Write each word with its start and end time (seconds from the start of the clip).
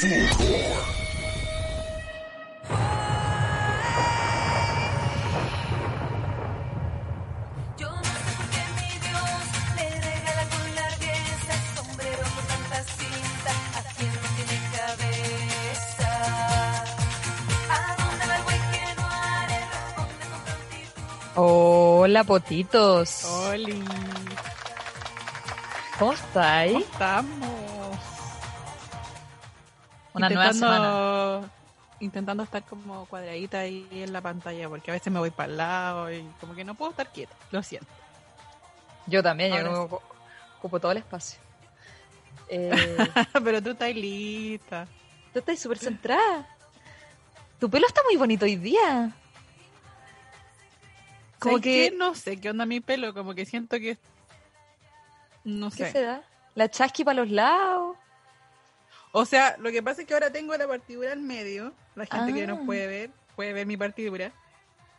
Yo 0.00 0.06
no 0.06 0.14
sé 8.04 8.20
por 8.36 8.46
qué 8.48 8.62
mi 8.76 8.90
Dios 9.00 9.40
le 9.74 9.86
regala 10.00 10.44
con 10.50 10.74
largueza 10.76 11.54
sombrero 11.74 12.22
con 12.22 12.44
tanta 12.46 12.78
cinta 12.84 13.52
a 13.74 13.82
quien 13.96 14.12
no 14.14 14.20
tiene 14.36 14.56
cabeza. 14.76 16.12
¿A 17.70 17.72
dónde 17.98 18.22
va 18.26 18.34
el 18.36 18.42
güey 18.44 18.60
que 18.70 18.84
no 19.00 19.06
haré? 19.10 19.58
Responde 19.66 20.24
con 20.30 20.40
prontitud. 20.44 21.02
Hola, 21.34 22.22
potitos. 22.22 23.24
Oli, 23.24 23.82
¿Cómo 25.98 26.12
estáis? 26.12 26.72
¿cómo 26.72 26.84
estamos? 26.84 27.57
Una 30.18 30.28
nueva 30.28 30.52
semana. 30.52 30.76
Intentando- 30.76 31.50
Intentando 32.00 32.42
estar 32.44 32.62
como 32.62 33.06
cuadradita 33.06 33.58
ahí 33.60 33.88
en 33.90 34.12
la 34.12 34.20
pantalla, 34.20 34.68
porque 34.68 34.90
a 34.92 34.94
veces 34.94 35.12
me 35.12 35.18
voy 35.18 35.30
para 35.30 35.50
el 35.50 35.56
lado 35.56 36.12
y 36.12 36.22
como 36.40 36.54
que 36.54 36.62
no 36.64 36.74
puedo 36.76 36.92
estar 36.92 37.10
quieta. 37.10 37.34
Lo 37.50 37.60
siento. 37.62 37.88
Yo 39.06 39.20
también, 39.22 39.50
yo 39.52 39.56
Ahora 39.58 39.70
ocu- 39.80 40.00
ocupo 40.58 40.78
todo 40.80 40.92
el 40.92 40.98
espacio. 40.98 41.40
Eh, 42.50 42.96
Pero 43.44 43.62
tú 43.62 43.70
estás 43.72 43.94
lista. 43.94 44.86
tú 45.34 45.40
estás 45.40 45.58
súper 45.58 45.76
centrada. 45.76 46.46
Tu 47.60 47.68
pelo 47.68 47.86
está 47.86 48.00
muy 48.04 48.16
bonito 48.16 48.46
hoy 48.46 48.56
día. 48.56 49.10
Como 51.38 51.56
que- 51.60 51.90
que 51.90 51.96
no 51.96 52.14
sé 52.14 52.40
qué 52.40 52.48
onda 52.48 52.64
mi 52.64 52.80
pelo, 52.80 53.12
como 53.12 53.34
que 53.34 53.44
siento 53.44 53.76
que 53.78 53.98
no 55.44 55.68
¿Qué 55.70 55.76
sé. 55.86 55.92
se 55.92 56.02
da? 56.04 56.22
La 56.54 56.70
chasqui 56.70 57.04
para 57.04 57.20
los 57.20 57.30
lados. 57.30 57.97
O 59.12 59.24
sea, 59.24 59.56
lo 59.58 59.70
que 59.70 59.82
pasa 59.82 60.02
es 60.02 60.06
que 60.06 60.14
ahora 60.14 60.30
tengo 60.30 60.56
la 60.56 60.66
partidura 60.68 61.12
al 61.12 61.20
medio. 61.20 61.72
La 61.94 62.06
gente 62.06 62.32
que 62.34 62.44
Ah. 62.44 62.46
no 62.48 62.64
puede 62.64 62.86
ver, 62.86 63.10
puede 63.36 63.52
ver 63.52 63.66
mi 63.66 63.76
partidura. 63.76 64.32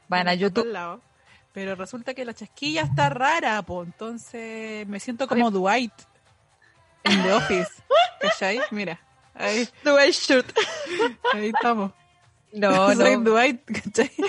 Bueno, 0.07 0.23
Una 0.23 0.33
yo 0.33 0.47
foto 0.49 0.61
tu- 0.61 0.67
al 0.67 0.73
lado. 0.73 1.01
Pero 1.53 1.75
resulta 1.75 2.13
que 2.13 2.25
la 2.25 2.33
chasquilla 2.33 2.83
está 2.83 3.09
rara, 3.09 3.61
po. 3.63 3.83
Entonces 3.83 4.87
me 4.87 4.99
siento 4.99 5.27
como 5.27 5.49
Dwight 5.51 5.93
en 7.03 7.23
The 7.23 7.33
Office. 7.33 7.71
¿Cachai? 8.21 8.59
Mira. 8.71 8.99
Ahí, 9.33 9.67
Dwight 9.83 10.13
Schrute. 10.13 10.53
ahí 11.33 11.51
estamos. 11.55 11.91
No, 12.51 12.93
Soy 12.95 13.17
no. 13.17 13.31
Dwight, 13.31 13.61
¿cachai? 13.65 14.11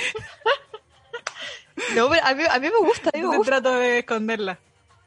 No, 1.95 2.09
pero 2.11 2.25
a 2.27 2.35
mí, 2.35 2.45
a 2.49 2.59
mí 2.59 2.69
me 2.69 2.79
gusta, 2.87 3.11
a 3.13 3.17
mí 3.17 3.23
me 3.27 3.37
gusta. 3.39 3.53
trato 3.63 3.75
de 3.79 4.01
esconderla. 4.01 4.59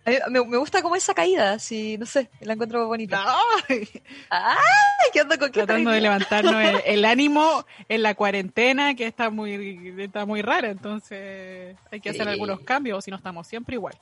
Me, 0.06 0.44
me 0.44 0.58
gusta 0.58 0.82
como 0.82 0.96
esa 0.98 1.14
caída, 1.14 1.58
sí, 1.60 1.98
no 1.98 2.06
sé, 2.06 2.30
la 2.42 2.54
encuentro 2.54 2.86
bonita. 2.88 3.24
Ay, 3.70 3.88
¡Ay! 4.30 4.58
¿Qué 5.14 5.22
ando 5.22 5.38
con 5.40 5.50
qué 5.52 5.60
tratando 5.64 5.92
de 5.92 6.02
levantarnos 6.02 6.56
el, 6.56 6.82
el 6.86 7.06
ánimo 7.06 7.66
en 7.88 8.04
la 8.04 8.14
cuarentena 8.14 8.96
que 8.96 9.08
está 9.08 9.30
muy 9.30 9.96
está 10.00 10.26
muy 10.26 10.42
rara. 10.42 10.70
Entonces 10.72 11.78
hay 11.90 12.02
que 12.02 12.10
hacer 12.10 12.24
Sí. 12.24 12.30
algunos 12.30 12.60
cambios 12.62 12.98
o 12.98 13.02
si 13.02 13.12
no 13.12 13.18
estamos 13.18 13.48
siempre 13.48 13.76
igual. 13.76 13.96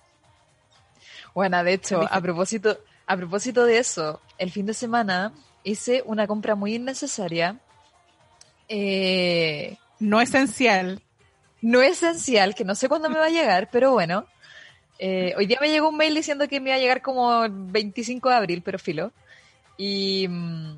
Bueno, 1.36 1.64
de 1.64 1.74
hecho, 1.74 2.02
a 2.12 2.20
propósito, 2.20 2.80
a 3.06 3.16
propósito 3.16 3.66
de 3.66 3.78
eso, 3.78 4.20
el 4.40 4.52
fin 4.52 4.66
de 4.66 4.74
semana 4.74 5.32
hice 5.64 6.02
una 6.08 6.26
compra 6.26 6.56
muy 6.56 6.76
innecesaria. 6.76 7.58
Eh, 8.68 9.78
No 10.00 10.20
esencial. 10.20 11.02
no 11.62 11.82
esencial, 11.84 12.56
que 12.56 12.66
no 12.66 12.74
sé 12.74 12.90
cuándo 12.90 13.10
me 13.10 13.20
va 13.20 13.26
a 13.26 13.30
llegar, 13.30 13.70
pero 13.72 13.92
bueno. 13.92 14.26
Eh, 15.04 15.34
hoy 15.36 15.48
día 15.48 15.58
me 15.60 15.70
llegó 15.72 15.90
un 15.90 15.98
mail 15.98 16.14
diciendo 16.14 16.48
que 16.48 16.60
me 16.60 16.70
iba 16.70 16.76
a 16.76 16.80
llegar 16.80 17.02
como 17.02 17.44
el 17.44 17.52
25 17.52 18.30
de 18.30 18.36
abril, 18.36 18.62
pero 18.64 18.78
filo. 18.78 19.12
Y. 19.76 20.28
mm, 20.30 20.76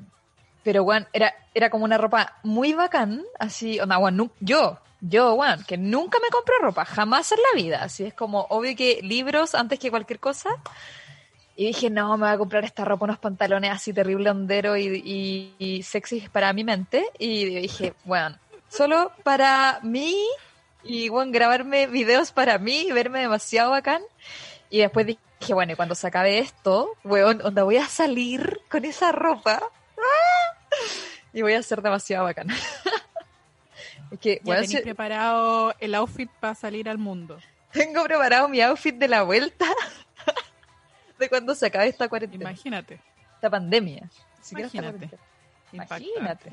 Pero, 0.62 0.82
bueno, 0.82 1.06
era, 1.12 1.34
era 1.52 1.68
como 1.68 1.84
una 1.84 1.98
ropa 1.98 2.38
muy 2.42 2.72
bacán, 2.72 3.22
así, 3.38 3.78
onda, 3.80 3.98
bueno, 3.98 4.16
nu- 4.24 4.30
yo, 4.40 4.78
yo, 5.02 5.36
bueno, 5.36 5.62
que 5.68 5.76
nunca 5.76 6.18
me 6.22 6.28
compro 6.30 6.54
ropa, 6.58 6.86
jamás 6.86 7.30
en 7.32 7.38
la 7.42 7.62
vida, 7.62 7.82
así 7.82 8.04
es 8.04 8.14
como, 8.14 8.46
obvio 8.48 8.74
que 8.74 9.00
libros 9.02 9.54
antes 9.54 9.78
que 9.78 9.90
cualquier 9.90 10.20
cosa. 10.20 10.48
Y 11.54 11.66
dije, 11.66 11.90
no, 11.90 12.16
me 12.16 12.26
voy 12.26 12.34
a 12.34 12.38
comprar 12.38 12.64
esta 12.64 12.84
ropa, 12.86 13.04
unos 13.04 13.18
pantalones 13.18 13.70
así 13.72 13.92
terrible 13.92 14.30
hondero 14.30 14.74
y, 14.76 14.86
y, 15.04 15.54
y 15.58 15.82
sexy 15.82 16.20
para 16.32 16.50
mi 16.54 16.64
mente. 16.64 17.04
Y 17.18 17.44
dije, 17.60 17.92
bueno, 18.04 18.36
solo 18.70 19.12
para 19.22 19.80
mí 19.82 20.16
y 20.84 21.08
bueno, 21.08 21.32
grabarme 21.32 21.86
videos 21.86 22.32
para 22.32 22.58
mí 22.58 22.82
y 22.88 22.92
verme 22.92 23.20
demasiado 23.20 23.70
bacán. 23.70 24.02
Y 24.70 24.78
después 24.78 25.06
dije, 25.06 25.54
bueno, 25.54 25.72
y 25.72 25.76
cuando 25.76 25.94
se 25.94 26.06
acabe 26.06 26.38
esto, 26.38 26.90
weón, 27.04 27.40
onda 27.44 27.62
voy 27.62 27.76
a 27.76 27.86
salir 27.86 28.60
con 28.70 28.84
esa 28.84 29.12
ropa. 29.12 29.60
¡Ah! 29.96 30.76
Y 31.32 31.42
voy 31.42 31.54
a 31.54 31.62
ser 31.62 31.82
demasiado 31.82 32.24
bacán. 32.24 32.48
es 34.10 34.18
que, 34.20 34.40
Ya 34.44 34.54
tenéis 34.54 34.70
si- 34.70 34.80
preparado 34.80 35.74
el 35.80 35.94
outfit 35.94 36.30
para 36.40 36.54
salir 36.54 36.88
al 36.88 36.98
mundo. 36.98 37.38
tengo 37.72 38.02
preparado 38.04 38.48
mi 38.48 38.60
outfit 38.60 38.94
de 38.96 39.08
la 39.08 39.22
vuelta 39.22 39.66
de 41.18 41.28
cuando 41.28 41.54
se 41.54 41.66
acabe 41.66 41.88
esta 41.88 42.08
cuarentena, 42.08 42.50
Imagínate. 42.50 43.00
esta 43.34 43.50
pandemia. 43.50 44.08
Imagínate. 44.52 45.10
Imagínate. 45.72 46.52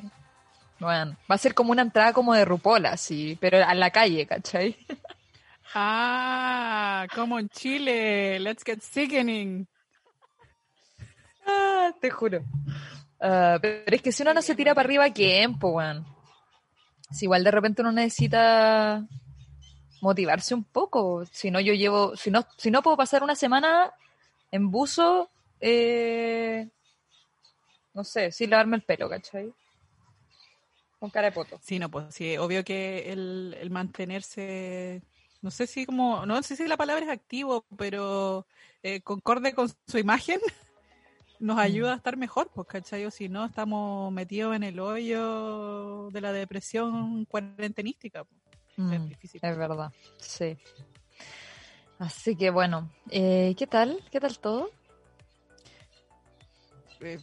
Bueno, 0.81 1.15
va 1.29 1.35
a 1.35 1.37
ser 1.37 1.53
como 1.53 1.71
una 1.71 1.83
entrada 1.83 2.11
como 2.11 2.33
de 2.33 2.43
RuPaul, 2.43 2.87
así, 2.87 3.37
pero 3.39 3.63
a 3.63 3.75
la 3.75 3.91
calle, 3.91 4.25
¿cachai? 4.25 4.75
Ah, 5.73 7.07
como 7.15 7.39
en 7.39 7.47
Chile. 7.47 8.37
Let's 8.41 8.61
get 8.65 8.81
sickening. 8.81 9.65
Ah, 11.47 11.93
te 12.01 12.09
juro. 12.09 12.43
Ah, 13.21 13.57
pero 13.61 13.95
es 13.95 14.01
que 14.01 14.11
si 14.11 14.23
uno 14.23 14.33
no 14.33 14.41
se 14.41 14.53
tira 14.53 14.75
para 14.75 14.85
arriba, 14.85 15.09
¿quién, 15.11 15.57
po, 15.57 15.69
weón? 15.69 16.05
Si 17.09 17.23
igual 17.23 17.45
de 17.45 17.51
repente 17.51 17.81
uno 17.81 17.93
necesita 17.93 19.07
motivarse 20.01 20.53
un 20.53 20.65
poco. 20.65 21.23
Si 21.31 21.51
no, 21.51 21.61
yo 21.61 21.73
llevo, 21.73 22.17
si 22.17 22.31
no, 22.31 22.45
si 22.57 22.69
no 22.69 22.81
puedo 22.81 22.97
pasar 22.97 23.23
una 23.23 23.35
semana 23.35 23.93
en 24.51 24.71
buzo, 24.71 25.29
eh, 25.61 26.67
no 27.93 28.03
sé, 28.03 28.33
sin 28.33 28.49
lavarme 28.49 28.75
el 28.75 28.83
pelo, 28.83 29.07
¿cachai? 29.07 29.53
Con 31.01 31.09
cara 31.09 31.29
de 31.29 31.31
poto. 31.31 31.57
Sí, 31.63 31.79
no, 31.79 31.89
pues 31.89 32.13
sí, 32.13 32.37
obvio 32.37 32.63
que 32.63 33.11
el, 33.11 33.57
el 33.59 33.71
mantenerse, 33.71 35.01
no 35.41 35.49
sé 35.49 35.65
si 35.65 35.87
como, 35.87 36.27
no 36.27 36.43
sé 36.43 36.55
si 36.55 36.67
la 36.67 36.77
palabra 36.77 37.03
es 37.03 37.09
activo, 37.11 37.65
pero 37.75 38.45
eh, 38.83 39.01
concorde 39.01 39.55
con 39.55 39.67
su 39.87 39.97
imagen, 39.97 40.39
nos 41.39 41.57
ayuda 41.57 41.93
a 41.93 41.95
estar 41.95 42.17
mejor, 42.17 42.51
pues, 42.53 42.67
¿cachai? 42.67 43.03
O 43.05 43.09
si 43.09 43.29
no, 43.29 43.45
estamos 43.45 44.13
metidos 44.13 44.55
en 44.55 44.61
el 44.61 44.79
hoyo 44.79 46.11
de 46.11 46.21
la 46.21 46.31
depresión 46.31 47.25
cuarentenística. 47.25 48.23
pues. 48.23 48.39
Es 48.93 49.01
Mm, 49.01 49.07
difícil. 49.07 49.41
es 49.43 49.57
verdad, 49.57 49.91
sí. 50.19 50.55
Así 51.97 52.35
que 52.35 52.51
bueno, 52.51 52.91
eh, 53.09 53.55
¿qué 53.57 53.65
tal? 53.65 54.03
¿Qué 54.11 54.19
tal 54.19 54.37
todo? 54.37 54.69
Eh, 56.99 57.19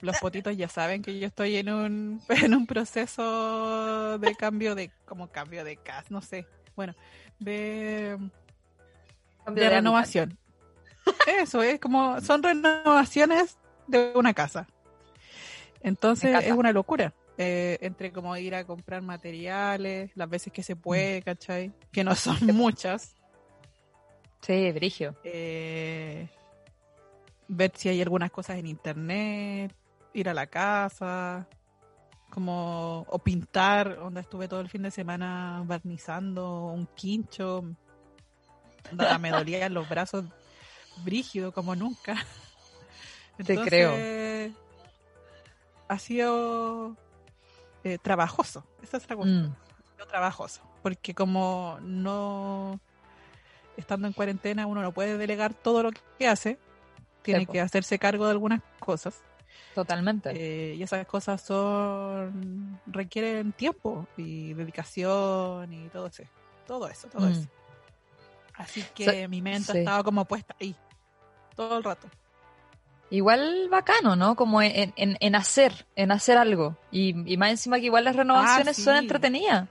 los 0.00 0.16
potitos 0.18 0.56
ya 0.56 0.68
saben 0.68 1.02
que 1.02 1.18
yo 1.18 1.26
estoy 1.26 1.56
en 1.56 1.70
un, 1.70 2.20
en 2.28 2.54
un 2.54 2.66
proceso 2.66 4.18
de 4.18 4.34
cambio 4.34 4.74
de, 4.74 4.90
como 5.04 5.28
cambio 5.28 5.64
de 5.64 5.76
casa, 5.76 6.06
no 6.10 6.20
sé, 6.22 6.46
bueno, 6.76 6.94
de, 7.38 8.18
de 9.46 9.52
de 9.52 9.68
renovación. 9.70 10.36
Eso 11.26 11.62
es 11.62 11.80
como, 11.80 12.20
son 12.20 12.42
renovaciones 12.42 13.58
de 13.86 14.12
una 14.14 14.34
casa. 14.34 14.66
Entonces 15.82 16.44
es 16.44 16.52
una 16.52 16.72
locura. 16.72 17.12
eh, 17.40 17.78
entre 17.82 18.10
como 18.12 18.36
ir 18.36 18.54
a 18.56 18.64
comprar 18.64 19.00
materiales, 19.02 20.10
las 20.16 20.28
veces 20.28 20.52
que 20.52 20.62
se 20.62 20.74
Mm. 20.74 20.80
puede, 20.80 21.22
¿cachai? 21.22 21.72
Que 21.92 22.02
no 22.04 22.14
son 22.16 22.38
muchas. 22.46 23.14
Sí, 24.42 24.72
Brigio. 24.72 25.14
eh, 25.24 26.28
ver 27.48 27.72
si 27.76 27.88
hay 27.88 28.02
algunas 28.02 28.30
cosas 28.30 28.58
en 28.58 28.66
internet, 28.66 29.72
ir 30.18 30.28
a 30.28 30.34
la 30.34 30.46
casa, 30.46 31.46
como 32.30 33.06
o 33.08 33.18
pintar, 33.18 33.96
donde 33.96 34.20
estuve 34.20 34.48
todo 34.48 34.60
el 34.60 34.68
fin 34.68 34.82
de 34.82 34.90
semana 34.90 35.62
barnizando 35.64 36.66
un 36.66 36.86
quincho, 36.86 37.64
onda, 38.90 39.18
me 39.18 39.30
dolían 39.30 39.74
los 39.74 39.88
brazos 39.88 40.24
brígido 41.04 41.52
como 41.52 41.74
nunca. 41.74 42.16
Te 43.44 43.56
creo. 43.56 44.52
Ha 45.88 45.98
sido 45.98 46.96
eh, 47.84 47.98
trabajoso, 47.98 48.64
esa 48.82 48.98
es 48.98 49.08
la 49.08 49.16
cuestión. 49.16 49.48
Mm, 49.48 50.08
trabajoso, 50.08 50.60
porque 50.82 51.14
como 51.14 51.78
no 51.80 52.78
estando 53.76 54.06
en 54.06 54.12
cuarentena 54.12 54.66
uno 54.66 54.82
no 54.82 54.92
puede 54.92 55.16
delegar 55.16 55.54
todo 55.54 55.82
lo 55.82 55.90
que 56.18 56.28
hace, 56.28 56.58
tiene 57.22 57.46
que 57.46 57.60
hacerse 57.60 57.98
cargo 57.98 58.26
de 58.26 58.32
algunas 58.32 58.60
cosas 58.80 59.22
totalmente. 59.82 60.30
eh, 60.34 60.74
y 60.74 60.82
esas 60.82 61.06
cosas 61.06 61.40
son 61.40 62.80
requieren 62.86 63.52
tiempo 63.52 64.06
y 64.16 64.54
dedicación 64.54 65.72
y 65.72 65.88
todo 65.88 66.06
eso, 66.08 66.22
todo 66.66 66.88
eso, 66.88 67.08
todo 67.08 67.26
Mm. 67.26 67.32
eso. 67.32 67.48
Así 68.54 68.84
que 68.94 69.28
mi 69.28 69.40
mente 69.40 69.72
sí. 69.72 69.78
estaba 69.78 70.02
como 70.02 70.24
puesta 70.24 70.54
ahí 70.60 70.74
todo 71.54 71.78
el 71.78 71.84
rato. 71.84 72.08
igual 73.10 73.68
bacano, 73.70 74.16
¿no? 74.16 74.34
Como 74.36 74.60
en, 74.62 74.92
en, 74.96 75.16
en 75.20 75.34
hacer, 75.34 75.86
en 75.96 76.10
hacer 76.12 76.36
algo. 76.38 76.76
Y, 76.90 77.32
y 77.32 77.36
más 77.36 77.50
encima 77.50 77.78
que 77.78 77.86
igual 77.86 78.04
las 78.04 78.16
renovaciones 78.16 78.76
sí. 78.76 78.82
son 78.82 78.96
entretenidas. 78.96 79.68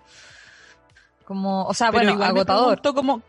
Como, 1.25 1.65
o 1.65 1.73
sea, 1.73 1.87
Pero 1.91 1.99
bueno, 1.99 2.11
igual 2.13 2.29
agotador. 2.29 2.69
Me 2.77 2.81
pregunto, 2.81 2.93
cómo, 2.95 3.21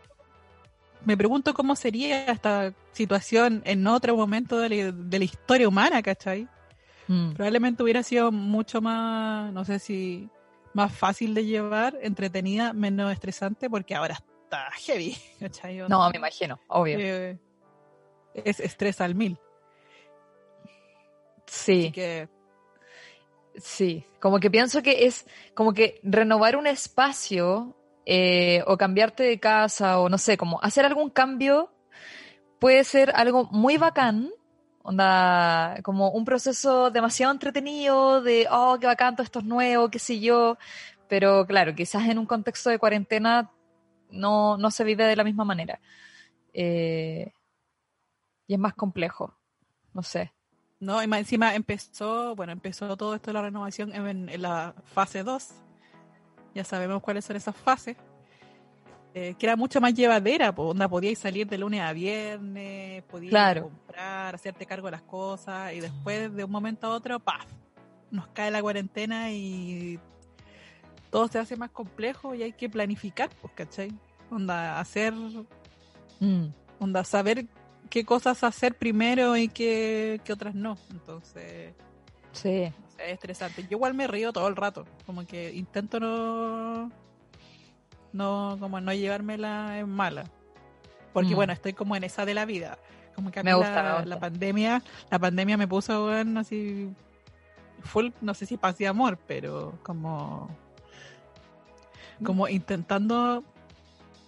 me 1.05 1.17
pregunto 1.17 1.53
cómo 1.53 1.75
sería 1.75 2.25
esta 2.25 2.73
situación 2.93 3.61
en 3.65 3.85
otro 3.87 4.15
momento 4.15 4.57
de 4.59 4.69
la, 4.69 4.91
de 4.91 5.19
la 5.19 5.25
historia 5.25 5.67
humana, 5.67 6.01
¿cachai? 6.01 6.47
Mm. 7.09 7.33
Probablemente 7.33 7.83
hubiera 7.83 8.03
sido 8.03 8.31
mucho 8.31 8.81
más, 8.81 9.51
no 9.51 9.65
sé 9.65 9.79
si 9.79 10.29
más 10.73 10.95
fácil 10.95 11.33
de 11.33 11.45
llevar, 11.45 11.97
entretenida, 12.01 12.71
menos 12.71 13.11
estresante, 13.11 13.69
porque 13.69 13.95
ahora 13.95 14.13
está 14.43 14.71
heavy, 14.71 15.17
¿cachai? 15.39 15.79
No, 15.89 16.09
me 16.09 16.17
imagino, 16.17 16.59
obvio. 16.67 16.97
Eh, 16.99 17.37
es 18.35 18.59
estrés 18.59 19.01
al 19.01 19.15
mil. 19.15 19.37
sí. 21.47 21.81
Así 21.81 21.91
que 21.91 22.29
Sí, 23.55 24.05
como 24.21 24.39
que 24.39 24.49
pienso 24.49 24.81
que 24.81 25.05
es 25.05 25.25
como 25.53 25.73
que 25.73 25.99
renovar 26.03 26.55
un 26.55 26.67
espacio 26.67 27.75
eh, 28.05 28.63
o 28.67 28.77
cambiarte 28.77 29.23
de 29.23 29.39
casa 29.39 29.99
o 29.99 30.07
no 30.07 30.17
sé, 30.17 30.37
como 30.37 30.61
hacer 30.61 30.85
algún 30.85 31.09
cambio 31.09 31.73
puede 32.59 32.83
ser 32.83 33.11
algo 33.15 33.45
muy 33.51 33.77
bacán, 33.77 34.31
onda, 34.83 35.79
como 35.83 36.11
un 36.11 36.25
proceso 36.25 36.91
demasiado 36.91 37.31
entretenido 37.31 38.21
de, 38.21 38.47
oh, 38.49 38.77
qué 38.79 38.87
bacán, 38.87 39.15
todo 39.15 39.23
esto 39.23 39.39
es 39.39 39.45
nuevo, 39.45 39.89
qué 39.89 39.99
sé 39.99 40.19
yo, 40.19 40.57
pero 41.07 41.45
claro, 41.45 41.75
quizás 41.75 42.07
en 42.07 42.19
un 42.19 42.25
contexto 42.25 42.69
de 42.69 42.79
cuarentena 42.79 43.51
no, 44.09 44.57
no 44.57 44.71
se 44.71 44.83
vive 44.83 45.05
de 45.05 45.15
la 45.15 45.23
misma 45.23 45.43
manera. 45.43 45.79
Eh, 46.53 47.31
y 48.47 48.53
es 48.53 48.59
más 48.59 48.73
complejo, 48.73 49.35
no 49.93 50.03
sé. 50.03 50.33
No, 50.79 51.03
y 51.03 51.07
más 51.07 51.19
encima 51.19 51.55
empezó, 51.55 52.35
bueno, 52.35 52.53
empezó 52.53 52.95
todo 52.95 53.13
esto 53.13 53.31
de 53.31 53.33
la 53.33 53.41
renovación 53.41 53.93
en, 53.93 54.29
en 54.29 54.41
la 54.41 54.73
fase 54.93 55.23
2. 55.23 55.49
Ya 56.55 56.63
sabemos 56.63 57.01
cuáles 57.01 57.25
son 57.25 57.35
esas 57.35 57.55
fases. 57.55 57.97
Eh, 59.15 59.33
que 59.39 59.45
era 59.47 59.55
mucho 59.55 59.81
más 59.81 59.93
llevadera, 59.95 60.53
po, 60.53 60.65
onda 60.67 60.87
podíais 60.87 61.17
salir 61.17 61.47
de 61.47 61.57
lunes 61.57 61.81
a 61.81 61.91
viernes, 61.93 63.03
podíais 63.03 63.31
Claro. 63.31 63.63
comprar, 63.63 64.35
hacerte 64.35 64.67
cargo 64.67 64.85
de 64.85 64.91
las 64.91 65.01
cosas, 65.01 65.73
y 65.73 65.79
después 65.79 66.33
de 66.35 66.43
un 66.43 66.51
momento 66.51 66.85
a 66.87 66.91
otro, 66.91 67.19
¡paf! 67.19 67.47
Nos 68.11 68.27
cae 68.27 68.51
la 68.51 68.61
cuarentena 68.61 69.31
y 69.31 69.99
todo 71.09 71.27
se 71.27 71.39
hace 71.39 71.57
más 71.57 71.71
complejo 71.71 72.35
y 72.35 72.43
hay 72.43 72.53
que 72.53 72.69
planificar, 72.69 73.29
pues, 73.41 73.53
¿cachai? 73.53 73.91
Onda, 74.29 74.79
hacer 74.79 75.13
Mm, 76.19 76.47
onda 76.79 77.03
saber 77.03 77.45
qué 77.89 78.05
cosas 78.05 78.43
hacer 78.43 78.75
primero 78.77 79.35
y 79.37 79.47
qué, 79.47 80.19
qué 80.23 80.33
otras 80.33 80.53
no. 80.53 80.77
Entonces, 80.91 81.73
sí. 82.31 82.71
no 82.79 82.89
sé, 82.91 83.05
es 83.07 83.13
estresante. 83.13 83.63
Yo 83.63 83.69
igual 83.71 83.93
me 83.95 84.05
río 84.05 84.31
todo 84.33 84.47
el 84.47 84.55
rato, 84.55 84.85
como 85.05 85.25
que 85.25 85.51
intento 85.53 85.99
no 85.99 86.91
no 88.13 88.57
como 88.59 88.79
no 88.81 88.93
llevármela 88.93 89.79
en 89.79 89.89
mala. 89.89 90.23
Porque 91.13 91.33
Mm. 91.33 91.35
bueno, 91.35 91.53
estoy 91.53 91.73
como 91.73 91.95
en 91.95 92.03
esa 92.03 92.25
de 92.25 92.33
la 92.33 92.45
vida. 92.45 92.77
Como 93.15 93.31
que 93.31 93.39
a 93.39 93.43
Me 93.43 93.51
mí 93.51 93.57
gusta, 93.57 93.75
la, 93.75 93.83
me 93.83 93.91
gusta. 93.95 94.05
la 94.09 94.19
pandemia, 94.19 94.83
la 95.09 95.19
pandemia 95.19 95.57
me 95.57 95.67
puso 95.67 96.05
weón, 96.05 96.37
así 96.37 96.89
full, 97.83 98.09
no 98.21 98.33
sé 98.33 98.45
si 98.45 98.57
paz 98.57 98.79
y 98.81 98.85
amor, 98.85 99.17
pero 99.27 99.73
como 99.83 100.49
como 102.23 102.47
intentando 102.49 103.43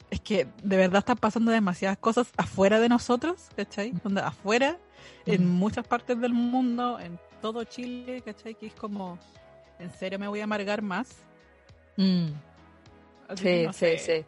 es 0.09 0.19
que 0.21 0.47
de 0.63 0.77
verdad 0.77 0.99
están 0.99 1.17
pasando 1.17 1.51
demasiadas 1.51 1.97
cosas 1.97 2.31
afuera 2.37 2.79
de 2.79 2.89
nosotros, 2.89 3.49
¿cachai? 3.55 3.93
Onda, 4.03 4.27
afuera, 4.27 4.77
en 5.25 5.45
Mm. 5.45 5.49
muchas 5.51 5.87
partes 5.87 6.19
del 6.19 6.33
mundo, 6.33 6.99
en 6.99 7.17
todo 7.41 7.63
Chile, 7.63 8.21
¿cachai? 8.21 8.55
Que 8.55 8.67
es 8.67 8.73
como, 8.73 9.17
¿en 9.79 9.89
serio 9.91 10.19
me 10.19 10.27
voy 10.27 10.41
a 10.41 10.43
amargar 10.45 10.81
más? 10.81 11.09
Mm, 11.97 12.27
Así 13.31 13.43
que 13.43 13.59
sí, 13.61 13.65
no 13.67 13.73
sí, 13.73 13.79
sé, 13.79 13.97
sí. 13.97 14.25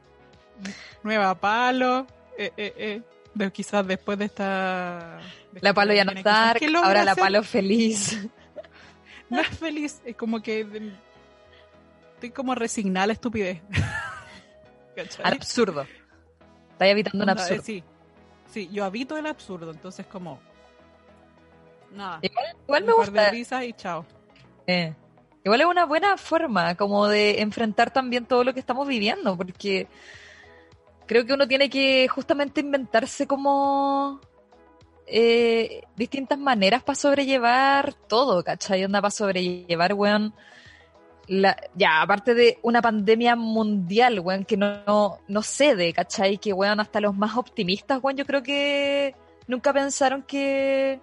Nueva 1.03 1.35
palo, 1.35 2.07
eh, 2.37 2.51
eh, 2.57 2.73
eh. 2.77 3.01
De- 3.33 3.51
quizás 3.51 3.85
después 3.87 4.17
de 4.19 4.25
esta... 4.25 5.19
de 5.51 5.59
La 5.61 5.73
palo 5.73 5.93
ya 5.93 6.05
no 6.05 6.11
está, 6.11 6.21
quizás, 6.53 6.55
¿qué 6.59 6.69
logra 6.69 6.87
ahora 6.87 7.03
la 7.03 7.15
palo 7.15 7.43
feliz. 7.43 8.19
No 9.29 9.41
es 9.41 9.47
feliz, 9.47 9.99
es 10.05 10.15
como 10.15 10.41
que... 10.43 10.91
Estoy 12.15 12.29
como 12.29 12.53
resignada 12.53 13.05
a 13.05 13.07
la 13.07 13.13
estupidez. 13.13 13.61
¿Cachai? 14.95 15.25
Al 15.25 15.33
absurdo. 15.33 15.87
Estás 16.71 16.87
evitando 16.87 17.23
un 17.23 17.29
Onda, 17.29 17.41
eh, 17.41 17.45
absurdo. 17.45 17.63
sí, 17.63 17.83
sí, 18.51 18.69
yo 18.71 18.85
habito 18.85 19.17
el 19.17 19.25
absurdo, 19.25 19.71
entonces 19.71 20.05
como... 20.05 20.39
Nada. 21.91 22.19
Igual 22.21 22.83
me 22.83 22.93
un 22.93 22.99
de 22.99 23.05
gusta. 23.05 23.29
risas 23.31 23.63
y 23.63 23.73
chao. 23.73 24.05
eh. 24.67 24.93
Igual 25.43 25.61
es 25.61 25.67
una 25.67 25.85
buena 25.85 26.17
forma 26.17 26.75
como 26.75 27.07
de 27.07 27.41
enfrentar 27.41 27.91
también 27.91 28.25
todo 28.25 28.43
lo 28.43 28.53
que 28.53 28.61
estamos 28.61 28.87
viviendo, 28.87 29.35
porque 29.35 29.87
creo 31.05 31.25
que 31.25 31.33
uno 31.33 31.47
tiene 31.47 31.69
que 31.69 32.07
justamente 32.07 32.61
inventarse 32.61 33.27
como 33.27 34.21
eh, 35.05 35.83
distintas 35.95 36.39
maneras 36.39 36.83
para 36.83 36.95
sobrellevar 36.95 37.93
todo, 37.93 38.43
¿cachai? 38.43 38.85
Onda 38.85 39.01
para 39.01 39.11
sobrellevar, 39.11 39.93
weón. 39.93 40.33
La, 41.27 41.55
ya, 41.73 42.01
aparte 42.01 42.33
de 42.33 42.59
una 42.63 42.81
pandemia 42.81 43.35
mundial, 43.35 44.19
weón, 44.19 44.43
que 44.45 44.57
no, 44.57 44.83
no, 44.85 45.19
no 45.27 45.41
cede, 45.41 45.93
¿cachai? 45.93 46.37
Que, 46.37 46.53
weón, 46.53 46.79
hasta 46.79 46.99
los 46.99 47.15
más 47.15 47.37
optimistas, 47.37 47.99
weón, 48.01 48.17
yo 48.17 48.25
creo 48.25 48.43
que 48.43 49.15
nunca 49.47 49.73
pensaron 49.73 50.23
que... 50.23 50.99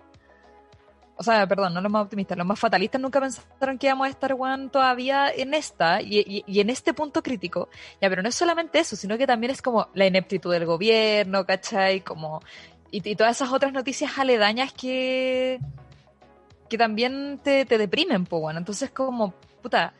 O 1.21 1.23
sea, 1.23 1.47
perdón, 1.47 1.75
no 1.75 1.83
los 1.83 1.93
más 1.93 2.05
optimistas, 2.05 2.39
los 2.39 2.47
más 2.47 2.59
fatalistas 2.59 2.99
nunca 2.99 3.21
pensaron 3.21 3.77
que 3.77 3.89
íbamos 3.89 4.07
a 4.07 4.11
estar, 4.11 4.33
weón, 4.33 4.71
todavía 4.71 5.29
en 5.31 5.53
esta 5.53 6.01
y, 6.01 6.19
y- 6.21 6.45
y 6.47 6.61
en 6.61 6.71
este 6.71 6.95
punto 6.95 7.23
crítico. 7.23 7.69
Ya, 8.01 8.09
pero 8.09 8.23
no 8.23 8.31
es 8.31 8.35
solamente 8.35 8.79
eso, 8.79 8.97
sino 8.97 9.19
que 9.19 9.27
también 9.27 9.51
es 9.51 9.61
como 9.61 9.89
la 9.93 10.07
ineptitud 10.07 10.51
del 10.51 10.65
gobierno, 10.65 11.45
¿cachai? 11.45 12.01
Como... 12.01 12.41
Y, 12.91 13.07
y 13.07 13.17
todas 13.17 13.37
esas 13.37 13.53
otras 13.53 13.71
noticias 13.75 14.17
aledañas 14.19 14.73
que... 14.73 15.61
que 16.71 16.79
también 16.79 17.39
te, 17.45 17.67
te 17.67 17.77
deprimen, 17.77 18.25
pues, 18.25 18.41
bueno. 18.41 18.59
Entonces, 18.59 18.91
como, 18.91 19.35
puta, 19.61 19.93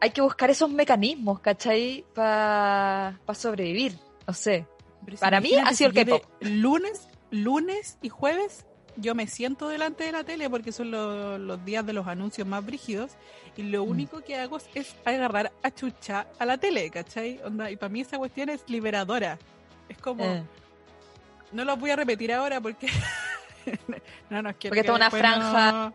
hay 0.00 0.10
que 0.10 0.20
buscar 0.20 0.48
esos 0.48 0.70
mecanismos, 0.70 1.40
¿cachai? 1.40 2.04
Para 2.14 3.18
sobrevivir, 3.34 3.98
no 4.28 4.32
sé. 4.32 4.64
Pero 5.04 5.16
Para 5.18 5.40
mí 5.40 5.54
ha 5.56 5.72
sido 5.74 5.90
si 5.92 5.98
el 5.98 6.06
K-pop. 6.06 6.24
Lunes, 6.40 7.08
lunes 7.32 7.98
y 8.00 8.08
jueves 8.10 8.64
yo 8.96 9.14
me 9.14 9.26
siento 9.26 9.68
delante 9.68 10.04
de 10.04 10.12
la 10.12 10.24
tele 10.24 10.48
porque 10.50 10.72
son 10.72 10.90
lo- 10.90 11.38
los 11.38 11.64
días 11.64 11.84
de 11.84 11.92
los 11.92 12.06
anuncios 12.06 12.46
más 12.46 12.64
brígidos 12.64 13.12
y 13.56 13.62
lo 13.64 13.84
Mm. 13.84 13.88
único 13.90 14.20
que 14.22 14.36
hago 14.36 14.58
es 14.74 14.94
agarrar 15.04 15.52
a 15.62 15.70
chucha 15.70 16.26
a 16.38 16.44
la 16.44 16.58
tele, 16.58 16.90
¿cachai? 16.90 17.40
Onda, 17.44 17.70
y 17.70 17.76
para 17.76 17.88
mí 17.90 18.00
esa 18.00 18.18
cuestión 18.18 18.48
es 18.48 18.62
liberadora. 18.68 19.38
Es 19.88 19.98
como, 19.98 20.24
Eh, 20.24 20.42
no 21.52 21.64
lo 21.64 21.76
voy 21.76 21.90
a 21.90 21.96
repetir 21.96 22.32
ahora 22.32 22.60
porque... 22.60 22.86
no, 24.30 24.42
no, 24.42 24.52
quiero 24.54 24.58
Porque 24.58 24.70
que 24.70 24.80
está 24.80 24.92
una 24.94 25.10
franja. 25.10 25.72
no- 25.72 25.94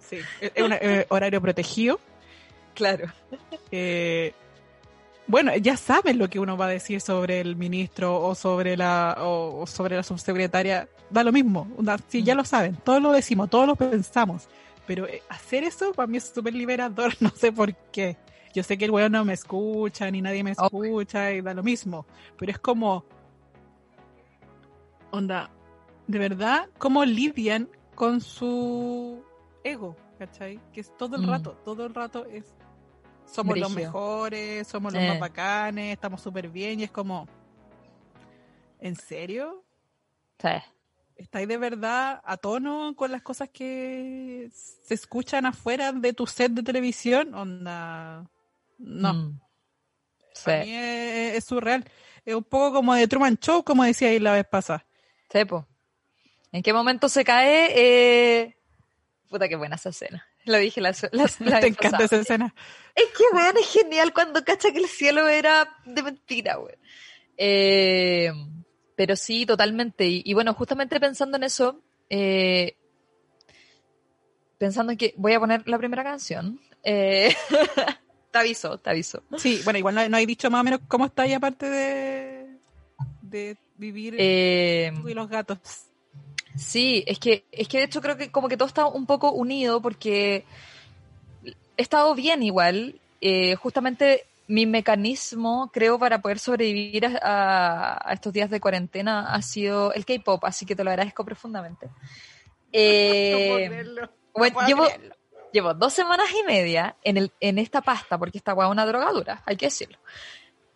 Sí, 0.00 0.18
es 0.40 0.52
es 0.54 0.62
un 0.64 0.72
eh, 0.72 1.06
horario 1.10 1.40
protegido. 1.40 2.00
claro. 2.74 3.06
Eh, 3.70 4.32
bueno, 5.30 5.56
ya 5.56 5.76
saben 5.76 6.18
lo 6.18 6.28
que 6.28 6.38
uno 6.40 6.56
va 6.56 6.66
a 6.66 6.68
decir 6.68 7.00
sobre 7.00 7.40
el 7.40 7.56
ministro 7.56 8.20
o 8.20 8.34
sobre 8.34 8.76
la 8.76 9.16
o, 9.20 9.60
o 9.62 9.66
sobre 9.66 9.96
la 9.96 10.02
subsecretaria, 10.02 10.88
da 11.08 11.22
lo 11.24 11.32
mismo, 11.32 11.68
sí, 12.08 12.22
ya 12.22 12.34
lo 12.34 12.44
saben, 12.44 12.76
todos 12.76 13.00
lo 13.00 13.12
decimos, 13.12 13.48
todos 13.48 13.66
lo 13.66 13.76
pensamos, 13.76 14.48
pero 14.86 15.06
eh, 15.06 15.22
hacer 15.28 15.64
eso 15.64 15.92
para 15.92 16.06
mí 16.06 16.16
es 16.18 16.24
súper 16.34 16.54
liberador, 16.54 17.14
no 17.20 17.30
sé 17.30 17.52
por 17.52 17.74
qué. 17.92 18.16
Yo 18.52 18.64
sé 18.64 18.76
que 18.76 18.84
el 18.86 18.90
weón 18.90 19.12
no 19.12 19.24
me 19.24 19.32
escucha, 19.34 20.10
ni 20.10 20.20
nadie 20.20 20.42
me 20.42 20.50
escucha, 20.50 21.32
y 21.32 21.40
da 21.40 21.54
lo 21.54 21.62
mismo, 21.62 22.04
pero 22.36 22.50
es 22.50 22.58
como, 22.58 23.04
onda, 25.12 25.50
de 26.06 26.18
verdad, 26.18 26.68
cómo 26.78 27.04
lidian 27.04 27.68
con 27.94 28.20
su 28.20 29.22
ego, 29.62 29.94
¿cachai? 30.18 30.58
Que 30.72 30.80
es 30.80 30.96
todo 30.96 31.16
el 31.16 31.22
Mm. 31.22 31.30
rato, 31.30 31.52
todo 31.64 31.86
el 31.86 31.94
rato 31.94 32.26
es 32.26 32.44
somos 33.32 33.58
los 33.58 33.72
mejores, 33.74 34.66
somos 34.66 34.92
los 34.92 35.02
Eh. 35.02 35.08
más 35.08 35.20
bacanes, 35.20 35.92
estamos 35.92 36.20
súper 36.20 36.48
bien 36.48 36.80
y 36.80 36.84
es 36.84 36.90
como, 36.90 37.28
¿en 38.80 38.96
serio? 38.96 39.64
Sí. 40.40 40.48
¿Estáis 41.16 41.46
de 41.48 41.58
verdad 41.58 42.20
a 42.24 42.36
tono 42.38 42.94
con 42.96 43.12
las 43.12 43.20
cosas 43.22 43.50
que 43.50 44.48
se 44.52 44.94
escuchan 44.94 45.44
afuera 45.44 45.92
de 45.92 46.12
tu 46.14 46.26
set 46.26 46.52
de 46.52 46.62
televisión? 46.62 47.34
Onda, 47.34 48.26
no, 48.78 49.12
Mm. 49.14 49.40
Sí. 50.32 50.44
para 50.46 50.64
mí 50.64 50.74
es, 50.74 51.34
es 51.36 51.44
surreal. 51.44 51.84
Es 52.24 52.34
un 52.34 52.44
poco 52.44 52.72
como 52.72 52.94
de 52.94 53.06
Truman 53.06 53.36
Show, 53.38 53.62
como 53.64 53.84
decía 53.84 54.08
ahí 54.08 54.18
la 54.18 54.32
vez 54.32 54.46
pasada. 54.46 54.86
Sí, 55.30 55.44
po. 55.44 55.66
¿En 56.52 56.62
qué 56.62 56.72
momento 56.72 57.08
se 57.08 57.24
cae? 57.24 57.68
Eh... 57.74 58.56
Puta, 59.28 59.48
qué 59.48 59.56
buena 59.56 59.76
esa 59.76 59.90
escena. 59.90 60.24
Lo 60.44 60.58
dije 60.58 60.80
la, 60.80 60.94
la, 61.12 61.30
la 61.40 61.60
Te 61.60 61.66
encanta 61.68 61.98
pasada. 61.98 62.04
esa 62.04 62.16
escena. 62.20 62.54
Es 62.94 63.04
que, 63.16 63.24
weón, 63.36 63.56
es 63.58 63.68
genial 63.72 64.12
cuando 64.12 64.44
cacha 64.44 64.72
que 64.72 64.78
el 64.78 64.88
cielo 64.88 65.28
era 65.28 65.76
de 65.84 66.02
mentira, 66.02 66.58
weón. 66.58 66.78
Eh, 67.36 68.32
pero 68.96 69.16
sí, 69.16 69.46
totalmente. 69.46 70.06
Y, 70.06 70.22
y 70.24 70.34
bueno, 70.34 70.52
justamente 70.54 70.98
pensando 71.00 71.36
en 71.36 71.44
eso, 71.44 71.82
eh, 72.10 72.76
pensando 74.58 74.92
en 74.92 74.98
que 74.98 75.14
voy 75.16 75.32
a 75.32 75.40
poner 75.40 75.66
la 75.68 75.78
primera 75.78 76.04
canción. 76.04 76.60
Eh, 76.82 77.34
te 78.30 78.38
aviso, 78.38 78.78
te 78.78 78.90
aviso. 78.90 79.22
Sí, 79.38 79.60
bueno, 79.64 79.78
igual 79.78 79.94
no, 79.94 80.08
no 80.08 80.16
hay 80.16 80.26
dicho 80.26 80.50
más 80.50 80.60
o 80.60 80.64
menos 80.64 80.80
cómo 80.88 81.06
está 81.06 81.22
ahí 81.22 81.32
aparte 81.32 81.68
de, 81.68 82.58
de 83.22 83.56
vivir 83.76 84.14
Eh, 84.18 84.92
y 85.06 85.14
los 85.14 85.28
gatos. 85.28 85.58
Sí, 86.56 87.04
es 87.06 87.18
que, 87.18 87.44
es 87.52 87.68
que 87.68 87.78
de 87.78 87.84
hecho 87.84 88.00
creo 88.00 88.16
que 88.16 88.30
como 88.30 88.48
que 88.48 88.56
todo 88.56 88.68
está 88.68 88.86
un 88.86 89.06
poco 89.06 89.32
unido 89.32 89.80
porque 89.80 90.44
he 91.44 91.82
estado 91.82 92.14
bien 92.14 92.42
igual. 92.42 93.00
Eh, 93.20 93.54
justamente 93.56 94.26
mi 94.50 94.66
mecanismo, 94.66 95.70
creo, 95.72 95.98
para 95.98 96.20
poder 96.20 96.40
sobrevivir 96.40 97.06
a, 97.22 98.10
estos 98.12 98.32
días 98.32 98.50
de 98.50 98.60
cuarentena 98.60 99.32
ha 99.32 99.42
sido 99.42 99.92
el 99.92 100.04
K-pop, 100.04 100.44
así 100.44 100.66
que 100.66 100.74
te 100.74 100.82
lo 100.82 100.90
agradezco 100.90 101.24
profundamente. 101.24 101.88
Eh, 102.72 103.68
bueno, 104.32 104.60
llevo, 104.64 104.86
llevo 105.52 105.74
dos 105.74 105.92
semanas 105.92 106.28
y 106.40 106.46
media 106.46 106.94
en, 107.02 107.16
el, 107.16 107.32
en 107.40 107.58
esta 107.58 107.80
pasta, 107.80 108.16
porque 108.16 108.38
esta 108.38 108.54
hueá 108.54 108.68
es 108.68 108.70
una 108.70 108.86
drogadura, 108.86 109.42
hay 109.44 109.56
que 109.56 109.66
decirlo. 109.66 109.98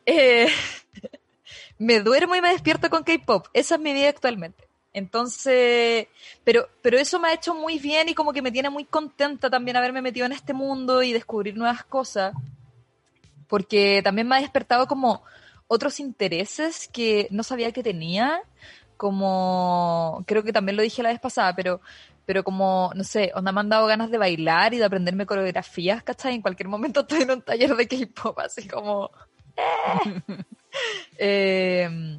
Eh, 0.05 0.49
me 1.79 2.01
duermo 2.01 2.35
y 2.35 2.41
me 2.41 2.49
despierto 2.49 2.91
con 2.91 3.05
K-pop. 3.05 3.47
Esa 3.53 3.77
es 3.77 3.81
mi 3.81 3.93
vida 3.93 4.09
actualmente. 4.09 4.67
Entonces, 4.95 6.07
pero, 6.45 6.69
pero 6.81 6.99
eso 6.99 7.19
me 7.19 7.29
ha 7.29 7.35
hecho 7.35 7.53
muy 7.55 7.79
bien 7.81 8.09
y 8.09 8.15
como 8.15 8.33
que 8.33 8.41
me 8.41 8.53
tiene 8.53 8.71
muy 8.71 8.85
contenta 8.85 9.51
también 9.51 9.77
haberme 9.77 10.01
metido 10.01 10.25
en 10.25 10.33
este 10.33 10.55
mundo 10.55 11.03
y 11.03 11.13
descubrir 11.13 11.57
nuevas 11.57 11.85
cosas. 11.85 12.33
Porque 13.49 14.01
también 14.03 14.29
me 14.29 14.37
ha 14.37 14.41
despertado 14.41 14.87
como 14.87 15.23
otros 15.67 16.01
intereses 16.01 16.89
que 16.93 17.27
no 17.31 17.43
sabía 17.43 17.73
que 17.73 17.83
tenía. 17.83 18.41
Como, 18.97 20.23
creo 20.27 20.45
que 20.45 20.53
también 20.53 20.77
lo 20.77 20.83
dije 20.83 21.03
la 21.03 21.09
vez 21.11 21.19
pasada, 21.19 21.55
pero, 21.57 21.81
pero 22.25 22.45
como, 22.45 22.93
no 22.95 23.03
sé, 23.03 23.33
onda 23.35 23.51
me 23.51 23.61
han 23.61 23.69
dado 23.69 23.87
ganas 23.89 24.11
de 24.13 24.19
bailar 24.19 24.75
y 24.75 24.79
de 24.79 24.85
aprenderme 24.85 25.27
coreografías, 25.27 26.05
¿cachai? 26.05 26.35
En 26.35 26.43
cualquier 26.43 26.69
momento 26.69 27.01
estoy 27.03 27.23
en 27.23 27.33
un 27.33 27.43
taller 27.43 27.75
de 27.75 27.89
K-pop, 27.89 28.39
así 28.39 28.69
como, 28.69 29.11
eh, 31.19 32.19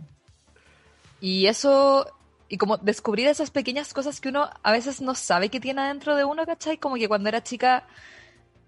y 1.21 1.47
eso, 1.47 2.05
y 2.47 2.57
como 2.57 2.77
descubrir 2.77 3.27
esas 3.27 3.49
pequeñas 3.51 3.93
cosas 3.93 4.21
que 4.21 4.29
uno 4.29 4.49
a 4.61 4.71
veces 4.71 5.01
no 5.01 5.15
sabe 5.15 5.49
que 5.49 5.59
tiene 5.59 5.81
adentro 5.81 6.15
de 6.15 6.25
uno, 6.25 6.45
¿cachai? 6.45 6.77
Como 6.77 6.95
que 6.95 7.07
cuando 7.07 7.29
era 7.29 7.43
chica 7.43 7.85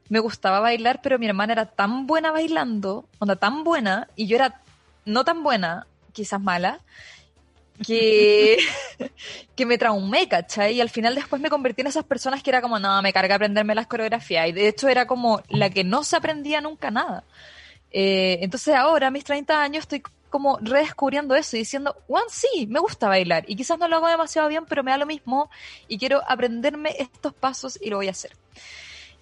me 0.09 0.19
gustaba 0.19 0.59
bailar, 0.59 1.01
pero 1.01 1.19
mi 1.19 1.27
hermana 1.27 1.53
era 1.53 1.65
tan 1.65 2.07
buena 2.07 2.31
bailando, 2.31 3.07
onda 3.19 3.35
tan 3.35 3.63
buena, 3.63 4.07
y 4.15 4.27
yo 4.27 4.35
era 4.35 4.61
no 5.05 5.23
tan 5.25 5.43
buena, 5.43 5.85
quizás 6.13 6.41
mala, 6.41 6.79
que, 7.85 8.57
que 9.55 9.65
me 9.65 9.77
traumé, 9.77 10.27
¿cachai? 10.27 10.75
Y 10.75 10.81
al 10.81 10.89
final 10.89 11.15
después 11.15 11.41
me 11.41 11.49
convertí 11.49 11.81
en 11.81 11.87
esas 11.87 12.05
personas 12.05 12.41
que 12.41 12.49
era 12.49 12.61
como, 12.61 12.79
no, 12.79 13.01
me 13.01 13.13
carga 13.13 13.35
aprenderme 13.35 13.75
las 13.75 13.87
coreografías. 13.87 14.49
Y 14.49 14.51
de 14.51 14.67
hecho 14.67 14.87
era 14.87 15.05
como 15.05 15.41
la 15.49 15.69
que 15.69 15.83
no 15.83 16.03
se 16.03 16.15
aprendía 16.15 16.61
nunca 16.61 16.89
nada. 16.89 17.23
Eh, 17.91 18.39
entonces 18.41 18.75
ahora, 18.75 19.07
a 19.07 19.11
mis 19.11 19.23
30 19.23 19.61
años, 19.61 19.81
estoy 19.83 20.03
como 20.29 20.57
redescubriendo 20.61 21.35
eso 21.35 21.55
y 21.55 21.59
diciendo, 21.59 21.95
one 22.07 22.25
sí, 22.29 22.67
me 22.67 22.79
gusta 22.79 23.07
bailar. 23.07 23.45
Y 23.47 23.55
quizás 23.55 23.79
no 23.79 23.87
lo 23.87 23.97
hago 23.97 24.07
demasiado 24.07 24.47
bien, 24.47 24.65
pero 24.65 24.83
me 24.83 24.91
da 24.91 24.97
lo 24.97 25.05
mismo 25.05 25.49
y 25.87 25.97
quiero 25.97 26.21
aprenderme 26.27 26.95
estos 26.97 27.33
pasos 27.33 27.79
y 27.81 27.89
lo 27.89 27.97
voy 27.97 28.07
a 28.07 28.11
hacer. 28.11 28.31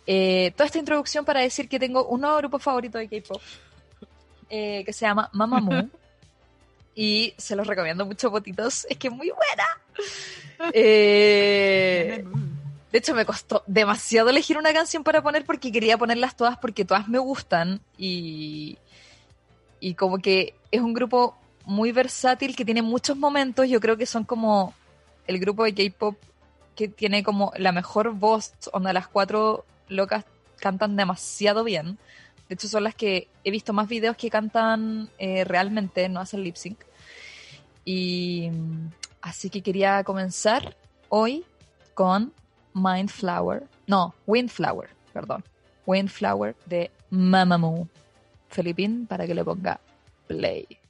Eh, 0.07 0.53
toda 0.55 0.67
esta 0.67 0.77
introducción 0.77 1.25
para 1.25 1.41
decir 1.41 1.67
que 1.67 1.79
tengo 1.79 2.05
un 2.05 2.21
nuevo 2.21 2.37
grupo 2.37 2.59
favorito 2.59 2.97
de 2.97 3.07
K-pop 3.07 3.41
eh, 4.49 4.83
que 4.85 4.93
se 4.93 5.05
llama 5.05 5.29
Mamamoo. 5.33 5.89
y 6.95 7.33
se 7.37 7.55
los 7.55 7.67
recomiendo 7.67 8.05
mucho, 8.05 8.29
botitos. 8.29 8.85
Es 8.89 8.97
que 8.97 9.07
es 9.07 9.13
muy 9.13 9.29
buena. 9.31 10.71
Eh, 10.71 12.23
de 12.91 12.97
hecho, 12.97 13.13
me 13.13 13.25
costó 13.25 13.63
demasiado 13.67 14.29
elegir 14.29 14.57
una 14.57 14.71
canción 14.71 15.03
para 15.03 15.21
poner 15.21 15.43
porque 15.43 15.71
quería 15.71 15.97
ponerlas 15.97 16.37
todas 16.37 16.57
porque 16.57 16.85
todas 16.85 17.09
me 17.09 17.19
gustan 17.19 17.81
y, 17.97 18.77
y 19.81 19.95
como 19.95 20.19
que 20.19 20.55
es 20.75 20.81
un 20.81 20.93
grupo 20.93 21.35
muy 21.65 21.91
versátil 21.91 22.55
que 22.55 22.65
tiene 22.65 22.81
muchos 22.81 23.17
momentos. 23.17 23.67
Yo 23.67 23.79
creo 23.79 23.97
que 23.97 24.05
son 24.05 24.23
como 24.23 24.73
el 25.27 25.39
grupo 25.39 25.63
de 25.63 25.73
K-pop 25.73 26.15
que 26.75 26.87
tiene 26.87 27.23
como 27.23 27.51
la 27.57 27.71
mejor 27.71 28.13
voz, 28.13 28.53
onda 28.73 28.91
las 28.91 29.07
cuatro 29.07 29.65
locas 29.87 30.25
cantan 30.59 30.95
demasiado 30.95 31.63
bien. 31.63 31.97
De 32.49 32.55
hecho, 32.55 32.67
son 32.67 32.83
las 32.83 32.93
que 32.93 33.27
he 33.43 33.51
visto 33.51 33.73
más 33.73 33.87
videos 33.87 34.17
que 34.17 34.29
cantan 34.29 35.09
eh, 35.17 35.43
realmente, 35.45 36.09
no 36.09 36.19
hacen 36.19 36.43
lip 36.43 36.55
sync. 36.55 36.79
Y 37.85 38.49
mm, 38.51 38.89
así 39.21 39.49
que 39.49 39.61
quería 39.61 40.03
comenzar 40.03 40.75
hoy 41.09 41.45
con 41.93 42.33
Mindflower. 42.73 43.67
No, 43.87 44.13
Windflower, 44.27 44.89
perdón. 45.13 45.43
Windflower 45.85 46.55
de 46.65 46.91
Mamamoo. 47.09 47.87
Felipín 48.49 49.07
para 49.07 49.25
que 49.25 49.33
le 49.33 49.43
ponga 49.43 49.79
play. 50.27 50.84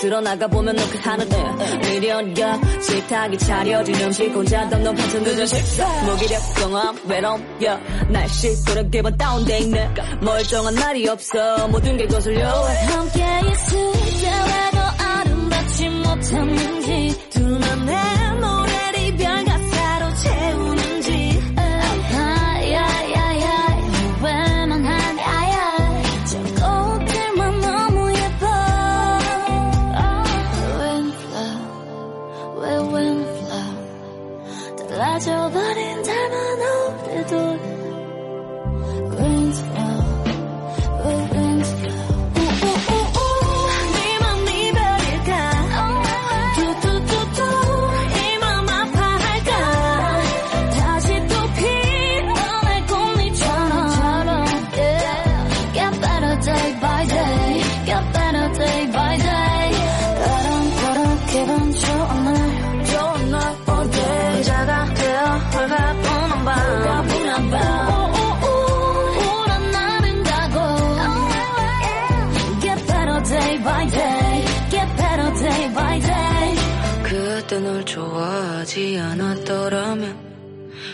소란스러 0.00 0.20
나가 0.20 0.46
보면 0.46 0.74
너그 0.74 0.98
하늘에 0.98 2.00
미련과 2.00 2.60
식탁이 2.80 3.38
차려진 3.38 3.94
음식 4.00 4.28
혼자 4.34 4.68
덤덤 4.68 4.96
한참 4.96 5.22
늦은 5.22 5.46
식사. 5.46 5.86
무기력 6.04 6.54
경험 6.56 6.98
외로움 7.06 7.44
yeah. 7.60 8.12
날씨 8.12 8.64
돌아기분 8.64 9.16
다운돼 9.16 9.58
있네. 9.60 9.94
멀쩡한 10.20 10.74
날이 10.74 11.08
없어. 11.08 11.68
모든 11.68 11.96
게 11.96 12.06
거슬려. 12.06 12.48
함께 12.48 13.20
있을 13.52 13.92
때왜더 14.22 14.80
아름답지 15.04 15.88
못했는지 15.88 17.29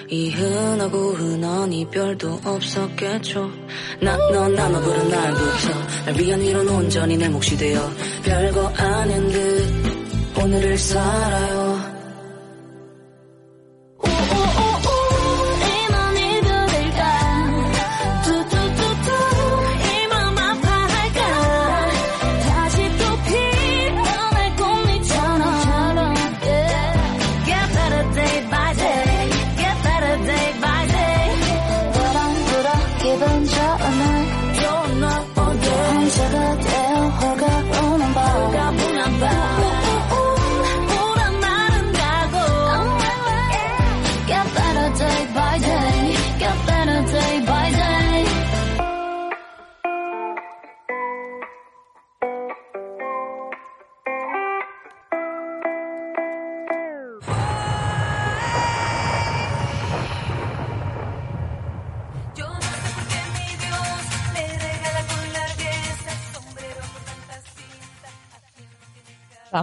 이 0.09 0.31
흔하고 0.31 1.13
흔한 1.15 1.73
이별도 1.73 2.41
없었겠죠. 2.45 3.51
난넌 4.01 4.55
나만 4.55 4.83
부른 4.83 5.09
날부터 5.09 5.87
날 6.07 6.21
위한 6.21 6.41
위로는 6.41 6.75
온전히 6.75 7.17
내 7.17 7.29
몫이 7.29 7.57
되어 7.57 7.91
별거 8.25 8.69
아닌 8.69 9.29
듯 9.29 9.97
오늘을 10.39 10.79
살아요 10.79 11.76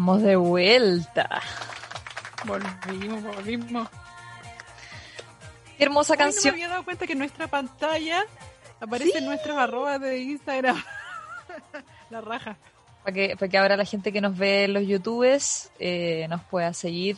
Estamos 0.03 0.21
de 0.23 0.35
vuelta. 0.35 1.41
Volvimos, 2.43 3.23
volvimos. 3.23 3.87
Qué 5.77 5.83
hermosa 5.85 6.15
Ay, 6.15 6.19
no 6.19 6.25
me 6.25 6.31
canción. 6.33 6.53
había 6.55 6.67
dado 6.67 6.83
cuenta 6.83 7.07
que 7.07 7.13
en 7.13 7.19
nuestra 7.19 7.47
pantalla 7.47 8.25
aparecen 8.81 9.23
nuestros 9.23 9.57
arrobas 9.57 10.01
de 10.01 10.19
Instagram. 10.19 10.75
La 12.09 12.19
raja. 12.19 12.57
Para 13.05 13.13
que, 13.13 13.37
para 13.37 13.47
que 13.47 13.57
ahora 13.57 13.77
la 13.77 13.85
gente 13.85 14.11
que 14.11 14.19
nos 14.19 14.37
ve 14.37 14.65
en 14.65 14.73
los 14.73 14.85
YouTubes 14.85 15.71
eh, 15.79 16.27
nos 16.29 16.41
pueda 16.41 16.73
seguir 16.73 17.15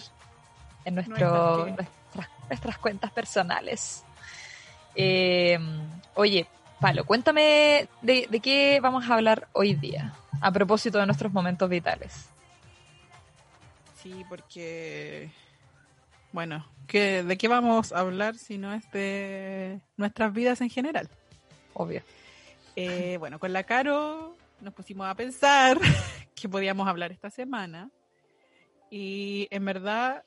en 0.83 0.93
nuestro, 0.93 1.65
Nuestras 1.65 1.87
nuestras, 2.13 2.29
nuestras 2.49 2.77
cuentas 2.77 3.09
personales. 3.09 4.03
Eh, 4.93 5.57
oye, 6.13 6.45
Palo, 6.79 7.03
cuéntame 7.03 7.89
de, 8.03 8.27
de 8.29 8.39
qué 8.41 8.79
vamos 8.79 9.09
a 9.09 9.15
hablar 9.15 9.47
hoy 9.53 9.73
día 9.73 10.13
a 10.39 10.51
propósito 10.51 10.99
de 10.99 11.07
nuestros 11.07 11.33
momentos 11.33 11.67
vitales. 11.67 12.29
Sí, 14.05 14.23
porque. 14.29 15.31
Bueno, 16.31 16.63
¿qué, 16.85 17.23
¿de 17.23 17.37
qué 17.39 17.47
vamos 17.47 17.91
a 17.91 18.01
hablar 18.01 18.35
si 18.37 18.59
no 18.59 18.71
es 18.71 18.87
de 18.91 19.81
nuestras 19.97 20.31
vidas 20.31 20.61
en 20.61 20.69
general? 20.69 21.09
Obvio. 21.73 22.03
Eh, 22.75 23.17
bueno, 23.17 23.39
con 23.39 23.51
la 23.51 23.63
Caro 23.63 24.37
nos 24.61 24.75
pusimos 24.75 25.07
a 25.07 25.15
pensar 25.15 25.79
que 26.35 26.47
podíamos 26.47 26.87
hablar 26.87 27.11
esta 27.11 27.31
semana. 27.31 27.89
Y 28.91 29.47
en 29.49 29.65
verdad, 29.65 30.23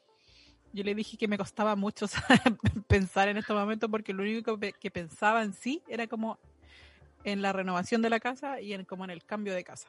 yo 0.73 0.83
le 0.83 0.97
dije 0.97 1.17
que 1.17 1.29
me 1.29 1.39
costaba 1.39 1.77
mucho 1.77 2.07
pensar 2.89 3.29
en 3.29 3.37
estos 3.37 3.57
momentos 3.57 3.89
porque 3.89 4.13
lo 4.13 4.25
único 4.25 4.59
que, 4.59 4.73
que 4.73 4.91
pensaba 4.91 5.45
en 5.45 5.53
sí 5.53 5.85
era 5.87 6.09
como 6.09 6.41
en 7.23 7.43
la 7.43 7.53
renovación 7.53 8.03
de 8.03 8.11
la 8.11 8.19
casa 8.19 8.61
y 8.61 8.73
en 8.73 8.85
como 8.85 9.05
en 9.05 9.11
el 9.11 9.25
cambio 9.25 9.55
de 9.55 9.63
casa. 9.63 9.87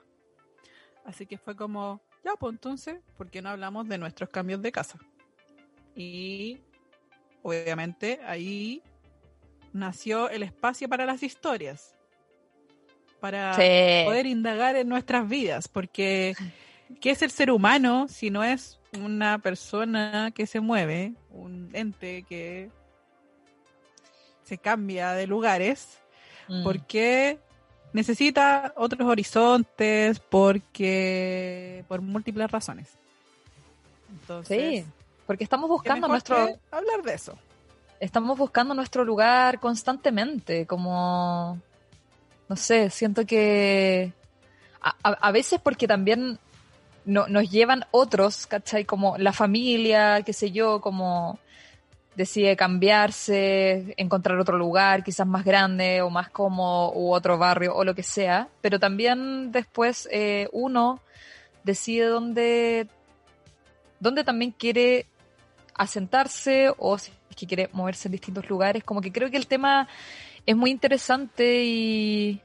Así 1.05 1.25
que 1.25 1.39
fue 1.39 1.55
como, 1.55 2.03
ya, 2.23 2.33
pues 2.39 2.53
entonces, 2.53 2.97
¿por 3.17 3.29
qué 3.29 3.41
no 3.41 3.49
hablamos 3.49 3.87
de 3.87 3.97
nuestros 3.97 4.29
cambios 4.29 4.61
de 4.61 4.71
casa? 4.71 4.99
Y 5.95 6.59
obviamente 7.43 8.19
ahí 8.25 8.81
nació 9.73 10.29
el 10.29 10.43
espacio 10.43 10.87
para 10.89 11.05
las 11.05 11.23
historias. 11.23 11.95
Para 13.19 13.53
Sí. 13.55 14.05
poder 14.05 14.25
indagar 14.25 14.75
en 14.77 14.87
nuestras 14.87 15.27
vidas, 15.27 15.67
porque 15.67 16.35
¿qué 17.01 17.11
es 17.11 17.21
el 17.21 17.31
ser 17.31 17.51
humano 17.51 18.07
si 18.07 18.29
no 18.29 18.43
es 18.43 18.79
una 18.97 19.39
persona 19.39 20.31
que 20.33 20.47
se 20.47 20.61
mueve, 20.61 21.13
un 21.29 21.69
ente 21.73 22.23
que 22.23 22.71
se 24.43 24.57
cambia 24.57 25.11
de 25.13 25.27
lugares, 25.27 25.99
Mm. 26.47 26.63
porque 26.63 27.39
necesita 27.93 28.73
otros 28.75 29.07
horizontes, 29.07 30.19
porque 30.19 31.83
por 31.87 32.01
múltiples 32.01 32.49
razones. 32.51 32.89
Entonces, 34.11 34.83
Sí, 34.83 34.85
porque 35.25 35.43
estamos 35.43 35.67
¿qué 35.67 35.73
buscando 35.73 36.07
nuestro, 36.07 36.47
hablar 36.71 37.01
de 37.03 37.13
eso. 37.13 37.37
estamos 37.99 38.37
buscando 38.37 38.73
nuestro 38.73 39.03
lugar 39.03 39.59
constantemente, 39.59 40.65
como, 40.65 41.59
no 42.47 42.55
sé, 42.55 42.89
siento 42.89 43.25
que 43.25 44.13
a, 44.81 44.95
a- 45.03 45.17
a 45.27 45.31
veces 45.31 45.59
porque 45.61 45.87
también 45.87 46.39
no- 47.05 47.27
nos 47.27 47.49
llevan 47.49 47.85
otros, 47.91 48.47
¿cachai? 48.47 48.85
Como 48.85 49.17
la 49.17 49.33
familia, 49.33 50.21
qué 50.23 50.33
sé 50.33 50.51
yo, 50.51 50.79
como 50.81 51.39
decide 52.19 52.57
cambiarse, 52.57 53.93
encontrar 53.95 54.37
otro 54.39 54.57
lugar, 54.57 55.05
quizás 55.05 55.25
más 55.25 55.45
grande 55.45 56.01
o 56.01 56.09
más 56.09 56.29
cómodo, 56.29 56.91
u 56.93 57.13
otro 57.13 57.37
barrio 57.37 57.73
o 57.73 57.85
lo 57.85 57.95
que 57.95 58.03
sea, 58.03 58.49
pero 58.59 58.77
también 58.77 59.53
después 59.53 60.05
eh, 60.11 60.49
uno 60.51 60.99
decide 61.63 62.07
dónde, 62.07 62.89
dónde 64.01 64.25
también 64.25 64.51
quiere 64.51 65.05
asentarse 65.73 66.73
o 66.77 66.97
si 66.97 67.13
es 67.29 67.37
que 67.37 67.47
quiere 67.47 67.69
moverse 67.71 68.09
en 68.09 68.11
distintos 68.11 68.49
lugares. 68.49 68.83
Como 68.83 68.99
que 68.99 69.13
creo 69.13 69.31
que 69.31 69.37
el 69.37 69.47
tema 69.47 69.87
es 70.45 70.57
muy 70.57 70.71
interesante 70.71 71.63
y 71.63 72.41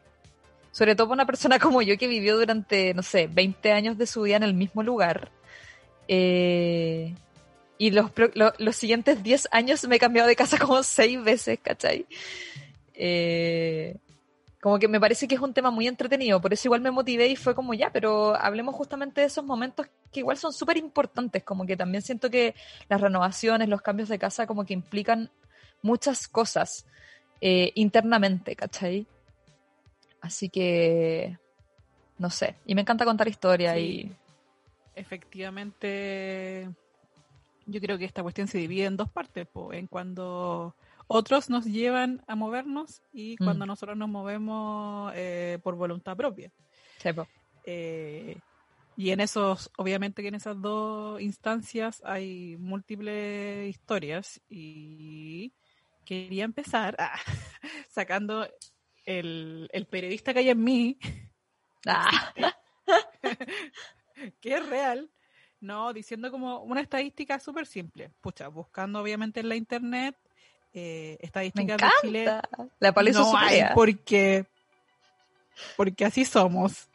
sobre 0.71 0.95
todo 0.95 1.09
para 1.09 1.15
una 1.15 1.27
persona 1.27 1.59
como 1.67 1.83
yo 1.83 1.99
que 1.99 2.07
vivió 2.07 2.39
durante, 2.39 2.95
no 2.95 3.03
sé, 3.03 3.27
20 3.27 3.73
años 3.73 3.99
de 3.99 4.07
su 4.07 4.23
vida 4.23 4.37
en 4.37 4.45
el 4.45 4.55
mismo 4.55 4.85
lugar. 4.85 5.33
Eh, 6.07 7.13
y 7.79 7.91
los, 7.91 8.11
lo- 8.35 8.53
los 8.59 8.77
siguientes 8.77 9.23
10 9.23 9.49
años 9.51 9.87
me 9.89 9.97
he 9.97 9.99
cambiado 9.99 10.29
de 10.29 10.37
casa 10.37 10.59
como 10.59 10.83
6 10.83 11.23
veces, 11.23 11.59
¿cachai? 11.63 12.07
Eh, 12.95 13.97
como 14.61 14.79
que 14.79 14.89
me 14.89 14.99
parece 15.01 15.29
que 15.29 15.35
es 15.35 15.41
un 15.41 15.53
tema 15.53 15.71
muy 15.71 15.87
entretenido, 15.87 16.41
por 16.41 16.53
eso 16.55 16.69
igual 16.69 16.81
me 16.81 16.91
motivé 16.91 17.27
y 17.29 17.37
fue 17.37 17.55
como 17.55 17.75
ya, 17.75 17.91
pero 17.91 18.35
hablemos 18.35 18.75
justamente 18.75 19.21
de 19.21 19.27
esos 19.27 19.45
momentos 19.45 19.87
que 20.11 20.21
igual 20.21 20.39
son 20.39 20.53
súper 20.55 20.79
importantes, 20.79 21.43
como 21.43 21.67
que 21.67 21.77
también 21.77 22.01
siento 22.03 22.31
que 22.31 22.55
las 22.89 23.01
renovaciones, 23.01 23.69
los 23.69 23.83
cambios 23.83 24.09
de 24.09 24.19
casa 24.19 24.47
como 24.47 24.65
que 24.65 24.73
implican 24.73 25.31
muchas 25.83 26.29
cosas 26.29 26.87
eh, 27.43 27.73
internamente, 27.75 28.57
¿cachai? 28.57 29.07
Así 30.23 30.49
que, 30.49 31.37
no 32.17 32.31
sé, 32.31 32.55
y 32.65 32.75
me 32.75 32.81
encanta 32.81 33.05
contar 33.05 33.29
historias 33.29 33.75
Sí. 33.77 33.81
y... 34.11 34.17
Efectivamente, 34.97 36.71
yo 37.66 37.81
creo 37.81 37.98
que 37.98 38.05
esta 38.05 38.22
cuestión 38.22 38.48
se 38.48 38.59
divide 38.59 38.87
en 38.87 38.96
dos 38.96 39.11
partes, 39.11 39.46
po, 39.46 39.72
en 39.72 39.87
cuando 39.87 40.74
otros 41.07 41.50
nos 41.50 41.66
llevan 41.66 42.22
a 42.27 42.35
movernos 42.35 43.03
y 43.12 43.37
Mm. 43.38 43.44
cuando 43.44 43.66
nosotros 43.66 43.96
nos 43.96 44.09
movemos 44.09 45.12
eh, 45.14 45.59
por 45.62 45.77
voluntad 45.77 46.16
propia. 46.16 46.50
sí, 46.98 47.12
po. 47.12 47.27
Eh, 47.66 48.38
y 48.96 49.11
en 49.11 49.20
esos, 49.20 49.70
obviamente 49.77 50.22
que 50.22 50.29
en 50.29 50.35
esas 50.37 50.61
dos 50.61 51.20
instancias 51.20 52.00
hay 52.05 52.57
múltiples 52.59 53.68
historias 53.68 54.40
y 54.48 55.53
quería 56.05 56.44
empezar 56.44 56.94
ah, 56.98 57.18
sacando 57.88 58.46
el, 59.05 59.68
el 59.72 59.87
periodista 59.87 60.33
que 60.33 60.40
hay 60.40 60.50
en 60.50 60.62
mí, 60.62 60.98
Ah, 61.87 62.33
que 64.40 64.55
es 64.55 64.68
real, 64.68 65.11
no, 65.64 65.92
diciendo 65.92 66.31
como 66.31 66.61
una 66.61 66.81
estadística 66.81 67.40
súper 67.40 67.66
simple. 67.66 68.11
Pucha, 68.20 68.48
buscando 68.48 69.00
obviamente 69.00 69.40
en 69.40 69.48
la 69.48 69.57
internet 69.57 70.16
eh, 70.72 71.18
estadísticas 71.20 71.79
de 71.79 71.88
Chile. 72.03 72.40
La 72.81 72.92
Pali 72.92 73.11
hizo 73.11 73.20
No 73.20 73.37
hay 73.37 73.62
porque, 73.74 74.44
porque 75.77 76.05
así 76.05 76.24
somos. 76.24 76.88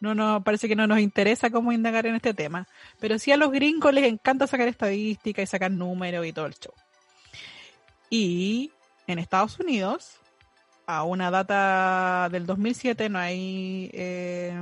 no 0.00 0.14
nos 0.14 0.42
parece 0.42 0.68
que 0.68 0.76
no 0.76 0.86
nos 0.86 0.98
interesa 1.00 1.50
cómo 1.50 1.72
indagar 1.72 2.06
en 2.06 2.14
este 2.14 2.34
tema, 2.34 2.66
pero 3.00 3.18
sí 3.18 3.32
a 3.32 3.36
los 3.36 3.50
gringos 3.52 3.92
les 3.94 4.04
encanta 4.04 4.46
sacar 4.46 4.68
estadísticas 4.68 5.44
y 5.44 5.46
sacar 5.46 5.70
números 5.70 6.26
y 6.26 6.32
todo 6.32 6.46
el 6.46 6.54
show. 6.54 6.74
Y 8.10 8.70
en 9.06 9.18
Estados 9.18 9.58
Unidos, 9.58 10.18
a 10.86 11.04
una 11.04 11.30
data 11.30 12.28
del 12.30 12.46
2007, 12.46 13.08
no 13.08 13.18
hay 13.18 13.90
eh, 13.92 14.60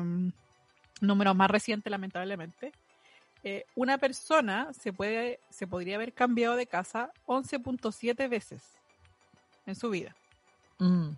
números 1.01 1.35
más 1.35 1.51
recientes 1.51 1.91
lamentablemente, 1.91 2.73
eh, 3.43 3.65
una 3.75 3.99
persona 3.99 4.73
se, 4.73 4.93
puede, 4.93 5.41
se 5.51 5.67
podría 5.67 5.97
haber 5.97 6.13
cambiado 6.13 6.57
de 6.57 6.67
casa 6.67 7.11
11.7 7.27 8.29
veces 8.29 8.63
en 9.67 9.75
su 9.75 9.91
vida. 9.91 10.15
Mm. 10.79 11.11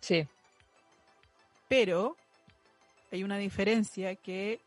Sí. 0.00 0.26
pero 1.68 2.16
hay 3.10 3.24
una 3.24 3.38
diferencia 3.38 4.14
que 4.14 4.60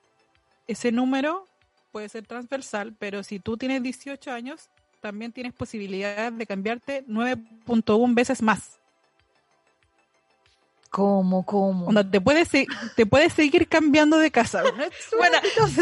ese 0.67 0.91
número 0.91 1.47
puede 1.91 2.09
ser 2.09 2.25
transversal, 2.27 2.93
pero 2.99 3.23
si 3.23 3.39
tú 3.39 3.57
tienes 3.57 3.81
18 3.81 4.31
años, 4.31 4.69
también 5.01 5.31
tienes 5.31 5.53
posibilidad 5.53 6.31
de 6.31 6.45
cambiarte 6.45 7.05
9.1 7.07 8.13
veces 8.13 8.41
más. 8.41 8.79
¿Cómo, 10.89 11.45
cómo? 11.45 12.05
Te 12.09 12.19
puedes, 12.19 12.49
te 12.49 13.05
puedes 13.05 13.33
seguir 13.33 13.67
cambiando 13.67 14.17
de 14.17 14.31
casa. 14.31 14.63
Bueno, 15.17 15.37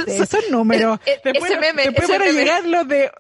Esos 0.06 0.30
son 0.30 0.42
números. 0.52 1.00
e- 1.06 1.22
e- 1.24 1.60
meme, 1.60 1.90
van 1.92 2.12
a 2.12 2.20
meme. 2.20 2.34
llegar 2.34 2.66
los 2.66 2.88
de... 2.88 3.12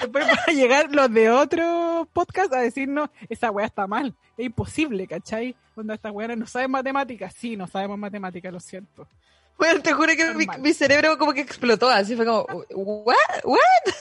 Después 0.00 0.26
van 0.26 0.38
a 0.46 0.52
llegar 0.52 0.92
los 0.92 1.12
de 1.12 1.30
otro 1.30 2.08
podcast 2.12 2.52
a 2.52 2.60
decirnos, 2.60 3.08
esa 3.28 3.50
weá 3.50 3.66
está 3.66 3.86
mal. 3.86 4.14
Es 4.36 4.44
imposible, 4.46 5.06
¿cachai? 5.06 5.56
Onda, 5.74 5.94
esta 5.94 6.10
weá 6.10 6.28
no 6.36 6.46
sabe 6.46 6.68
matemáticas. 6.68 7.32
Sí, 7.34 7.56
no 7.56 7.66
sabemos 7.66 7.98
matemáticas, 7.98 8.52
lo 8.52 8.60
siento. 8.60 9.08
Bueno, 9.56 9.80
te 9.80 9.94
juro 9.94 10.14
que 10.14 10.34
mi, 10.34 10.46
mi 10.58 10.74
cerebro 10.74 11.16
como 11.16 11.32
que 11.32 11.40
explotó, 11.40 11.88
así 11.88 12.14
fue 12.14 12.26
como, 12.26 12.42
¿what? 12.74 13.16
¿What? 13.44 13.94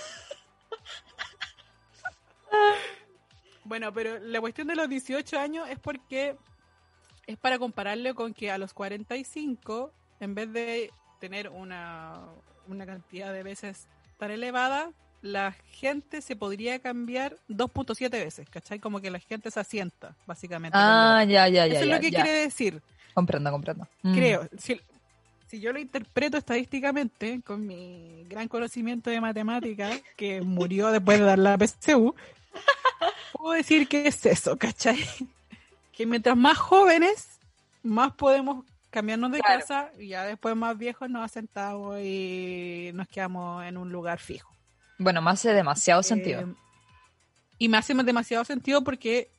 Bueno, 3.65 3.91
pero 3.91 4.19
la 4.19 4.39
cuestión 4.39 4.67
de 4.67 4.75
los 4.75 4.87
18 4.87 5.39
años 5.39 5.67
es 5.69 5.79
porque 5.79 6.37
es 7.27 7.37
para 7.37 7.57
compararlo 7.57 8.13
con 8.15 8.33
que 8.33 8.51
a 8.51 8.57
los 8.57 8.73
45, 8.73 9.91
en 10.19 10.35
vez 10.35 10.53
de 10.53 10.91
tener 11.19 11.49
una, 11.49 12.21
una 12.67 12.85
cantidad 12.85 13.33
de 13.33 13.43
veces 13.43 13.87
tan 14.17 14.31
elevada, 14.31 14.91
la 15.23 15.53
gente 15.71 16.21
se 16.21 16.35
podría 16.35 16.77
cambiar 16.79 17.37
2.7 17.49 18.11
veces, 18.11 18.47
¿cachai? 18.49 18.79
Como 18.79 19.01
que 19.01 19.09
la 19.09 19.19
gente 19.19 19.49
se 19.49 19.59
asienta, 19.59 20.15
básicamente. 20.27 20.77
Ah, 20.79 21.23
ya, 21.27 21.47
ya, 21.47 21.65
Eso 21.65 21.73
ya, 21.73 21.79
es 21.79 21.87
ya, 21.87 21.95
lo 21.95 22.01
que 22.01 22.11
ya. 22.11 22.21
quiere 22.21 22.39
decir. 22.41 22.81
Comprendo, 23.15 23.51
comprendo. 23.51 23.87
Mm. 24.03 24.13
Creo. 24.13 24.49
Si, 24.59 24.79
si 25.47 25.59
yo 25.59 25.73
lo 25.73 25.79
interpreto 25.79 26.37
estadísticamente, 26.37 27.41
con 27.43 27.65
mi 27.65 28.23
gran 28.29 28.47
conocimiento 28.47 29.09
de 29.09 29.19
matemática, 29.19 29.89
que 30.15 30.41
murió 30.41 30.91
después 30.91 31.17
de 31.17 31.25
dar 31.25 31.39
la 31.39 31.57
PSU, 31.57 32.13
puedo 33.37 33.53
decir 33.53 33.87
que 33.87 34.07
es 34.07 34.25
eso, 34.25 34.57
¿cachai? 34.57 34.97
Que 35.91 36.05
mientras 36.05 36.35
más 36.37 36.57
jóvenes, 36.57 37.39
más 37.83 38.13
podemos 38.13 38.65
cambiarnos 38.89 39.31
de 39.31 39.39
Claro. 39.39 39.59
casa 39.59 39.91
y 39.99 40.07
ya 40.09 40.23
después 40.25 40.55
más 40.55 40.77
viejos 40.77 41.09
nos 41.09 41.23
asentamos 41.25 41.99
y 42.01 42.91
nos 42.93 43.07
quedamos 43.07 43.63
en 43.65 43.77
un 43.77 43.91
lugar 43.91 44.19
fijo. 44.19 44.51
Bueno, 44.97 45.21
me 45.21 45.31
hace 45.31 45.53
demasiado 45.53 46.01
sentido. 46.03 46.41
Eh, 46.41 46.53
y 47.57 47.67
me 47.69 47.77
hace 47.77 47.93
demasiado 47.93 48.43
sentido 48.45 48.83
porque, 48.83 49.29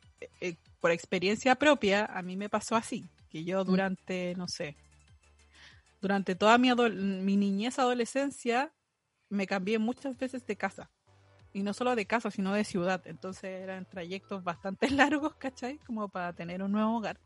eh, 0.41 0.57
por 0.81 0.91
experiencia 0.91 1.55
propia, 1.55 2.05
a 2.07 2.23
mí 2.23 2.37
me 2.37 2.49
pasó 2.49 2.77
así. 2.77 3.05
Que 3.31 3.45
yo 3.45 3.63
Mm. 3.65 3.67
durante, 3.67 4.35
no 4.37 4.49
sé, 4.49 4.77
durante 6.01 6.35
toda 6.35 6.57
mi, 6.59 6.73
mi 6.75 7.37
niñez, 7.37 7.79
adolescencia, 7.79 8.73
me 9.29 9.47
cambié 9.47 9.79
muchas 9.79 10.17
veces 10.17 10.47
de 10.47 10.57
casa. 10.57 10.91
Y 11.57 11.63
no 11.63 11.73
solo 11.73 11.97
de 11.97 12.05
casa, 12.05 12.31
sino 12.31 12.53
de 12.53 12.65
ciudad. 12.65 13.01
Entonces 13.07 13.63
eran 13.63 13.87
trayectos 13.87 14.45
bastante 14.45 14.91
largos, 14.91 15.37
¿cachai? 15.37 15.79
Como 15.87 16.07
para 16.11 16.35
tener 16.35 16.63
un 16.63 16.71
nuevo 16.71 16.99
hogar. 16.99 17.19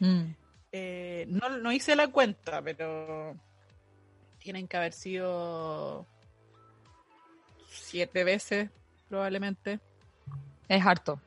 Mm. 0.00 0.30
Eh, 0.72 1.26
no, 1.28 1.58
no 1.58 1.72
hice 1.72 1.94
la 1.94 2.08
cuenta, 2.08 2.62
pero 2.62 3.36
tienen 4.38 4.66
que 4.66 4.78
haber 4.78 4.94
sido 4.94 6.06
siete 7.68 8.24
veces, 8.24 8.70
probablemente. 9.10 9.78
Es 10.68 10.82
harto. 10.82 11.20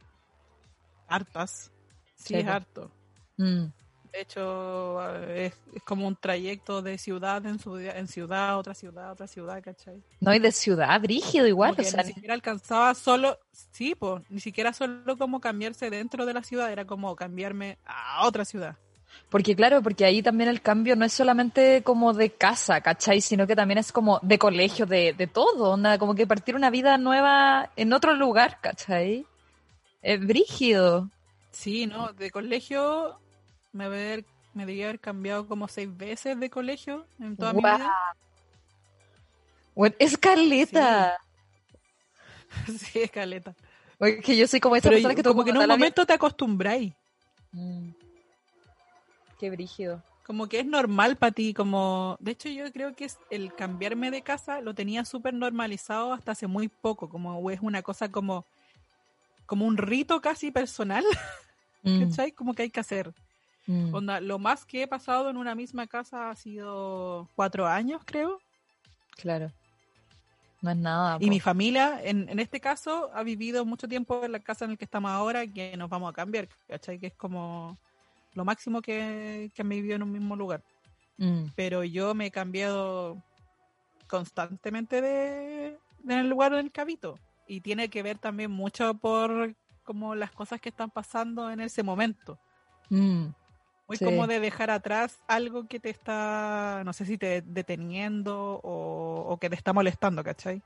Hartas. 1.08 1.72
Sí, 2.16 2.34
es 2.34 2.48
harto. 2.48 2.92
Mm. 3.38 3.66
De 4.12 4.22
hecho, 4.22 5.02
eh, 5.16 5.48
es, 5.48 5.54
es 5.76 5.84
como 5.84 6.08
un 6.08 6.16
trayecto 6.16 6.82
de 6.82 6.98
ciudad 6.98 7.46
en, 7.46 7.60
su- 7.60 7.78
en 7.78 8.08
ciudad, 8.08 8.58
otra 8.58 8.74
ciudad, 8.74 9.12
otra 9.12 9.28
ciudad, 9.28 9.62
¿cachai? 9.64 10.04
No, 10.22 10.34
y 10.34 10.40
de 10.40 10.52
ciudad, 10.52 11.00
brígido 11.02 11.48
igual, 11.48 11.76
Como 11.76 11.82
o 11.82 11.84
sea, 11.84 12.04
ni 12.04 12.14
siquiera 12.14 12.34
alcanzaba 12.34 12.94
solo, 12.96 13.38
sí, 13.72 13.94
pues, 13.96 14.24
ni 14.30 14.40
siquiera 14.40 14.74
solo 14.74 15.18
como 15.18 15.40
cambiarse 15.42 15.90
dentro 15.90 16.26
de 16.26 16.34
la 16.34 16.44
ciudad, 16.44 16.72
era 16.72 16.86
como 16.86 17.16
cambiarme 17.16 17.78
a 17.86 18.26
otra 18.28 18.46
ciudad. 18.46 18.78
porque 19.30 19.56
claro, 19.56 19.82
porque 19.82 20.06
ahí 20.06 20.22
también 20.22 20.50
el 20.50 20.62
cambio 20.62 20.96
no 20.96 21.06
es 21.06 21.14
solamente 21.14 21.84
como 21.84 22.14
de 22.14 22.32
casa, 22.32 22.82
¿cachai? 22.82 23.22
Sino 23.22 23.46
que 23.48 23.56
también 23.56 23.78
es 23.78 23.92
como 23.92 24.20
de 24.24 24.40
colegio, 24.40 24.86
de, 24.86 25.14
de 25.14 25.28
todo, 25.28 25.72
onda, 25.72 25.98
como 26.00 26.16
que 26.16 26.28
partir 26.28 26.56
una 26.56 26.70
vida 26.70 26.98
nueva 26.98 27.72
en 27.76 27.94
otro 27.94 28.14
lugar, 28.14 28.60
¿cachai? 28.62 29.26
Es 30.02 30.20
brígido. 30.26 31.10
Sí, 31.52 31.86
no, 31.88 32.14
de 32.14 32.32
colegio 32.32 33.20
me, 33.72 33.86
haber, 33.86 34.26
me 34.54 34.66
debía 34.66 34.86
haber 34.86 35.00
cambiado 35.00 35.48
como 35.48 35.68
seis 35.68 35.96
veces 35.96 36.40
de 36.40 36.50
colegio 36.50 37.06
en 37.20 37.36
toda 37.38 37.54
mi 37.54 37.62
Guau. 37.62 37.78
vida. 37.78 37.94
Bueno, 39.76 39.96
es 40.00 40.18
caleta. 40.18 41.18
sí, 42.78 43.00
escaleta. 43.04 43.56
Porque 43.98 44.22
que 44.22 44.38
yo 44.38 44.48
soy 44.48 44.60
como 44.60 44.76
esa 44.76 44.90
Pero 44.90 44.96
persona 44.98 45.16
que 45.16 45.24
como 45.24 45.44
que 45.44 45.52
en 45.52 45.58
un 45.58 45.64
vida- 45.64 45.74
momento 45.76 46.06
te 46.06 46.14
acostumbráis. 46.14 46.94
Mm. 47.52 47.90
Qué 49.40 49.50
brígido. 49.50 50.04
Como 50.26 50.48
que 50.48 50.60
es 50.60 50.66
normal 50.66 51.16
para 51.18 51.32
ti, 51.32 51.54
como... 51.56 52.16
De 52.20 52.32
hecho, 52.32 52.50
yo 52.50 52.72
creo 52.72 52.96
que 52.96 53.06
es 53.06 53.18
el 53.32 53.54
cambiarme 53.56 54.12
de 54.12 54.22
casa 54.22 54.62
lo 54.62 54.76
tenía 54.76 55.04
súper 55.04 55.34
normalizado 55.34 56.14
hasta 56.14 56.34
hace 56.34 56.46
muy 56.46 56.68
poco, 56.68 57.10
como 57.10 57.50
es 57.50 57.60
una 57.62 57.82
cosa 57.82 58.12
como... 58.12 58.46
Como 59.48 59.66
un 59.66 59.78
rito 59.78 60.22
casi 60.22 60.52
personal, 60.52 61.04
Mm, 61.82 62.10
¿cachai? 62.10 62.32
Como 62.34 62.54
que 62.54 62.64
hay 62.64 62.70
que 62.70 62.82
hacer. 62.82 63.14
Mm. 63.70 63.94
Onda, 63.94 64.20
lo 64.20 64.40
más 64.40 64.66
que 64.66 64.84
he 64.84 64.88
pasado 64.88 65.30
en 65.30 65.38
una 65.38 65.56
misma 65.56 65.88
casa 65.88 66.30
ha 66.32 66.36
sido 66.36 67.28
cuatro 67.36 67.68
años, 67.68 68.02
creo. 68.06 68.40
Claro. 69.12 69.52
No 70.62 70.72
es 70.72 70.78
nada. 70.78 71.18
Y 71.20 71.26
po. 71.26 71.30
mi 71.30 71.40
familia, 71.40 72.02
en, 72.04 72.28
en 72.28 72.40
este 72.40 72.60
caso, 72.60 73.12
ha 73.14 73.24
vivido 73.24 73.66
mucho 73.66 73.88
tiempo 73.88 74.26
en 74.26 74.32
la 74.34 74.40
casa 74.40 74.66
en 74.66 74.72
la 74.72 74.78
que 74.78 74.86
estamos 74.86 75.12
ahora, 75.12 75.48
que 75.48 75.78
nos 75.78 75.90
vamos 75.90 76.10
a 76.10 76.14
cambiar, 76.14 76.48
¿cachai? 76.68 77.00
Que 77.00 77.08
es 77.08 77.14
como 77.14 77.78
lo 78.34 78.44
máximo 78.44 78.82
que, 78.82 79.52
que 79.54 79.62
han 79.62 79.70
vivido 79.70 79.96
en 79.96 80.04
un 80.04 80.12
mismo 80.12 80.36
lugar. 80.36 80.62
Mm, 81.18 81.46
Pero 81.56 81.84
yo 81.84 82.14
me 82.14 82.26
he 82.28 82.32
cambiado 82.32 83.22
constantemente 84.08 85.02
de, 85.02 85.78
de 86.04 86.20
el 86.20 86.30
lugar 86.30 86.54
en 86.54 86.60
el 86.60 86.72
que 86.72 86.82
habito. 86.82 87.20
Y 87.48 87.62
tiene 87.62 87.90
que 87.90 88.04
ver 88.04 88.18
también 88.18 88.52
mucho 88.52 88.94
por 88.96 89.56
como 89.84 90.14
las 90.14 90.32
cosas 90.32 90.60
que 90.62 90.70
están 90.70 90.90
pasando 90.90 91.50
en 91.50 91.60
ese 91.62 91.84
momento. 91.84 92.38
mm. 92.90 93.28
Muy 93.90 93.98
Sí. 93.98 94.06
como 94.06 94.28
de 94.28 94.40
dejar 94.40 94.70
atrás 94.70 95.20
algo 95.28 95.68
que 95.68 95.80
te 95.80 95.90
está, 95.90 96.84
no 96.86 96.94
sé 96.94 97.06
si 97.06 97.18
te 97.18 97.42
deteniendo 97.42 98.62
o, 98.64 99.26
o 99.28 99.38
que 99.40 99.50
te 99.50 99.56
está 99.56 99.74
molestando, 99.74 100.24
¿cachai? 100.24 100.62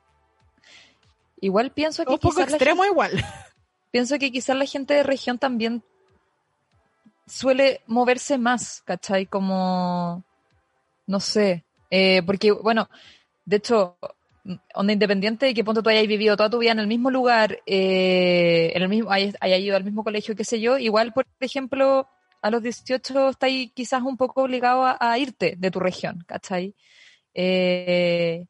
Igual 1.40 1.72
pienso 1.72 2.06
que 2.06 2.12
Un 2.12 2.20
poco 2.20 2.42
extremo 2.42 2.84
igual. 2.84 3.12
pienso 3.92 4.20
que 4.20 4.30
quizás 4.30 4.58
la 4.58 4.66
gente 4.66 4.94
de 4.94 5.04
región 5.04 5.40
también 5.40 5.84
suele 7.26 7.82
moverse 7.88 8.38
más, 8.38 8.82
¿cachai? 8.86 9.26
Como, 9.26 10.24
no 11.08 11.20
sé, 11.22 11.64
eh, 11.90 12.24
porque, 12.26 12.52
bueno, 12.52 12.90
de 13.46 13.56
hecho, 13.56 13.98
onda 14.74 14.92
independiente 14.92 15.46
de 15.46 15.54
que 15.54 15.64
ponte 15.64 15.82
tú 15.82 15.90
hayas 15.90 16.08
vivido 16.08 16.36
toda 16.36 16.50
tu 16.50 16.58
vida 16.60 16.72
en 16.72 16.80
el 16.80 16.88
mismo 16.88 17.10
lugar, 17.10 17.62
eh, 17.66 18.74
en 18.76 18.82
el 18.82 18.90
mismo, 18.90 19.12
hayas, 19.12 19.36
hayas 19.40 19.60
ido 19.62 19.78
al 19.78 19.86
mismo 19.86 20.04
colegio, 20.04 20.36
qué 20.36 20.44
sé 20.44 20.60
yo, 20.60 20.78
igual, 20.78 21.14
por 21.14 21.26
ejemplo, 21.40 22.10
a 22.44 22.52
los 22.52 22.62
18 22.62 23.30
estás 23.30 23.48
ahí 23.48 23.70
quizás 23.70 24.04
un 24.04 24.18
poco 24.18 24.44
obligado 24.44 24.84
a, 24.84 24.98
a 25.00 25.18
irte 25.18 25.56
de 25.58 25.72
tu 25.72 25.80
región, 25.80 26.24
¿cachai? 26.28 26.76
Eh, 27.34 28.46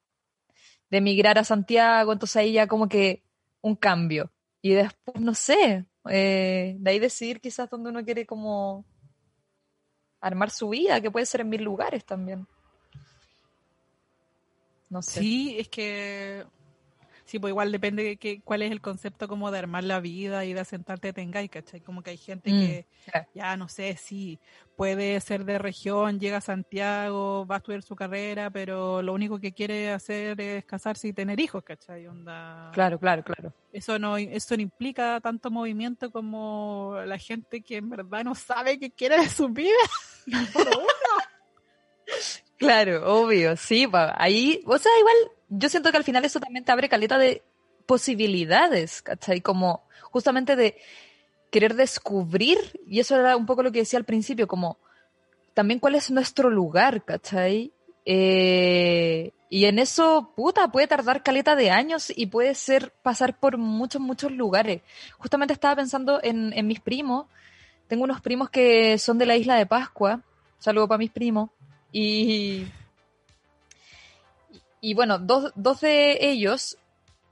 de 0.90 0.98
emigrar 0.98 1.38
a 1.38 1.44
Santiago, 1.44 2.12
entonces 2.12 2.38
ahí 2.38 2.54
ya 2.54 2.68
como 2.68 2.90
que 2.90 3.24
un 3.62 3.76
cambio. 3.76 4.32
Y 4.64 4.72
después, 4.72 5.22
no 5.22 5.36
sé, 5.36 5.86
eh, 6.10 6.76
de 6.80 6.90
ahí 6.90 6.98
decidir 6.98 7.40
quizás 7.40 7.70
dónde 7.70 7.92
uno 7.92 8.04
quiere 8.04 8.26
como 8.26 8.84
armar 10.20 10.50
su 10.50 10.70
vida, 10.70 11.00
que 11.00 11.12
puede 11.12 11.28
ser 11.28 11.42
en 11.42 11.50
mil 11.50 11.62
lugares 11.62 12.04
también. 12.04 12.48
No 14.90 15.04
sé. 15.04 15.20
Sí, 15.20 15.56
es 15.60 15.70
que 15.70 16.46
Sí, 17.34 17.40
pues 17.40 17.50
igual 17.50 17.72
depende 17.72 18.04
de 18.04 18.18
que, 18.18 18.44
cuál 18.44 18.62
es 18.62 18.72
el 18.72 18.80
concepto 18.80 19.28
como 19.28 19.50
de 19.50 19.58
armar 19.58 19.84
la 19.84 20.00
vida 20.00 20.46
y 20.46 20.54
de 20.54 20.60
asentarte 20.60 21.14
tengáis, 21.14 21.50
¿cachai? 21.50 21.82
Como 21.82 22.04
que 22.04 22.12
hay 22.12 22.18
gente 22.18 22.52
Mm, 22.52 22.60
que 22.60 22.88
claro. 23.10 23.28
ya 23.34 23.58
no 23.58 23.68
sé 23.70 23.98
si 23.98 24.40
puede 24.76 25.20
ser 25.20 25.44
de 25.44 25.58
región, 25.58 26.20
llega 26.20 26.38
a 26.38 26.42
Santiago, 26.42 27.48
va 27.48 27.56
a 27.56 27.58
estudiar 27.58 27.82
su 27.82 27.96
carrera, 27.96 28.52
pero 28.52 29.02
lo 29.02 29.14
único 29.14 29.40
que 29.40 29.52
quiere 29.52 29.90
hacer 29.90 30.40
es 30.40 30.64
casarse 30.66 31.08
y 31.08 31.14
tener 31.14 31.40
hijos, 31.40 31.64
¿cachai? 31.64 32.06
Onda, 32.06 32.70
Claro, 32.72 33.00
claro, 33.00 33.24
claro. 33.24 33.52
Eso 33.72 33.98
no, 33.98 34.16
eso 34.18 34.56
no 34.56 34.62
implica 34.62 35.20
tanto 35.20 35.50
movimiento 35.50 36.12
como 36.12 36.98
la 37.08 37.18
gente 37.18 37.64
que 37.64 37.78
en 37.78 37.90
verdad 37.90 38.24
no 38.24 38.36
sabe 38.36 38.78
qué 38.78 38.92
quiere 38.92 39.18
de 39.18 39.28
su 39.30 39.50
vida. 39.50 39.74
Claro, 42.58 43.12
obvio, 43.22 43.58
sí, 43.58 43.88
pa, 43.88 44.14
ahí, 44.18 44.62
o 44.66 44.78
sea, 44.78 44.92
igual, 45.00 45.16
yo 45.58 45.70
siento 45.70 45.92
que 45.92 45.98
al 45.98 46.04
final 46.04 46.26
eso 46.26 46.40
también 46.40 46.66
te 46.66 46.72
abre 46.72 46.90
caleta 46.90 47.18
de 47.18 47.44
posibilidades, 47.86 49.02
¿cachai? 49.02 49.42
Como 49.42 49.84
justamente 50.12 50.56
de 50.56 50.78
querer 51.52 51.76
descubrir, 51.76 52.58
y 52.88 53.00
eso 53.00 53.16
era 53.20 53.38
un 53.38 53.46
poco 53.46 53.64
lo 53.64 53.72
que 53.72 53.80
decía 53.80 54.00
al 54.00 54.06
principio, 54.06 54.48
como 54.48 54.78
también 55.54 55.80
cuál 55.80 55.96
es 55.96 56.10
nuestro 56.10 56.50
lugar, 56.50 57.04
¿cachai? 57.04 57.72
Eh, 58.06 59.32
y 59.50 59.66
en 59.66 59.78
eso, 59.78 60.32
puta, 60.36 60.72
puede 60.72 60.88
tardar 60.88 61.22
caleta 61.22 61.56
de 61.56 61.70
años 61.70 62.12
y 62.16 62.26
puede 62.26 62.56
ser 62.56 62.92
pasar 63.04 63.40
por 63.40 63.58
muchos, 63.58 64.02
muchos 64.02 64.32
lugares. 64.32 64.82
Justamente 65.20 65.54
estaba 65.54 65.76
pensando 65.76 66.20
en, 66.24 66.52
en 66.54 66.66
mis 66.66 66.80
primos. 66.80 67.28
Tengo 67.88 68.04
unos 68.04 68.20
primos 68.22 68.50
que 68.50 68.98
son 68.98 69.20
de 69.20 69.28
la 69.28 69.36
isla 69.36 69.56
de 69.56 69.68
Pascua. 69.68 70.22
Saludo 70.58 70.88
para 70.88 70.98
mis 70.98 71.12
primos. 71.12 71.52
Y, 71.92 72.66
y 74.84 74.96
bueno, 74.96 75.18
dos, 75.18 75.54
dos 75.56 75.80
de 75.80 76.18
ellos 76.20 76.78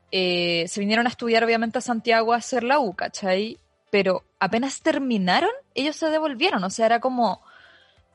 eh, 0.09 0.63
se 0.69 0.79
vinieron 0.79 1.05
a 1.05 1.09
estudiar 1.09 1.43
obviamente 1.43 1.79
a 1.79 1.81
Santiago 1.81 2.31
a 2.31 2.37
hacer 2.37 2.63
la 2.63 2.79
U, 2.79 2.93
¿cachai? 2.93 3.57
Pero 3.89 4.23
apenas 4.39 4.79
terminaron, 4.79 5.49
ellos 5.75 5.97
se 5.97 6.09
devolvieron. 6.09 6.63
O 6.63 6.69
sea, 6.69 6.85
era 6.85 7.01
como, 7.01 7.41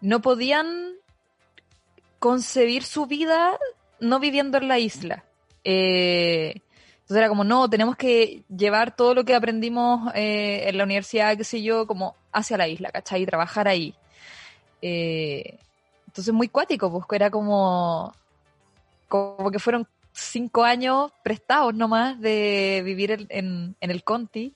no 0.01 0.23
podían 0.23 0.95
concebir 2.19 2.83
su 2.83 3.05
vida 3.05 3.59
no 4.01 4.21
viviendo 4.21 4.57
en 4.57 4.69
la 4.69 4.79
isla. 4.79 5.23
Eh, 5.65 6.55
entonces 6.95 7.19
era 7.19 7.29
como, 7.29 7.45
no, 7.45 7.69
tenemos 7.69 7.95
que 7.95 8.43
llevar 8.49 8.97
todo 8.97 9.15
lo 9.15 9.27
que 9.27 9.35
aprendimos 9.35 10.15
eh, 10.15 10.63
en 10.67 10.79
la 10.79 10.85
universidad, 10.85 11.37
qué 11.37 11.45
sé 11.45 11.63
yo, 11.63 11.87
como 11.87 12.17
hacia 12.33 12.57
la 12.57 12.69
isla, 12.69 12.91
¿cachai? 12.91 13.21
Y 13.21 13.27
trabajar 13.27 13.69
ahí. 13.69 13.95
Eh, 14.81 15.59
entonces 16.07 16.33
muy 16.33 16.49
cuático, 16.49 16.91
pues 16.91 17.05
era 17.13 17.31
como, 17.31 18.15
como 19.09 19.51
que 19.51 19.59
fueron 19.59 19.87
cinco 20.13 20.65
años 20.65 21.13
prestados 21.23 21.75
nomás 21.75 22.21
de 22.21 22.83
vivir 22.85 23.13
en, 23.13 23.27
en, 23.29 23.77
en 23.81 23.91
el 23.91 24.05
Conti. 24.05 24.55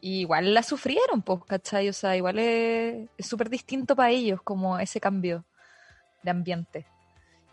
Y 0.00 0.20
igual 0.20 0.54
la 0.54 0.62
sufrieron, 0.62 1.22
pues, 1.22 1.40
¿cachai? 1.46 1.88
O 1.88 1.92
sea, 1.92 2.16
igual 2.16 2.38
es 2.38 3.08
es 3.16 3.26
súper 3.26 3.48
distinto 3.48 3.96
para 3.96 4.10
ellos 4.10 4.40
como 4.42 4.78
ese 4.78 5.00
cambio 5.00 5.44
de 6.22 6.30
ambiente. 6.30 6.86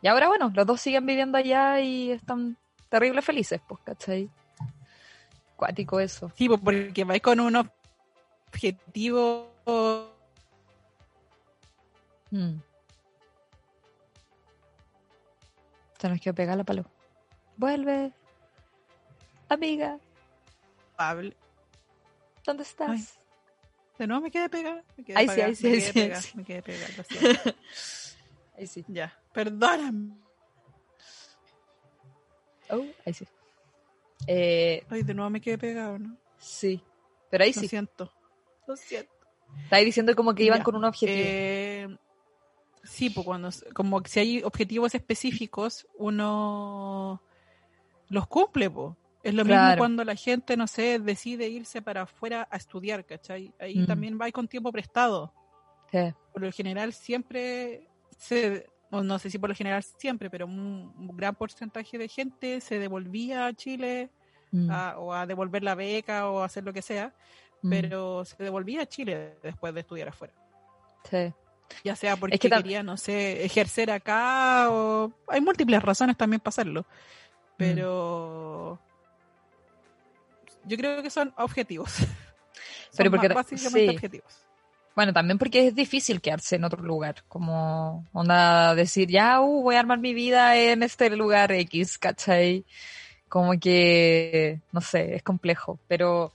Y 0.01 0.07
ahora, 0.07 0.27
bueno, 0.27 0.51
los 0.53 0.65
dos 0.65 0.81
siguen 0.81 1.05
viviendo 1.05 1.37
allá 1.37 1.79
y 1.79 2.11
están 2.11 2.57
terrible 2.89 3.21
felices, 3.21 3.61
pues, 3.67 3.79
¿cachai? 3.83 4.29
Cuático 5.55 5.99
eso. 5.99 6.31
Sí, 6.35 6.47
pues, 6.47 6.59
porque 6.61 7.03
vais 7.05 7.21
con 7.21 7.39
un 7.39 7.55
objetivo 7.55 9.53
Mm. 12.33 12.61
Se 16.03 16.09
nos 16.09 16.19
quedó 16.19 16.35
pegada 16.35 16.57
la 16.57 16.65
palo. 16.65 16.83
Vuelve. 17.55 18.11
Amiga, 19.47 19.97
probable. 20.97 21.37
¿dónde 22.45 22.63
estás? 22.63 22.89
Ay. 22.89 23.05
De 23.99 24.07
nuevo 24.07 24.21
me 24.23 24.29
quedé 24.29 24.49
pegada. 24.49 24.83
Me 24.97 25.05
quedé 25.05 25.17
Ahí 25.17 25.29
sí, 25.29 25.39
ahí 25.39 25.55
sí, 25.55 25.67
ahí 25.67 25.79
sí, 25.79 25.87
ahí 25.87 25.93
pegada, 25.93 26.21
sí. 26.21 26.31
Me 26.37 26.43
quedé 26.43 26.61
pegada, 26.61 26.89
lo 26.97 27.03
siento. 27.05 27.55
Ahí 28.57 28.67
sí. 28.67 28.83
Ya, 28.89 29.17
perdóname. 29.31 30.17
Oh, 32.69 32.85
ahí 33.05 33.13
sí. 33.13 33.25
Eh, 34.27 34.85
Ay, 34.89 35.03
de 35.03 35.13
nuevo 35.13 35.29
me 35.29 35.39
quedé 35.39 35.57
pegado, 35.57 35.99
¿no? 35.99 36.17
sí. 36.37 36.83
Pero 37.29 37.45
ahí 37.45 37.53
Lo 37.53 37.61
sí. 37.61 37.67
siento. 37.69 38.11
Lo 38.67 38.75
siento. 38.75 39.13
Está 39.63 39.77
ahí 39.77 39.85
diciendo 39.85 40.13
como 40.17 40.35
que 40.35 40.43
iban 40.43 40.59
Ya, 40.59 40.63
con 40.65 40.75
un 40.75 40.83
objetivo. 40.83 41.17
Eh, 41.17 41.97
sí, 42.83 43.09
pues 43.09 43.25
cuando, 43.25 43.49
como 43.73 44.01
si 44.05 44.19
hay 44.19 44.43
objetivos 44.43 44.93
específicos, 44.95 45.87
uno 45.97 47.21
los 48.09 48.27
cumple, 48.27 48.69
pues. 48.69 48.95
Es 49.23 49.33
lo 49.33 49.45
mismo 49.45 49.77
cuando 49.77 50.03
la 50.03 50.15
gente, 50.15 50.57
no 50.57 50.67
sé, 50.67 50.99
decide 50.99 51.47
irse 51.47 51.81
para 51.81 52.01
afuera 52.01 52.45
a 52.51 52.57
estudiar, 52.57 53.05
¿cachai? 53.05 53.53
Ahí 53.59 53.79
Mm. 53.79 53.85
también 53.85 54.19
va 54.21 54.29
con 54.31 54.47
tiempo 54.49 54.71
prestado. 54.71 55.33
Sí. 55.91 56.13
Por 56.33 56.41
lo 56.41 56.51
general 56.51 56.91
siempre 56.91 57.87
se, 58.17 58.67
o 58.91 59.01
no 59.01 59.17
sé 59.19 59.29
si 59.29 59.37
por 59.39 59.49
lo 59.49 59.55
general 59.55 59.81
siempre, 59.81 60.29
pero 60.29 60.45
un, 60.45 60.93
un 60.97 61.15
gran 61.15 61.35
porcentaje 61.35 61.97
de 61.97 62.09
gente 62.09 62.59
se 62.59 62.79
devolvía 62.79 63.45
a 63.47 63.53
Chile 63.53 64.09
Mm, 64.51 64.69
a- 64.69 64.99
o 64.99 65.11
a 65.13 65.25
devolver 65.25 65.63
la 65.63 65.73
beca 65.73 66.29
o 66.29 66.41
a 66.41 66.45
hacer 66.45 66.63
lo 66.63 66.73
que 66.73 66.83
sea, 66.83 67.15
mm, 67.63 67.69
pero 67.71 68.23
se 68.23 68.35
devolvía 68.43 68.81
a 68.81 68.85
Chile 68.85 69.39
después 69.41 69.73
de 69.73 69.79
estudiar 69.79 70.09
afuera. 70.09 70.33
sí. 71.09 71.33
Ya 71.83 71.95
sea 71.95 72.15
porque 72.17 72.37
que 72.39 72.49
tam- 72.49 72.61
quería, 72.61 72.83
no 72.83 72.97
sé, 72.97 73.43
ejercer 73.45 73.91
acá 73.91 74.67
o... 74.69 75.11
Hay 75.27 75.41
múltiples 75.41 75.81
razones 75.81 76.17
también 76.17 76.39
para 76.39 76.49
hacerlo. 76.49 76.85
Pero... 77.57 78.79
Yo 80.65 80.77
creo 80.77 81.01
que 81.03 81.09
son 81.09 81.33
objetivos. 81.37 81.93
Pero 82.95 83.09
Son 83.09 83.19
porque- 83.19 83.33
básicamente 83.33 83.89
sí. 83.89 83.95
objetivos. 83.95 84.33
Bueno, 84.95 85.11
también 85.11 85.39
porque 85.39 85.67
es 85.67 85.73
difícil 85.75 86.21
quedarse 86.21 86.55
en 86.55 86.65
otro 86.65 86.83
lugar, 86.83 87.23
como 87.27 88.05
onda 88.13 88.75
decir, 88.75 89.09
ya, 89.09 89.41
uh, 89.41 89.63
voy 89.63 89.73
a 89.75 89.79
armar 89.79 89.97
mi 89.97 90.13
vida 90.13 90.55
en 90.55 90.83
este 90.83 91.09
lugar 91.09 91.51
X, 91.51 91.97
¿cachai? 91.97 92.63
Como 93.27 93.59
que, 93.59 94.59
no 94.71 94.81
sé, 94.81 95.15
es 95.15 95.23
complejo. 95.23 95.79
Pero, 95.87 96.31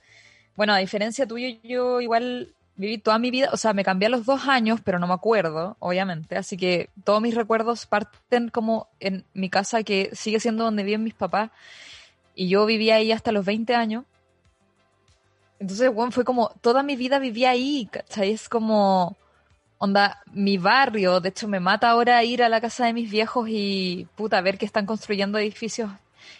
bueno, 0.57 0.73
a 0.73 0.79
diferencia 0.79 1.25
tuyo, 1.25 1.57
yo 1.63 2.01
igual 2.01 2.53
viví 2.79 2.97
toda 2.97 3.19
mi 3.19 3.29
vida, 3.29 3.49
o 3.51 3.57
sea, 3.57 3.73
me 3.73 3.83
cambié 3.83 4.07
a 4.07 4.09
los 4.09 4.25
dos 4.25 4.47
años, 4.47 4.79
pero 4.81 4.99
no 4.99 5.07
me 5.07 5.13
acuerdo, 5.13 5.75
obviamente. 5.79 6.37
Así 6.37 6.55
que 6.55 6.89
todos 7.03 7.21
mis 7.21 7.35
recuerdos 7.35 7.85
parten 7.85 8.47
como 8.47 8.87
en 9.01 9.25
mi 9.33 9.49
casa, 9.49 9.83
que 9.83 10.09
sigue 10.13 10.39
siendo 10.39 10.63
donde 10.63 10.83
viven 10.83 11.03
mis 11.03 11.13
papás. 11.13 11.51
Y 12.35 12.47
yo 12.47 12.65
vivía 12.65 12.95
ahí 12.95 13.11
hasta 13.11 13.33
los 13.33 13.43
20 13.45 13.75
años. 13.75 14.05
Entonces, 15.59 15.93
bueno, 15.93 16.13
fue 16.13 16.23
como, 16.23 16.51
toda 16.61 16.81
mi 16.81 16.95
vida 16.95 17.19
vivía 17.19 17.49
ahí, 17.49 17.89
¿cachai? 17.91 18.31
Es 18.31 18.47
como, 18.47 19.17
onda, 19.77 20.23
mi 20.31 20.57
barrio, 20.57 21.19
de 21.19 21.29
hecho 21.29 21.49
me 21.49 21.59
mata 21.59 21.89
ahora 21.89 22.23
ir 22.23 22.41
a 22.41 22.47
la 22.47 22.61
casa 22.61 22.85
de 22.85 22.93
mis 22.93 23.11
viejos 23.11 23.49
y, 23.49 24.07
puta, 24.15 24.39
ver 24.39 24.57
que 24.57 24.65
están 24.65 24.85
construyendo 24.85 25.37
edificios 25.37 25.91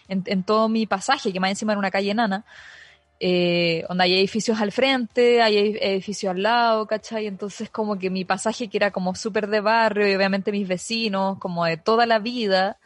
en, 0.07 0.43
todo 0.43 0.69
mi 0.69 0.85
pasaje, 0.85 1.33
que 1.33 1.39
más 1.41 1.49
encima 1.49 1.73
era 1.73 1.79
una 1.79 1.91
calle 1.91 2.11
enana. 2.11 2.45
Eh, 3.21 3.83
onda, 3.89 4.05
hay 4.05 4.13
edificios 4.17 4.61
al 4.61 4.71
frente, 4.71 5.41
hay 5.41 5.57
ed- 5.57 5.77
edificios 5.81 6.31
al 6.31 6.41
lado, 6.43 6.87
¿cachai? 6.87 7.27
Entonces 7.27 7.69
como 7.69 7.99
que 7.99 8.09
mi 8.09 8.23
pasaje, 8.25 8.69
que 8.69 8.77
era 8.77 8.91
como 8.91 9.13
súper 9.15 9.47
de 9.47 9.59
barrio, 9.61 10.07
y 10.09 10.15
obviamente 10.15 10.51
mis 10.51 10.67
vecinos, 10.67 11.37
como 11.39 11.65
de 11.65 11.77
toda 11.77 12.05
la 12.05 12.19
vida, 12.19 12.77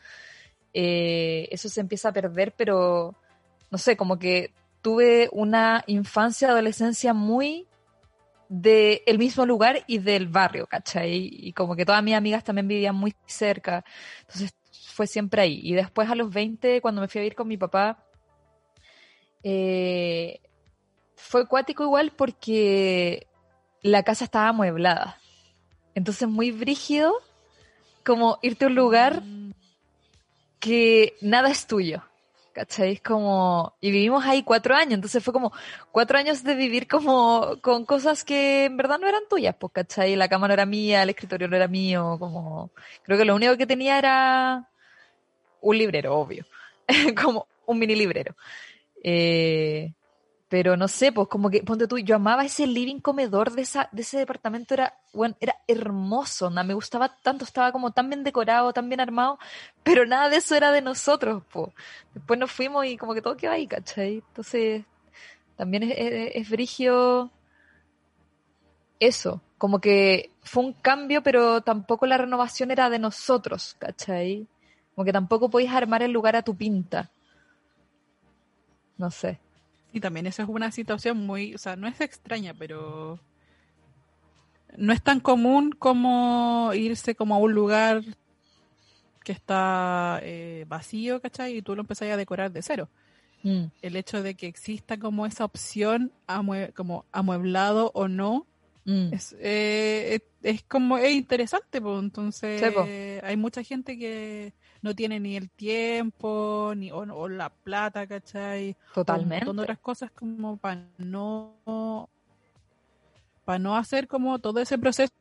eh, 0.74 1.48
eso 1.52 1.70
se 1.70 1.82
empieza 1.82 2.10
a 2.10 2.14
perder, 2.14 2.54
pero 2.58 3.16
no 3.72 3.78
sé, 3.78 3.96
como 3.98 4.18
que 4.20 4.52
tuve 4.82 5.30
una 5.32 5.84
infancia, 5.88 6.50
adolescencia 6.50 7.14
muy 7.14 7.68
del 8.50 9.02
el 9.06 9.18
mismo 9.18 9.46
lugar 9.46 9.84
y 9.88 10.00
del 10.00 10.28
barrio, 10.28 10.68
¿cachai? 10.68 11.30
Y 11.32 11.54
como 11.54 11.76
que 11.76 11.86
todas 11.86 12.04
mis 12.04 12.16
amigas 12.16 12.44
también 12.44 12.68
vivían 12.68 12.96
muy 12.96 13.16
cerca, 13.26 13.84
entonces 14.22 14.54
fue 14.94 15.08
siempre 15.08 15.42
ahí. 15.42 15.60
Y 15.64 15.74
después 15.74 16.10
a 16.10 16.16
los 16.16 16.32
20, 16.32 16.82
cuando 16.82 17.02
me 17.02 17.08
fui 17.08 17.20
a 17.20 17.24
vivir 17.24 17.36
con 17.36 17.48
mi 17.48 17.58
papá, 17.58 18.04
eh, 19.44 20.40
fue 21.16 21.48
cuático 21.48 21.84
igual 21.84 22.12
porque 22.16 23.28
la 23.82 24.04
casa 24.04 24.26
estaba 24.26 24.50
amueblada. 24.50 25.20
Entonces 25.96 26.28
muy 26.28 26.52
brígido 26.52 27.14
como 28.04 28.40
irte 28.42 28.66
a 28.66 28.68
un 28.68 28.76
lugar 28.76 29.24
que 30.60 31.16
nada 31.22 31.50
es 31.50 31.68
tuyo. 31.68 32.04
¿Cachai? 32.54 32.98
Como. 32.98 33.76
Y 33.82 33.90
vivimos 33.90 34.24
ahí 34.26 34.44
cuatro 34.44 34.76
años, 34.76 34.94
entonces 34.94 35.24
fue 35.24 35.34
como 35.34 35.52
cuatro 35.92 36.20
años 36.20 36.44
de 36.44 36.54
vivir 36.54 36.88
como 36.88 37.58
con 37.62 37.84
cosas 37.84 38.24
que 38.24 38.66
en 38.66 38.78
verdad 38.78 39.00
no 39.00 39.08
eran 39.08 39.24
tuyas, 39.28 39.56
pues, 39.60 39.74
¿cachai? 39.74 40.16
La 40.16 40.30
cama 40.30 40.48
no 40.48 40.54
era 40.54 40.68
mía, 40.68 41.02
el 41.02 41.10
escritorio 41.10 41.48
no 41.48 41.56
era 41.56 41.68
mío, 41.68 42.18
como. 42.20 42.70
Creo 43.02 43.18
que 43.18 43.26
lo 43.26 43.34
único 43.34 43.58
que 43.58 43.66
tenía 43.66 43.98
era 43.98 44.70
un 45.62 45.78
librero, 45.80 46.16
obvio. 46.16 46.46
como 47.20 47.48
un 47.66 47.80
mini 47.80 47.96
librero. 47.96 48.36
Eh, 49.04 49.94
Pero 50.50 50.78
no 50.78 50.88
sé, 50.88 51.12
pues 51.12 51.28
como 51.30 51.50
que, 51.50 51.64
ponte 51.64 51.88
tú, 51.88 51.98
yo 52.00 52.16
amaba 52.16 52.46
ese 52.46 52.68
living 52.68 53.00
comedor 53.02 53.52
de, 53.54 53.64
esa, 53.64 53.90
de 53.92 54.04
ese 54.04 54.20
departamento, 54.20 54.74
era, 54.76 55.00
bueno, 55.14 55.36
era 55.40 55.56
hermoso, 55.68 56.50
¿no? 56.50 56.64
me 56.64 56.76
gustaba 56.76 57.18
tanto, 57.22 57.44
estaba 57.46 57.72
como 57.72 57.92
tan 57.92 58.10
bien 58.10 58.24
decorado, 58.24 58.72
tan 58.74 58.88
bien 58.90 59.02
armado, 59.02 59.40
pero 59.84 60.06
nada 60.06 60.30
de 60.30 60.38
eso 60.38 60.56
era 60.56 60.72
de 60.72 60.82
nosotros, 60.82 61.44
pues. 61.52 61.70
Después 62.14 62.40
nos 62.40 62.52
fuimos 62.52 62.86
y 62.86 62.98
como 62.98 63.14
que 63.16 63.22
todo 63.22 63.36
quedó 63.38 63.52
ahí, 63.52 63.68
¿cachai? 63.68 64.24
Entonces, 64.28 64.86
también 65.56 65.84
es, 65.84 65.96
es, 66.36 66.50
brigio 66.50 67.32
eso, 69.00 69.42
como 69.58 69.80
que 69.80 70.32
fue 70.44 70.64
un 70.64 70.74
cambio, 70.74 71.24
pero 71.24 71.62
tampoco 71.62 72.06
la 72.06 72.18
renovación 72.18 72.72
era 72.72 72.90
de 72.90 73.00
nosotros, 73.00 73.76
¿cachai? 73.80 74.48
Como 74.96 75.06
que 75.06 75.14
tampoco 75.14 75.50
podéis 75.50 75.72
armar 75.72 76.04
el 76.04 76.12
lugar 76.12 76.36
a 76.36 76.44
tu 76.44 76.56
pinta. 76.56 77.12
No 78.98 79.12
sé. 79.12 79.40
Y 79.92 80.00
también 80.00 80.26
esa 80.28 80.44
es 80.44 80.50
una 80.50 80.72
situación 80.72 81.26
muy, 81.26 81.54
o 81.54 81.58
sea, 81.58 81.76
no 81.76 81.88
es 81.88 82.02
extraña, 82.02 82.54
pero 82.54 83.20
no 84.78 84.92
es 84.94 85.04
tan 85.04 85.20
común 85.20 85.72
como 85.72 86.72
irse 86.74 87.16
como 87.16 87.36
a 87.36 87.38
un 87.38 87.54
lugar 87.54 88.02
que 89.24 89.32
está 89.32 90.20
eh, 90.24 90.66
vacío, 90.68 91.22
¿cachai? 91.22 91.58
Y 91.58 91.62
tú 91.62 91.76
lo 91.76 91.82
empezás 91.82 92.10
a 92.10 92.18
decorar 92.18 92.52
de 92.52 92.62
cero. 92.62 92.90
Mm, 93.44 93.66
El 93.82 93.96
hecho 93.96 94.24
de 94.24 94.36
que 94.36 94.48
exista 94.48 94.98
como 94.98 95.26
esa 95.26 95.46
opción 95.46 96.12
amue- 96.28 96.74
como 96.74 97.06
amueblado 97.12 97.92
o 97.94 98.08
no, 98.08 98.48
mm. 98.86 99.14
es, 99.14 99.36
eh, 99.40 100.16
es, 100.44 100.54
es 100.56 100.64
como, 100.64 100.98
es 100.98 101.14
interesante, 101.14 101.80
pues, 101.82 102.00
entonces 102.04 102.62
Sí, 102.62 102.72
po. 102.72 102.88
hay 103.26 103.38
mucha 103.38 103.64
gente 103.64 103.98
que 103.98 104.54
no 104.84 104.94
tiene 104.94 105.20
ni 105.20 105.36
el 105.36 105.50
tiempo, 105.50 106.74
ni 106.76 106.92
o, 106.92 107.00
o 107.00 107.28
la 107.28 107.50
plata, 107.50 108.06
¿cachai? 108.06 108.76
Totalmente. 108.94 109.46
de 109.46 109.52
otras 109.52 109.80
cosas 109.80 110.12
como 110.12 110.58
para 110.58 110.86
no 110.98 112.10
para 113.44 113.60
no 113.60 113.76
hacer 113.76 114.08
como 114.08 114.40
todo 114.40 114.60
ese 114.60 114.78
proceso 114.78 115.12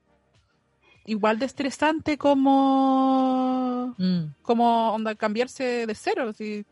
igual 1.07 1.39
de 1.39 1.47
estresante 1.47 2.19
como 2.19 3.95
Mm, 3.99 4.35
como 4.43 4.93
onda 4.93 5.15
cambiarse 5.15 5.87
de 5.87 5.95
cero 5.95 6.33
si, 6.33 6.65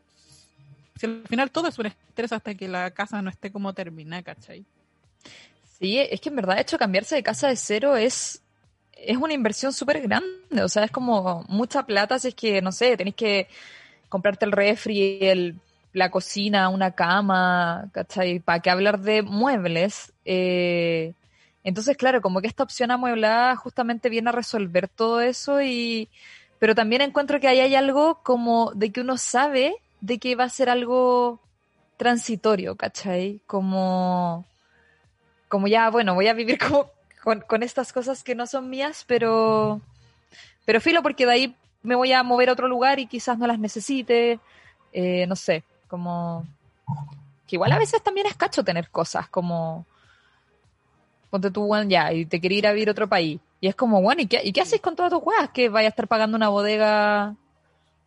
si 0.95 1.05
al 1.05 1.23
final 1.27 1.51
todo 1.51 1.67
es 1.67 1.77
un 1.77 1.87
estrés 1.87 2.31
hasta 2.31 2.55
que 2.55 2.67
la 2.67 2.91
casa 2.91 3.21
no 3.21 3.29
esté 3.29 3.51
como 3.51 3.73
terminada 3.73 4.23
¿cachai? 4.23 4.65
Sí, 5.79 5.97
es 5.97 6.21
que 6.21 6.29
en 6.29 6.35
verdad, 6.35 6.55
de 6.55 6.61
hecho, 6.61 6.77
cambiarse 6.77 7.15
de 7.15 7.23
casa 7.23 7.47
de 7.47 7.55
cero 7.55 7.95
es, 7.95 8.43
es 9.05 9.17
una 9.17 9.33
inversión 9.33 9.73
súper 9.73 10.01
grande. 10.01 10.63
O 10.63 10.67
sea, 10.69 10.83
es 10.83 10.91
como 10.91 11.45
mucha 11.47 11.83
plata 11.83 12.19
si 12.19 12.29
es 12.29 12.35
que, 12.35 12.61
no 12.61 12.71
sé, 12.71 12.97
tenés 12.97 13.15
que 13.15 13.47
comprarte 14.09 14.45
el 14.45 14.51
refri, 14.51 15.19
el, 15.21 15.55
la 15.93 16.11
cocina, 16.11 16.69
una 16.69 16.91
cama, 16.91 17.89
¿cachai? 17.93 18.39
¿Para 18.39 18.59
qué 18.59 18.69
hablar 18.69 18.99
de 18.99 19.21
muebles? 19.21 20.13
Eh, 20.25 21.13
entonces, 21.63 21.97
claro, 21.97 22.21
como 22.21 22.41
que 22.41 22.47
esta 22.47 22.63
opción 22.63 22.91
amueblada 22.91 23.55
justamente 23.55 24.09
viene 24.09 24.29
a 24.29 24.33
resolver 24.33 24.87
todo 24.87 25.21
eso 25.21 25.61
y... 25.61 26.09
Pero 26.59 26.75
también 26.75 27.01
encuentro 27.01 27.39
que 27.39 27.47
ahí 27.47 27.59
hay 27.59 27.73
algo 27.73 28.21
como 28.21 28.71
de 28.75 28.91
que 28.91 29.01
uno 29.01 29.17
sabe 29.17 29.75
de 29.99 30.19
que 30.19 30.35
va 30.35 30.43
a 30.43 30.49
ser 30.49 30.69
algo 30.69 31.39
transitorio, 31.97 32.75
¿cachai? 32.75 33.41
Como 33.47 34.45
como 35.51 35.67
ya, 35.67 35.89
bueno, 35.89 36.15
voy 36.15 36.27
a 36.27 36.33
vivir 36.33 36.57
como 36.57 36.89
con, 37.23 37.41
con 37.41 37.63
estas 37.63 37.93
cosas 37.93 38.23
que 38.23 38.35
no 38.35 38.47
son 38.47 38.69
mías, 38.69 39.03
pero, 39.07 39.81
pero 40.65 40.81
filo, 40.81 41.01
porque 41.03 41.25
de 41.25 41.31
ahí 41.31 41.55
me 41.83 41.95
voy 41.95 42.13
a 42.13 42.23
mover 42.23 42.49
a 42.49 42.53
otro 42.53 42.67
lugar 42.67 42.99
y 42.99 43.07
quizás 43.07 43.37
no 43.37 43.47
las 43.47 43.59
necesite, 43.59 44.39
eh, 44.93 45.25
no 45.27 45.35
sé, 45.35 45.63
como 45.87 46.45
que 47.47 47.55
igual 47.55 47.71
a 47.71 47.79
veces 47.79 48.01
también 48.01 48.27
es 48.27 48.35
cacho 48.35 48.63
tener 48.63 48.89
cosas, 48.89 49.27
como 49.29 49.85
ponte 51.29 51.51
tú, 51.51 51.65
bueno, 51.65 51.89
ya, 51.89 52.11
y 52.11 52.25
te 52.25 52.41
quería 52.41 52.59
ir 52.59 52.67
a 52.67 52.73
vivir 52.73 52.89
a 52.89 52.91
otro 52.91 53.07
país, 53.07 53.39
y 53.59 53.67
es 53.67 53.75
como, 53.75 54.01
bueno, 54.01 54.21
¿y 54.21 54.27
qué, 54.27 54.41
¿y 54.43 54.51
qué 54.51 54.61
haces 54.61 54.81
con 54.81 54.95
todas 54.95 55.11
tus 55.11 55.21
weas? 55.23 55.49
Que 55.51 55.69
vaya 55.69 55.87
a 55.87 55.89
estar 55.89 56.07
pagando 56.07 56.35
una 56.35 56.49
bodega 56.49 57.35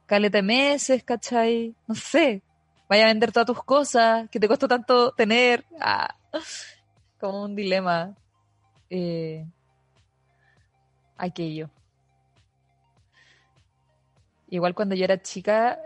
caleta 0.07 0.39
de 0.39 0.43
meses, 0.43 1.05
¿cachai? 1.05 1.75
No 1.87 1.95
sé, 1.95 2.43
vaya 2.89 3.05
a 3.05 3.09
vender 3.09 3.33
todas 3.33 3.47
tus 3.47 3.63
cosas, 3.63 4.29
que 4.31 4.41
te 4.41 4.49
costó 4.49 4.69
tanto 4.69 5.13
tener, 5.13 5.65
ah 5.81 6.15
como 7.21 7.45
un 7.45 7.57
dilema 7.57 8.15
eh, 8.95 9.45
aquello. 11.17 11.69
Igual 14.49 14.75
cuando 14.75 14.95
yo 14.95 15.05
era 15.05 15.21
chica, 15.21 15.81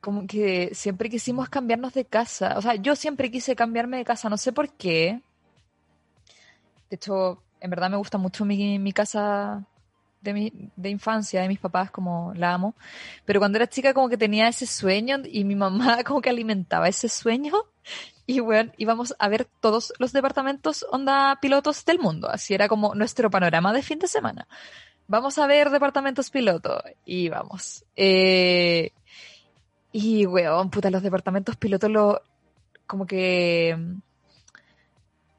como 0.00 0.28
que 0.28 0.70
siempre 0.74 1.10
quisimos 1.10 1.48
cambiarnos 1.48 1.92
de 1.94 2.04
casa. 2.04 2.56
O 2.56 2.62
sea, 2.62 2.76
yo 2.76 2.94
siempre 2.94 3.32
quise 3.32 3.56
cambiarme 3.56 3.96
de 3.96 4.04
casa, 4.04 4.28
no 4.28 4.36
sé 4.36 4.52
por 4.52 4.70
qué. 4.74 5.20
De 6.88 6.96
hecho, 6.96 7.42
en 7.60 7.70
verdad 7.70 7.90
me 7.90 7.96
gusta 7.96 8.16
mucho 8.16 8.44
mi, 8.44 8.78
mi 8.78 8.92
casa 8.92 9.66
de, 10.20 10.32
mi, 10.32 10.52
de 10.76 10.90
infancia, 10.90 11.42
de 11.42 11.48
mis 11.48 11.58
papás, 11.58 11.90
como 11.90 12.32
la 12.34 12.54
amo. 12.54 12.76
Pero 13.24 13.40
cuando 13.40 13.58
era 13.58 13.66
chica 13.66 13.92
como 13.92 14.08
que 14.08 14.16
tenía 14.16 14.46
ese 14.46 14.66
sueño 14.66 15.18
y 15.24 15.42
mi 15.42 15.56
mamá 15.56 16.04
como 16.04 16.20
que 16.20 16.30
alimentaba 16.30 16.88
ese 16.88 17.08
sueño. 17.08 17.54
Y 18.26 18.40
bueno, 18.40 18.72
íbamos 18.78 19.14
a 19.18 19.28
ver 19.28 19.46
todos 19.60 19.92
los 19.98 20.12
departamentos 20.12 20.86
onda 20.90 21.38
pilotos 21.40 21.84
del 21.84 21.98
mundo. 21.98 22.28
Así 22.30 22.54
era 22.54 22.68
como 22.68 22.94
nuestro 22.94 23.30
panorama 23.30 23.72
de 23.72 23.82
fin 23.82 23.98
de 23.98 24.08
semana. 24.08 24.48
Vamos 25.06 25.38
a 25.38 25.46
ver 25.46 25.70
departamentos 25.70 26.30
piloto. 26.30 26.82
Y 27.04 27.28
vamos. 27.28 27.84
Eh, 27.96 28.92
y 29.92 30.26
weón, 30.26 30.70
puta, 30.70 30.90
los 30.90 31.02
departamentos 31.02 31.56
pilotos 31.56 31.90
lo, 31.90 32.22
como 32.86 33.06
que 33.06 33.76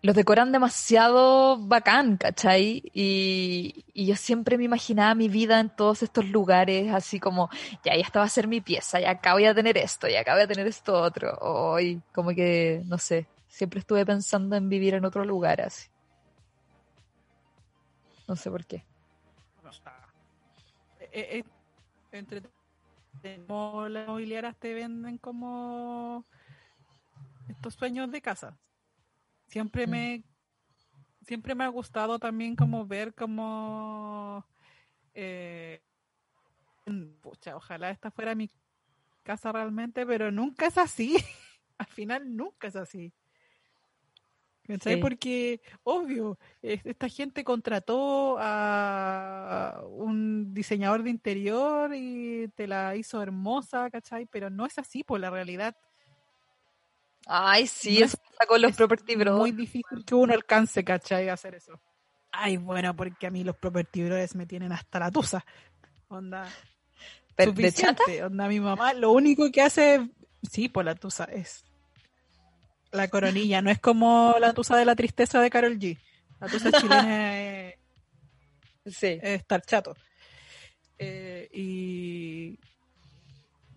los 0.05 0.15
decoran 0.15 0.51
demasiado 0.51 1.57
bacán, 1.57 2.17
¿cachai? 2.17 2.83
Y, 2.93 3.83
yo 3.95 4.15
siempre 4.15 4.55
me 4.59 4.63
imaginaba 4.65 5.15
mi 5.15 5.29
vida 5.29 5.59
en 5.59 5.75
todos 5.75 6.03
estos 6.03 6.29
lugares, 6.29 6.93
así 6.93 7.19
como, 7.19 7.49
ya, 7.83 7.95
ya 7.95 8.01
esta 8.01 8.19
va 8.19 8.25
a 8.25 8.29
ser 8.29 8.47
mi 8.47 8.61
pieza, 8.61 8.99
ya 8.99 9.09
acá 9.09 9.33
voy 9.33 9.45
a 9.45 9.55
tener 9.55 9.79
esto, 9.79 10.07
ya 10.07 10.21
acá 10.21 10.35
voy 10.35 10.43
a 10.43 10.47
tener 10.47 10.67
esto 10.67 10.93
otro. 11.01 11.35
Hoy, 11.41 12.03
como 12.13 12.29
que, 12.35 12.83
no 12.85 12.99
sé, 12.99 13.25
siempre 13.47 13.79
estuve 13.79 14.05
pensando 14.05 14.55
en 14.55 14.69
vivir 14.69 14.93
en 14.93 15.05
otro 15.05 15.25
lugar 15.25 15.61
así. 15.61 15.89
No 18.27 18.35
sé 18.35 18.51
por 18.51 18.63
qué. 18.63 18.85
Eh, 20.99 21.39
eh, 21.39 21.43
entre 22.11 22.43
las 23.23 23.37
inmobiliarias 23.37 24.55
te 24.57 24.73
venden 24.75 25.17
como 25.17 26.25
estos 27.49 27.73
sueños 27.73 28.11
de 28.11 28.21
casa. 28.21 28.55
Siempre 29.47 29.87
me 29.87 30.23
siempre 31.21 31.55
me 31.55 31.63
ha 31.63 31.69
gustado 31.69 32.19
también 32.19 32.55
como 32.55 32.85
ver 32.85 33.13
como 33.15 34.45
eh, 35.13 35.81
pucha, 37.21 37.55
ojalá 37.55 37.89
esta 37.89 38.11
fuera 38.11 38.35
mi 38.35 38.49
casa 39.23 39.51
realmente, 39.51 40.05
pero 40.05 40.31
nunca 40.31 40.67
es 40.67 40.77
así. 40.77 41.15
Al 41.77 41.87
final 41.87 42.35
nunca 42.35 42.67
es 42.67 42.75
así. 42.75 43.11
¿Cachai? 44.63 44.95
Sí. 44.95 45.01
Porque, 45.01 45.61
obvio, 45.83 46.39
es- 46.61 46.85
esta 46.85 47.07
gente 47.09 47.43
contrató 47.43 48.37
a 48.39 49.81
un 49.87 50.53
diseñador 50.53 51.03
de 51.03 51.09
interior 51.11 51.91
y 51.95 52.47
te 52.55 52.67
la 52.67 52.95
hizo 52.95 53.21
hermosa, 53.21 53.89
¿cachai? 53.91 54.25
Pero 54.25 54.49
no 54.49 54.65
es 54.65 54.77
así 54.79 55.03
por 55.03 55.19
la 55.19 55.29
realidad. 55.29 55.75
Ay, 57.25 57.67
sí, 57.67 57.99
No 57.99 58.05
eso 58.05 58.17
pasa 58.17 58.45
con 58.47 58.61
los 58.61 58.71
es 58.71 58.77
property 58.77 59.15
bros. 59.15 59.39
muy 59.39 59.51
difícil 59.51 60.05
que 60.05 60.15
uno 60.15 60.33
alcance, 60.33 60.83
¿cachai? 60.83 61.29
A 61.29 61.33
hacer 61.33 61.55
eso. 61.55 61.79
Ay, 62.31 62.57
bueno, 62.57 62.95
porque 62.95 63.27
a 63.27 63.31
mí 63.31 63.43
los 63.43 63.55
property 63.57 64.03
bros 64.03 64.35
me 64.35 64.45
tienen 64.45 64.71
hasta 64.71 64.99
la 64.99 65.09
tusa. 65.11 65.43
Onda, 66.07 66.47
Pero, 67.35 67.51
¿De 67.53 67.71
chata? 67.71 67.95
suficiente. 68.03 68.23
Onda, 68.23 68.47
mi 68.47 68.59
mamá 68.59 68.93
lo 68.93 69.11
único 69.11 69.51
que 69.51 69.61
hace, 69.61 70.09
sí, 70.51 70.69
por 70.69 70.85
la 70.85 70.95
tusa, 70.95 71.23
es 71.25 71.63
la 72.91 73.07
coronilla. 73.07 73.61
No 73.61 73.69
es 73.71 73.79
como 73.79 74.35
la 74.39 74.53
tusa 74.53 74.77
de 74.77 74.85
la 74.85 74.95
tristeza 74.95 75.41
de 75.41 75.49
Carol 75.49 75.79
G. 75.79 75.97
La 76.39 76.47
tusa 76.47 76.71
chilena 76.81 77.39
es, 77.41 77.75
Sí. 78.85 79.07
es 79.21 79.23
estar 79.39 79.61
chato. 79.63 79.95
Eh, 80.99 81.49
y 81.51 82.59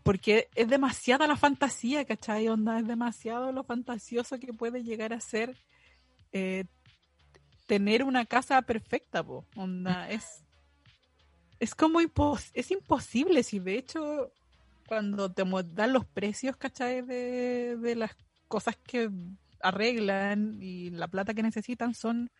porque 0.08 0.48
es 0.54 0.66
demasiada 0.68 1.26
la 1.26 1.36
fantasía, 1.36 2.02
¿cachai? 2.06 2.48
Onda, 2.48 2.78
es 2.78 2.86
demasiado 2.86 3.52
lo 3.52 3.62
fantasioso 3.62 4.38
que 4.38 4.54
puede 4.54 4.82
llegar 4.82 5.12
a 5.12 5.20
ser 5.20 5.54
eh, 6.32 6.64
tener 7.66 8.02
una 8.04 8.24
casa 8.24 8.62
perfecta, 8.62 9.22
po. 9.22 9.44
Onda, 9.54 10.08
es 10.08 10.42
es 11.60 11.74
como 11.74 12.00
impos 12.00 12.46
es 12.54 12.70
imposible, 12.70 13.42
si 13.42 13.58
de 13.58 13.76
hecho 13.76 14.32
cuando 14.86 15.30
te 15.30 15.44
dan 15.74 15.92
los 15.92 16.06
precios, 16.06 16.56
¿cachai? 16.56 17.02
De, 17.02 17.76
de 17.76 17.94
las 17.94 18.16
cosas 18.48 18.76
que 18.76 19.10
arreglan 19.60 20.56
y 20.62 20.88
la 20.88 21.08
plata 21.08 21.34
que 21.34 21.42
necesitan 21.42 21.92
son 21.92 22.30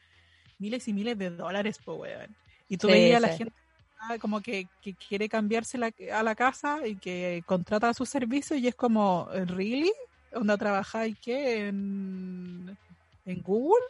miles 0.58 0.88
y 0.88 0.94
miles 0.94 1.18
de 1.18 1.28
dólares, 1.28 1.76
po, 1.84 1.96
weón. 1.96 2.34
Y 2.66 2.78
tú 2.78 2.86
Sí, 2.86 2.94
veías 2.94 3.18
a 3.18 3.28
la 3.28 3.28
sí. 3.32 3.44
gente 3.44 3.67
como 4.20 4.40
que, 4.40 4.68
que 4.80 4.94
quiere 4.94 5.28
cambiarse 5.28 5.78
la- 5.78 5.92
a 6.12 6.22
la 6.22 6.34
casa 6.34 6.86
y 6.86 6.96
que 6.96 7.42
contrata 7.46 7.92
sus 7.94 8.08
servicios 8.08 8.58
y 8.58 8.68
es 8.68 8.74
como, 8.74 9.28
¿really? 9.46 9.92
¿Onda 10.32 10.56
trabajáis 10.56 11.16
qué? 11.20 11.68
¿En, 11.68 12.78
en 13.24 13.42
Google? 13.42 13.84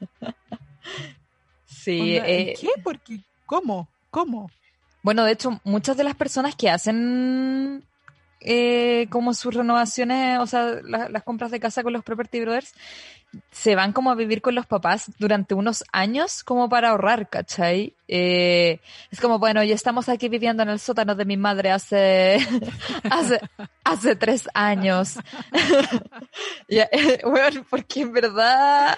Sí, 1.66 2.00
Onda, 2.00 2.28
¿en 2.28 2.48
eh, 2.48 2.54
qué? 2.58 2.68
Porque, 2.82 3.20
¿cómo? 3.46 3.88
¿Cómo? 4.10 4.50
bueno, 5.02 5.24
de 5.24 5.32
hecho, 5.32 5.60
muchas 5.64 5.96
de 5.96 6.04
las 6.04 6.14
personas 6.14 6.54
que 6.56 6.70
hacen 6.70 7.84
eh, 8.44 9.06
como 9.10 9.34
sus 9.34 9.54
renovaciones, 9.54 10.38
o 10.38 10.46
sea, 10.46 10.76
la- 10.84 11.08
las 11.08 11.22
compras 11.24 11.50
de 11.50 11.60
casa 11.60 11.82
con 11.82 11.92
los 11.92 12.04
Property 12.04 12.40
Brothers, 12.40 12.72
se 13.50 13.74
van 13.74 13.92
como 13.92 14.12
a 14.12 14.14
vivir 14.14 14.40
con 14.42 14.54
los 14.54 14.66
papás 14.66 15.10
durante 15.18 15.54
unos 15.54 15.82
años 15.92 16.44
como 16.44 16.68
para 16.68 16.90
ahorrar, 16.90 17.28
¿cachai? 17.28 17.96
Eh, 18.06 18.80
es 19.10 19.20
como, 19.20 19.40
bueno, 19.40 19.64
ya 19.64 19.74
estamos 19.74 20.08
aquí 20.08 20.28
viviendo 20.28 20.62
en 20.62 20.68
el 20.68 20.78
sótano 20.78 21.16
de 21.16 21.24
mi 21.24 21.36
madre 21.36 21.72
hace, 21.72 22.38
hace, 23.10 23.40
hace 23.84 24.14
tres 24.16 24.48
años. 24.54 25.18
Ya, 26.68 26.88
eh, 26.92 27.20
bueno, 27.24 27.64
porque 27.68 28.00
en 28.02 28.12
verdad, 28.12 28.96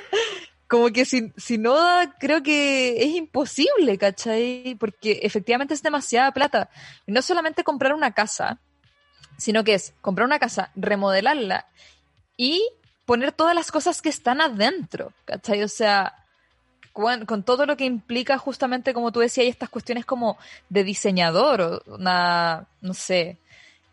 como 0.69 0.89
que 0.91 1.05
si, 1.05 1.33
si 1.37 1.59
no, 1.59 1.77
creo 2.19 2.43
que 2.43 3.03
es 3.03 3.15
imposible, 3.15 3.99
¿cachai? 3.99 4.77
Porque 4.79 5.21
efectivamente 5.23 5.75
es 5.75 5.83
demasiada 5.83 6.33
plata. 6.33 6.71
Y 7.07 7.13
no 7.13 7.23
solamente 7.23 7.65
comprar 7.65 7.95
una 7.95 8.13
casa, 8.13 8.61
sino 9.37 9.64
que 9.64 9.74
es 9.74 9.95
comprar 10.01 10.26
una 10.26 10.39
casa, 10.39 10.70
remodelarla 10.74 11.66
y 12.37 12.66
poner 13.05 13.32
todas 13.32 13.55
las 13.55 13.70
cosas 13.70 14.03
que 14.03 14.09
están 14.09 14.41
adentro, 14.41 15.12
¿cachai? 15.24 15.62
O 15.62 15.68
sea, 15.68 16.26
con, 16.93 17.43
todo 17.43 17.66
lo 17.66 17.76
que 17.76 17.84
implica 17.84 18.39
justamente, 18.39 18.95
como 18.95 19.12
tú 19.12 19.20
decías, 19.20 19.47
estas 19.47 19.68
cuestiones 19.68 20.07
como 20.07 20.39
de 20.70 20.82
diseñador, 20.82 21.61
o 21.61 21.82
una, 21.95 22.66
no 22.80 22.95
sé, 22.95 23.37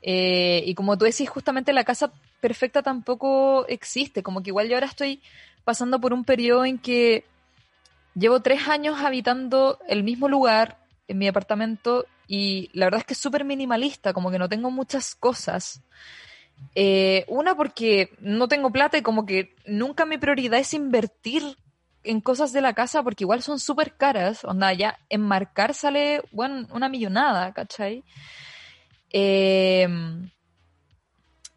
eh, 0.02 0.64
y 0.66 0.74
como 0.74 0.98
tú 0.98 1.06
decís, 1.06 1.30
justamente 1.30 1.74
la 1.74 1.84
casa 1.84 2.12
perfecta 2.40 2.82
tampoco 2.82 3.66
existe, 3.68 4.24
como 4.24 4.42
que 4.42 4.50
igual 4.50 4.68
yo 4.68 4.76
ahora 4.76 4.88
estoy 4.88 5.22
pasando 5.64 6.00
por 6.00 6.14
un 6.14 6.26
periodo 6.26 6.66
en 6.66 6.78
que 6.78 7.26
llevo 8.16 8.42
tres 8.42 8.68
años 8.68 9.00
habitando 9.00 9.80
el 9.88 10.04
mismo 10.04 10.28
lugar 10.28 10.78
en 11.08 11.18
mi 11.18 11.28
apartamento 11.28 12.06
y 12.28 12.70
la 12.74 12.86
verdad 12.86 13.02
es 13.02 13.06
que 13.06 13.14
es 13.14 13.20
súper 13.20 13.46
minimalista, 13.46 14.14
como 14.14 14.32
que 14.32 14.40
no 14.40 14.50
tengo 14.50 14.72
muchas 14.72 15.16
cosas. 15.16 15.82
Eh, 16.76 17.26
una 17.28 17.56
porque 17.56 18.16
no 18.20 18.48
tengo 18.48 18.72
plata 18.72 18.98
y 18.98 19.02
como 19.02 19.26
que 19.26 19.56
nunca 19.66 20.06
mi 20.06 20.18
prioridad 20.18 20.60
es 20.60 20.74
invertir 20.74 21.58
en 22.04 22.22
cosas 22.22 22.54
de 22.54 22.62
la 22.62 22.74
casa 22.74 23.04
porque 23.04 23.24
igual 23.24 23.42
son 23.42 23.60
súper 23.60 23.96
caras. 23.96 24.44
Onda, 24.46 24.74
ya 24.74 25.00
enmarcar 25.10 25.74
sale, 25.74 26.22
bueno, 26.32 26.68
una 26.72 26.90
millonada, 26.90 27.54
¿cachai? 27.54 28.04
Eh, 29.12 29.88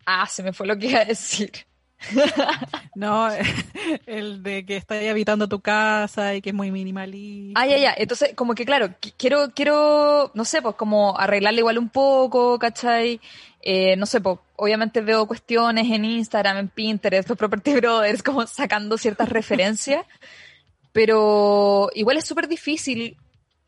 Ah, 0.07 0.27
se 0.27 0.43
me 0.45 0.53
fue 0.53 0.69
lo 0.69 0.79
que 0.79 0.87
iba 0.87 1.01
a 1.01 1.05
decir. 1.05 1.51
No, 2.95 3.29
el 4.07 4.43
de 4.43 4.65
que 4.65 4.77
estás 4.77 5.05
habitando 5.07 5.49
tu 5.49 5.61
casa 5.61 6.35
y 6.35 6.41
que 6.43 6.51
es 6.51 6.55
muy 6.55 6.71
minimalista. 6.71 7.61
Ah, 7.61 7.67
ya, 7.67 7.77
ya. 7.79 7.95
Entonces, 7.97 8.33
como 8.35 8.55
que 8.55 8.65
claro, 8.65 8.89
qui- 9.01 9.13
quiero, 9.17 9.51
quiero, 9.55 10.31
no 10.35 10.45
sé, 10.45 10.63
pues 10.63 10.75
como 10.77 11.19
arreglarle 11.19 11.61
igual 11.61 11.79
un 11.79 11.89
poco, 11.91 12.59
¿cachai? 12.59 13.21
Eh, 13.61 13.97
no 13.97 14.07
sé, 14.07 14.21
pues 14.21 14.39
obviamente 14.57 15.01
veo 15.01 15.27
cuestiones 15.27 15.91
en 15.91 16.05
Instagram, 16.05 16.57
en 16.59 16.69
Pinterest, 16.69 17.29
los 17.29 17.37
Property 17.39 17.75
Brothers, 17.75 18.23
como 18.23 18.47
sacando 18.47 18.97
ciertas 18.97 19.29
referencias, 19.29 20.07
pero 20.93 21.91
igual 21.95 22.17
es 22.17 22.25
súper 22.25 22.49
difícil, 22.49 23.17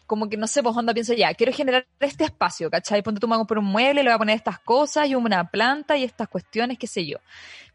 como 0.06 0.28
que 0.30 0.36
no 0.36 0.46
sé, 0.46 0.62
pues 0.62 0.76
onda 0.76 0.94
pienso 0.94 1.12
ya, 1.14 1.34
quiero 1.34 1.52
generar 1.52 1.86
este 2.00 2.24
espacio, 2.24 2.70
¿cachai? 2.70 3.02
Ponte 3.02 3.20
tú 3.20 3.28
me 3.28 3.44
por 3.44 3.58
un 3.58 3.66
mueble, 3.66 4.02
le 4.02 4.08
voy 4.10 4.14
a 4.14 4.18
poner 4.18 4.36
estas 4.36 4.58
cosas 4.60 5.08
y 5.08 5.14
una 5.14 5.50
planta 5.50 5.96
y 5.96 6.04
estas 6.04 6.28
cuestiones, 6.28 6.78
qué 6.78 6.86
sé 6.86 7.04
yo. 7.06 7.18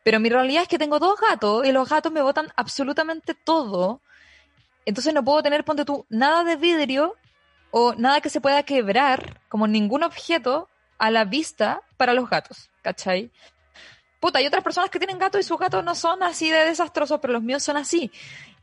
Pero 0.03 0.19
mi 0.19 0.29
realidad 0.29 0.63
es 0.63 0.67
que 0.67 0.77
tengo 0.77 0.99
dos 0.99 1.19
gatos 1.19 1.65
y 1.65 1.71
los 1.71 1.89
gatos 1.89 2.11
me 2.11 2.21
botan 2.21 2.51
absolutamente 2.55 3.33
todo. 3.33 4.01
Entonces 4.85 5.13
no 5.13 5.23
puedo 5.23 5.41
tener, 5.41 5.63
ponte 5.63 5.85
tú, 5.85 6.05
nada 6.09 6.43
de 6.43 6.57
vidrio 6.57 7.15
o 7.71 7.95
nada 7.95 8.21
que 8.21 8.29
se 8.29 8.41
pueda 8.41 8.63
quebrar, 8.63 9.39
como 9.49 9.65
ningún 9.65 10.03
objeto 10.03 10.69
a 10.97 11.09
la 11.09 11.25
vista 11.25 11.81
para 11.97 12.13
los 12.13 12.29
gatos, 12.29 12.69
¿cachai? 12.81 13.31
Puta, 14.19 14.39
hay 14.39 14.47
otras 14.47 14.63
personas 14.63 14.89
que 14.89 14.99
tienen 14.99 15.17
gatos 15.17 15.41
y 15.41 15.43
sus 15.43 15.57
gatos 15.57 15.83
no 15.83 15.95
son 15.95 16.21
así 16.23 16.49
de 16.49 16.65
desastrosos, 16.65 17.19
pero 17.19 17.33
los 17.33 17.43
míos 17.43 17.63
son 17.63 17.77
así. 17.77 18.11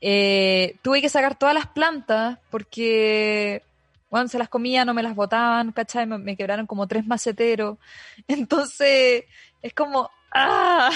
Eh, 0.01 0.77
tuve 0.83 1.03
que 1.03 1.09
sacar 1.09 1.37
todas 1.37 1.55
las 1.55 1.67
plantas 1.67 2.39
porque, 2.51 3.63
bueno, 4.11 4.29
se 4.29 4.39
las 4.39 4.49
comía, 4.49 4.85
no 4.85 4.95
me 4.95 5.03
las 5.03 5.15
botaban, 5.15 5.73
¿cachai? 5.73 6.07
Me, 6.07 6.19
me 6.19 6.37
quebraron 6.37 6.67
como 6.67 6.87
tres 6.87 7.07
maceteros. 7.07 7.79
Entonces, 8.29 9.25
es 9.61 9.75
como, 9.75 10.11
¡ah! 10.33 10.91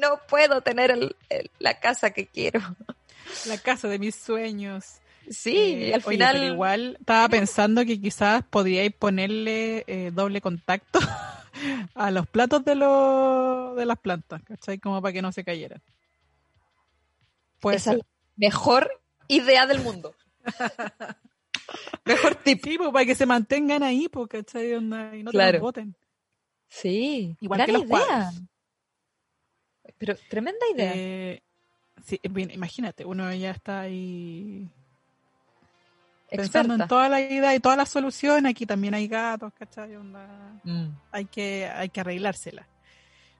No 0.00 0.18
puedo 0.28 0.60
tener 0.62 0.90
el- 0.90 1.16
el- 1.28 1.50
la 1.58 1.78
casa 1.80 2.10
que 2.10 2.26
quiero. 2.26 2.60
La 3.46 3.58
casa 3.58 3.86
de 3.86 3.98
mis 4.00 4.16
sueños. 4.16 4.96
Sí, 5.28 5.56
Eh, 5.56 5.88
y 5.88 5.92
al 5.92 6.00
oye, 6.04 6.16
final... 6.16 6.34
pero 6.36 6.52
igual 6.52 6.96
estaba 6.98 7.28
pensando 7.28 7.84
que 7.84 8.00
quizás 8.00 8.42
podríais 8.50 8.92
ponerle 8.92 9.84
eh, 9.86 10.10
doble 10.12 10.40
contacto 10.40 10.98
a 11.94 12.10
los 12.10 12.26
platos 12.26 12.64
de, 12.64 12.74
los 12.74 13.76
de 13.76 13.86
las 13.86 13.98
plantas, 13.98 14.42
¿cachai? 14.42 14.78
Como 14.80 15.00
para 15.00 15.12
que 15.12 15.22
no 15.22 15.30
se 15.30 15.44
cayeran. 15.44 15.80
Puede 17.60 17.76
Esa 17.76 17.92
es 17.92 17.98
la 17.98 18.04
mejor 18.36 18.90
idea 19.28 19.66
del 19.66 19.80
mundo. 19.80 20.14
mejor 22.04 22.34
tip. 22.36 22.64
Sí, 22.64 22.78
pues, 22.78 22.90
para 22.90 23.04
que 23.04 23.14
se 23.14 23.26
mantengan 23.26 23.82
ahí, 23.82 24.08
pues, 24.08 24.28
¿cachai? 24.28 24.72
Y 24.74 24.80
no 24.80 25.30
te 25.30 25.52
los 25.52 25.60
boten. 25.60 25.94
Sí, 26.68 27.36
Igual 27.40 27.58
gran 27.58 27.66
que 27.66 27.72
los 27.72 27.82
idea. 27.82 27.88
cuadros. 28.06 28.42
Pero 30.00 30.16
tremenda 30.28 30.66
idea. 30.74 30.92
Eh, 30.96 31.42
sí, 32.04 32.18
bien, 32.28 32.50
imagínate, 32.50 33.04
uno 33.04 33.32
ya 33.34 33.50
está 33.52 33.82
ahí 33.82 34.66
pensando 36.30 36.74
Experta. 36.74 36.84
en 36.84 36.88
toda 36.88 37.08
la 37.08 37.20
idea 37.20 37.54
y 37.54 37.60
todas 37.60 37.76
las 37.78 37.90
soluciones. 37.90 38.50
Aquí 38.50 38.64
también 38.66 38.94
hay 38.94 39.06
gatos, 39.06 39.52
¿cachai? 39.58 39.94
Onda, 39.96 40.26
Mm, 40.64 40.88
hay 41.12 41.24
que, 41.26 41.66
hay 41.72 41.88
que 41.90 42.00
arreglársela. 42.00 42.66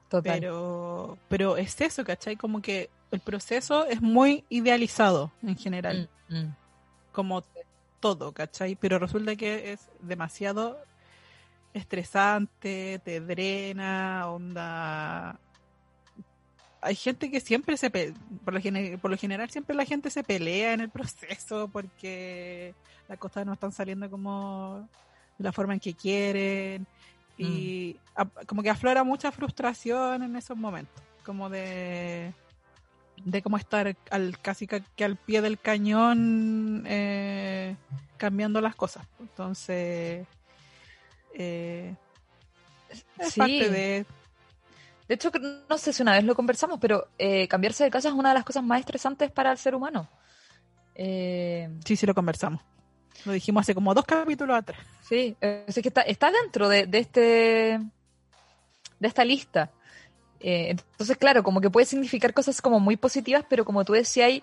total. 0.07 0.39
Pero, 0.41 1.17
pero 1.29 1.57
es 1.57 1.79
eso, 1.81 2.03
¿cachai? 2.05 2.35
Como 2.35 2.61
que 2.61 2.89
el 3.11 3.21
proceso 3.21 3.85
es 3.87 4.01
muy 4.01 4.43
idealizado 4.49 5.31
en 5.41 5.57
general, 5.57 6.09
Mm, 6.29 6.35
mm. 6.37 6.55
como 7.11 7.43
todo, 8.01 8.31
¿cachai? 8.33 8.75
Pero 8.75 8.99
resulta 8.99 9.35
que 9.35 9.71
es 9.73 9.89
demasiado 10.01 10.77
estresante, 11.73 12.99
te 13.03 13.21
drena, 13.21 14.27
onda. 14.29 15.39
Hay 16.81 16.95
gente 16.95 17.29
que 17.29 17.39
siempre 17.39 17.77
se 17.77 17.89
pe- 17.91 18.13
por 18.43 18.53
lo, 18.55 18.97
por 18.99 19.11
lo 19.11 19.17
general 19.17 19.49
siempre 19.51 19.75
la 19.75 19.85
gente 19.85 20.09
se 20.09 20.23
pelea 20.23 20.73
en 20.73 20.81
el 20.81 20.89
proceso 20.89 21.67
porque 21.71 22.73
las 23.07 23.19
cosas 23.19 23.45
no 23.45 23.53
están 23.53 23.71
saliendo 23.71 24.09
como 24.09 24.89
de 25.37 25.43
la 25.43 25.51
forma 25.51 25.73
en 25.73 25.79
que 25.79 25.93
quieren 25.93 26.87
y 27.37 27.97
a- 28.15 28.25
como 28.47 28.63
que 28.63 28.69
aflora 28.69 29.03
mucha 29.03 29.31
frustración 29.31 30.23
en 30.23 30.35
esos 30.35 30.57
momentos, 30.57 31.03
como 31.25 31.49
de 31.49 32.33
de 33.23 33.41
cómo 33.43 33.57
estar 33.57 33.95
al 34.09 34.39
casi 34.39 34.65
ca- 34.65 34.79
que 34.95 35.03
al 35.05 35.15
pie 35.15 35.41
del 35.43 35.59
cañón 35.59 36.83
eh, 36.87 37.75
cambiando 38.17 38.59
las 38.61 38.75
cosas. 38.75 39.05
Entonces 39.19 40.25
eh, 41.35 41.95
es 42.89 43.05
Sí. 43.33 43.39
parte 43.39 43.69
de 43.69 44.05
De 45.11 45.15
hecho, 45.15 45.29
no 45.67 45.77
sé 45.77 45.91
si 45.91 46.01
una 46.01 46.13
vez 46.13 46.23
lo 46.23 46.35
conversamos, 46.35 46.79
pero 46.79 47.09
eh, 47.17 47.45
cambiarse 47.49 47.83
de 47.83 47.91
casa 47.91 48.07
es 48.07 48.13
una 48.13 48.29
de 48.29 48.35
las 48.35 48.45
cosas 48.45 48.63
más 48.63 48.79
estresantes 48.79 49.29
para 49.29 49.51
el 49.51 49.57
ser 49.57 49.75
humano. 49.75 50.07
Eh, 50.95 51.69
sí, 51.83 51.97
sí 51.97 52.05
lo 52.05 52.15
conversamos. 52.15 52.61
Lo 53.25 53.33
dijimos 53.33 53.59
hace 53.59 53.75
como 53.75 53.93
dos 53.93 54.05
capítulos 54.05 54.55
atrás. 54.55 54.79
sí, 55.01 55.35
eh, 55.41 55.65
es 55.67 55.75
que 55.75 55.89
está, 55.89 55.99
está 56.03 56.31
dentro 56.31 56.69
de, 56.69 56.85
de 56.85 56.99
este 56.99 57.21
de 59.01 59.07
esta 59.09 59.25
lista. 59.25 59.69
Eh, 60.39 60.69
entonces, 60.69 61.17
claro, 61.17 61.43
como 61.43 61.59
que 61.59 61.69
puede 61.69 61.85
significar 61.85 62.33
cosas 62.33 62.61
como 62.61 62.79
muy 62.79 62.95
positivas, 62.95 63.43
pero 63.49 63.65
como 63.65 63.83
tú 63.83 63.91
decías, 63.91 64.41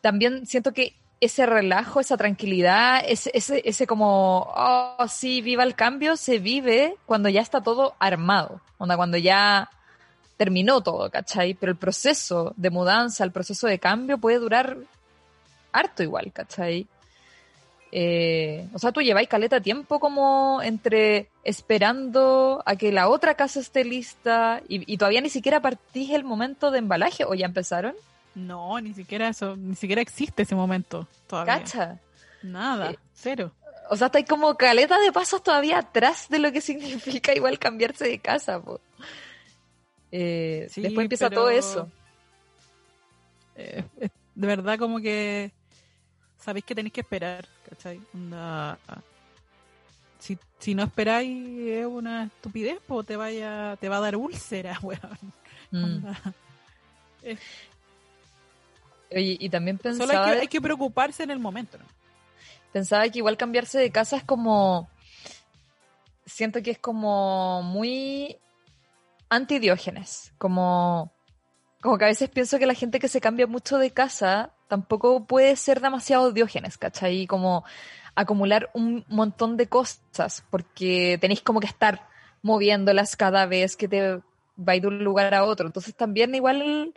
también 0.00 0.46
siento 0.46 0.72
que 0.72 0.96
ese 1.20 1.46
relajo, 1.46 2.00
esa 2.00 2.16
tranquilidad, 2.16 3.02
ese, 3.06 3.30
ese, 3.34 3.62
ese 3.64 3.86
como, 3.86 4.52
oh, 4.54 5.06
sí, 5.08 5.42
viva 5.42 5.64
el 5.64 5.74
cambio, 5.74 6.16
se 6.16 6.38
vive 6.38 6.96
cuando 7.06 7.28
ya 7.28 7.40
está 7.40 7.60
todo 7.60 7.94
armado, 7.98 8.60
onda, 8.78 8.96
cuando 8.96 9.16
ya 9.16 9.70
terminó 10.36 10.80
todo, 10.80 11.10
¿cachai? 11.10 11.54
Pero 11.54 11.72
el 11.72 11.78
proceso 11.78 12.54
de 12.56 12.70
mudanza, 12.70 13.24
el 13.24 13.32
proceso 13.32 13.66
de 13.66 13.80
cambio 13.80 14.18
puede 14.18 14.38
durar 14.38 14.76
harto 15.72 16.02
igual, 16.02 16.32
¿cachai? 16.32 16.86
Eh, 17.90 18.68
o 18.74 18.78
sea, 18.78 18.92
tú 18.92 19.00
lleváis 19.00 19.28
caleta 19.28 19.60
tiempo 19.60 19.98
como 19.98 20.60
entre 20.62 21.28
esperando 21.42 22.62
a 22.66 22.76
que 22.76 22.92
la 22.92 23.08
otra 23.08 23.34
casa 23.34 23.60
esté 23.60 23.84
lista 23.84 24.60
y, 24.68 24.90
y 24.92 24.98
todavía 24.98 25.22
ni 25.22 25.30
siquiera 25.30 25.60
partís 25.60 26.10
el 26.10 26.22
momento 26.22 26.70
de 26.70 26.78
embalaje 26.78 27.24
o 27.24 27.34
ya 27.34 27.46
empezaron. 27.46 27.94
No, 28.34 28.80
ni 28.80 28.94
siquiera 28.94 29.28
eso, 29.28 29.56
ni 29.56 29.74
siquiera 29.74 30.00
existe 30.02 30.42
ese 30.42 30.54
momento 30.54 31.06
todavía. 31.26 31.58
¿Cacha? 31.58 31.98
Nada, 32.42 32.90
Eh, 32.92 32.98
cero. 33.14 33.52
O 33.90 33.96
sea, 33.96 34.06
estáis 34.08 34.26
como 34.26 34.54
caleta 34.56 34.98
de 34.98 35.10
pasos 35.12 35.42
todavía 35.42 35.78
atrás 35.78 36.28
de 36.28 36.38
lo 36.38 36.52
que 36.52 36.60
significa 37.20 37.34
igual 37.34 37.58
cambiarse 37.58 38.04
de 38.06 38.18
casa, 38.18 38.60
po. 38.60 38.80
Eh, 40.12 40.68
Sí, 40.70 40.82
después 40.82 41.04
empieza 41.04 41.28
pero- 41.28 41.40
todo 41.42 41.50
eso. 41.50 41.90
Eh, 43.56 43.84
es 44.00 44.10
de 44.34 44.46
verdad 44.46 44.78
como 44.78 45.00
que 45.00 45.50
sabéis 46.38 46.64
que 46.64 46.74
tenéis 46.76 46.92
que 46.92 47.00
esperar, 47.00 47.44
¿cachai? 47.68 48.00
Onda, 48.14 48.78
si, 50.20 50.38
si 50.60 50.74
no 50.76 50.84
esperáis 50.84 51.58
es 51.68 51.86
una 51.86 52.24
estupidez, 52.24 52.78
pues 52.86 53.04
te 53.06 53.16
vaya, 53.16 53.76
te 53.80 53.88
va 53.88 53.96
a 53.96 54.00
dar 54.00 54.14
úlceras, 54.16 54.78
weón. 54.82 55.18
Mm. 55.72 56.06
Oye, 59.10 59.36
y 59.40 59.48
también 59.48 59.78
Solo 59.78 59.98
pensaba, 59.98 60.26
hay 60.26 60.32
que, 60.32 60.40
hay 60.40 60.48
que 60.48 60.60
preocuparse 60.60 61.22
en 61.22 61.30
el 61.30 61.38
momento, 61.38 61.78
¿no? 61.78 61.84
pensaba 62.72 63.08
que 63.08 63.18
igual 63.18 63.36
cambiarse 63.36 63.78
de 63.78 63.90
casa 63.90 64.16
es 64.16 64.24
como. 64.24 64.88
Siento 66.26 66.62
que 66.62 66.72
es 66.72 66.78
como 66.78 67.62
muy 67.62 68.36
antidiógenes. 69.28 70.32
Como. 70.38 71.12
Como 71.80 71.96
que 71.96 72.04
a 72.04 72.08
veces 72.08 72.28
pienso 72.28 72.58
que 72.58 72.66
la 72.66 72.74
gente 72.74 72.98
que 72.98 73.08
se 73.08 73.20
cambia 73.20 73.46
mucho 73.46 73.78
de 73.78 73.92
casa 73.92 74.52
tampoco 74.66 75.24
puede 75.26 75.54
ser 75.56 75.80
demasiado 75.80 76.32
diógenes, 76.32 76.76
¿cachai? 76.76 77.26
Como 77.26 77.64
acumular 78.16 78.68
un 78.74 79.04
montón 79.08 79.56
de 79.56 79.68
cosas, 79.68 80.44
porque 80.50 81.18
tenéis 81.20 81.40
como 81.40 81.60
que 81.60 81.68
estar 81.68 82.08
moviéndolas 82.42 83.16
cada 83.16 83.46
vez 83.46 83.76
que 83.76 83.86
te 83.86 84.20
vais 84.56 84.82
de 84.82 84.88
un 84.88 85.04
lugar 85.04 85.32
a 85.34 85.44
otro. 85.44 85.66
Entonces 85.66 85.94
también 85.94 86.34
igual 86.34 86.92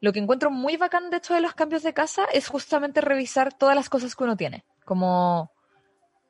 lo 0.00 0.12
que 0.12 0.18
encuentro 0.18 0.50
muy 0.50 0.76
bacán 0.76 1.10
de 1.10 1.18
hecho 1.18 1.34
de 1.34 1.40
los 1.40 1.54
cambios 1.54 1.82
de 1.82 1.92
casa 1.92 2.24
es 2.32 2.48
justamente 2.48 3.00
revisar 3.00 3.52
todas 3.52 3.76
las 3.76 3.88
cosas 3.88 4.16
que 4.16 4.24
uno 4.24 4.36
tiene. 4.36 4.64
Como, 4.84 5.50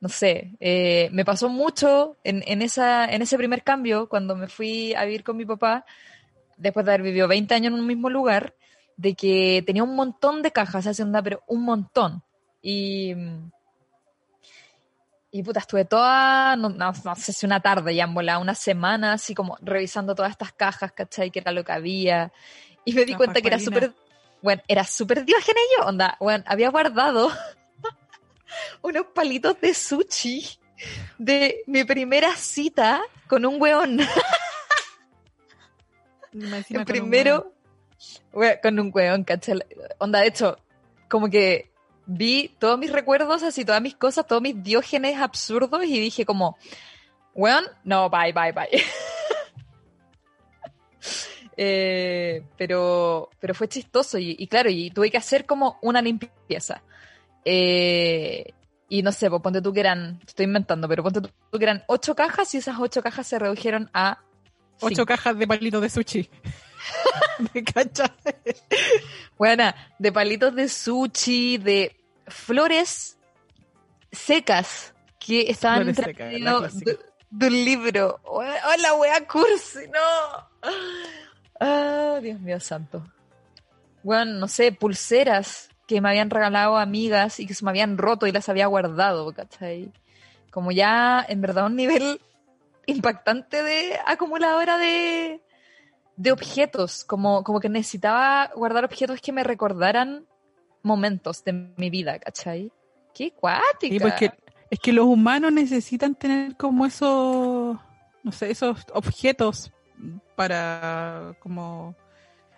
no 0.01 0.09
sé, 0.09 0.55
eh, 0.59 1.09
me 1.13 1.23
pasó 1.25 1.47
mucho 1.49 2.17
en, 2.23 2.61
ese 2.61 3.37
primer 3.37 3.63
cambio 3.63 4.09
cuando 4.09 4.35
me 4.35 4.47
fui 4.47 4.93
a 4.93 5.05
vivir 5.05 5.23
con 5.23 5.37
mi 5.37 5.45
papá, 5.45 5.85
después 6.57 6.85
de 6.85 6.91
haber 6.91 7.03
vivido 7.03 7.27
20 7.27 7.53
años 7.55 7.73
en 7.73 7.79
un 7.79 7.87
mismo 7.87 8.09
lugar, 8.09 8.53
de 8.97 9.15
que 9.15 9.63
tenía 9.65 9.83
un 9.83 9.95
montón 9.95 10.41
de 10.41 10.51
cajas, 10.51 10.85
así 10.85 11.01
onda, 11.01 11.23
pero 11.23 11.43
un 11.47 11.63
montón. 11.63 12.23
Y, 12.61 13.15
y 15.31 15.43
puta, 15.43 15.61
estuve 15.61 15.85
toda, 15.85 16.55
no, 16.57 16.69
no- 16.69 16.91
no 17.05 17.15
sé 17.15 17.31
si 17.31 17.45
una 17.45 17.61
tarde 17.61 17.95
ya 17.95 18.03
en 18.03 18.13
volada, 18.13 18.39
una 18.39 18.53
semana, 18.53 19.13
así 19.13 19.33
como 19.33 19.57
revisando 19.61 20.13
todas 20.13 20.31
estas 20.31 20.51
cajas, 20.51 20.91
¿cachai? 20.91 21.31
Que 21.31 21.39
era 21.39 21.51
lo 21.53 21.63
que 21.63 21.71
había. 21.71 22.33
Y 22.85 22.93
me 22.93 23.05
di 23.05 23.11
La 23.11 23.17
cuenta 23.17 23.41
que 23.41 23.47
era 23.47 23.59
súper, 23.59 23.93
bueno, 24.41 24.61
era 24.67 24.83
súper 24.83 25.23
diógena 25.23 25.59
yo, 25.77 25.85
onda, 25.85 26.17
bueno, 26.19 26.43
había 26.47 26.69
guardado 26.69 27.29
unos 28.81 29.05
palitos 29.13 29.59
de 29.61 29.73
sushi 29.73 30.59
de 31.17 31.63
mi 31.67 31.83
primera 31.83 32.35
cita 32.35 33.01
con 33.27 33.45
un 33.45 33.61
weón. 33.61 33.99
El 36.33 36.77
un 36.77 36.85
primero, 36.85 37.53
con 38.63 38.79
un 38.79 38.91
weón, 38.93 39.23
¿cachai? 39.23 39.59
Onda, 39.99 40.21
de 40.21 40.27
hecho, 40.27 40.57
como 41.09 41.29
que 41.29 41.69
vi 42.05 42.55
todos 42.59 42.79
mis 42.79 42.91
recuerdos, 42.91 43.43
así 43.43 43.65
todas 43.65 43.81
mis 43.81 43.95
cosas, 43.95 44.25
todos 44.25 44.41
mis 44.41 44.61
diógenes 44.63 45.19
absurdos 45.19 45.83
y 45.83 45.99
dije 45.99 46.25
como, 46.25 46.57
weón, 47.33 47.65
no, 47.83 48.09
bye, 48.09 48.33
bye, 48.33 48.51
bye. 48.51 48.69
Eh, 51.63 52.43
pero, 52.57 53.29
pero 53.39 53.53
fue 53.53 53.67
chistoso 53.67 54.17
y, 54.17 54.35
y 54.39 54.47
claro, 54.47 54.71
y 54.71 54.89
tuve 54.89 55.11
que 55.11 55.17
hacer 55.17 55.45
como 55.45 55.77
una 55.83 56.01
limpieza. 56.01 56.81
Eh, 57.45 58.51
y 58.89 59.03
no 59.03 59.11
sé, 59.11 59.29
pues 59.29 59.43
ponte 59.43 59.61
tú 59.61 59.71
que 59.71 59.81
eran, 59.81 60.19
estoy 60.25 60.45
inventando, 60.45 60.87
pero 60.87 61.03
ponte 61.03 61.21
tú 61.21 61.29
que 61.59 61.63
eran 61.63 61.83
ocho 61.87 62.15
cajas 62.15 62.51
y 62.55 62.57
esas 62.57 62.77
ocho 62.79 63.03
cajas 63.03 63.27
se 63.27 63.37
redujeron 63.37 63.91
a 63.93 64.17
Ocho 64.79 64.95
cinco. 64.95 65.05
cajas 65.05 65.37
de 65.37 65.45
palitos 65.47 65.81
de 65.83 65.89
sushi. 65.91 66.29
¿Me 67.53 67.63
cachai? 67.63 68.09
Buena, 69.37 69.75
de 69.99 70.11
palitos 70.11 70.55
de 70.55 70.67
sushi, 70.67 71.59
de 71.59 71.95
flores 72.25 73.19
secas 74.11 74.95
que 75.19 75.41
estaban 75.51 75.83
Flores 75.83 75.99
entre 75.99 76.11
secas, 76.13 76.27
medio 76.31 76.43
la 76.43 76.57
clásica. 76.57 76.91
de, 76.91 76.99
de 77.29 77.47
un 77.47 77.53
libro. 77.65 78.19
Hola, 78.23 78.93
wea 78.99 79.27
cursi, 79.27 79.87
no. 79.93 80.49
Ah, 81.63 82.19
Dios 82.21 82.39
mío 82.39 82.59
santo. 82.59 83.03
Bueno, 84.03 84.33
no 84.33 84.47
sé, 84.47 84.71
pulseras 84.71 85.69
que 85.87 86.01
me 86.01 86.09
habían 86.09 86.29
regalado 86.31 86.77
amigas 86.77 87.39
y 87.39 87.45
que 87.45 87.53
se 87.53 87.63
me 87.63 87.69
habían 87.69 87.97
roto 87.99 88.25
y 88.25 88.31
las 88.31 88.49
había 88.49 88.65
guardado, 88.65 89.31
¿cachai? 89.31 89.91
Como 90.49 90.71
ya, 90.71 91.23
en 91.29 91.39
verdad, 91.41 91.67
un 91.67 91.75
nivel 91.75 92.19
impactante 92.87 93.61
de 93.61 93.99
acumuladora 94.07 94.77
de, 94.79 95.41
de 96.15 96.31
objetos, 96.31 97.03
como, 97.05 97.43
como 97.43 97.59
que 97.59 97.69
necesitaba 97.69 98.49
guardar 98.55 98.85
objetos 98.85 99.21
que 99.21 99.31
me 99.31 99.43
recordaran 99.43 100.25
momentos 100.81 101.43
de 101.43 101.53
mi 101.53 101.89
vida, 101.91 102.17
¿cachai? 102.17 102.71
¡Qué 103.13 103.31
cuática! 103.31 103.93
Sí, 103.93 103.99
pues 103.99 104.13
que- 104.15 104.31
es 104.71 104.79
que 104.79 104.93
los 104.93 105.05
humanos 105.05 105.51
necesitan 105.51 106.15
tener 106.15 106.55
como 106.55 106.85
esos, 106.85 107.77
no 108.23 108.31
sé, 108.31 108.49
esos 108.49 108.83
objetos 108.93 109.71
para 110.35 111.35
como 111.39 111.95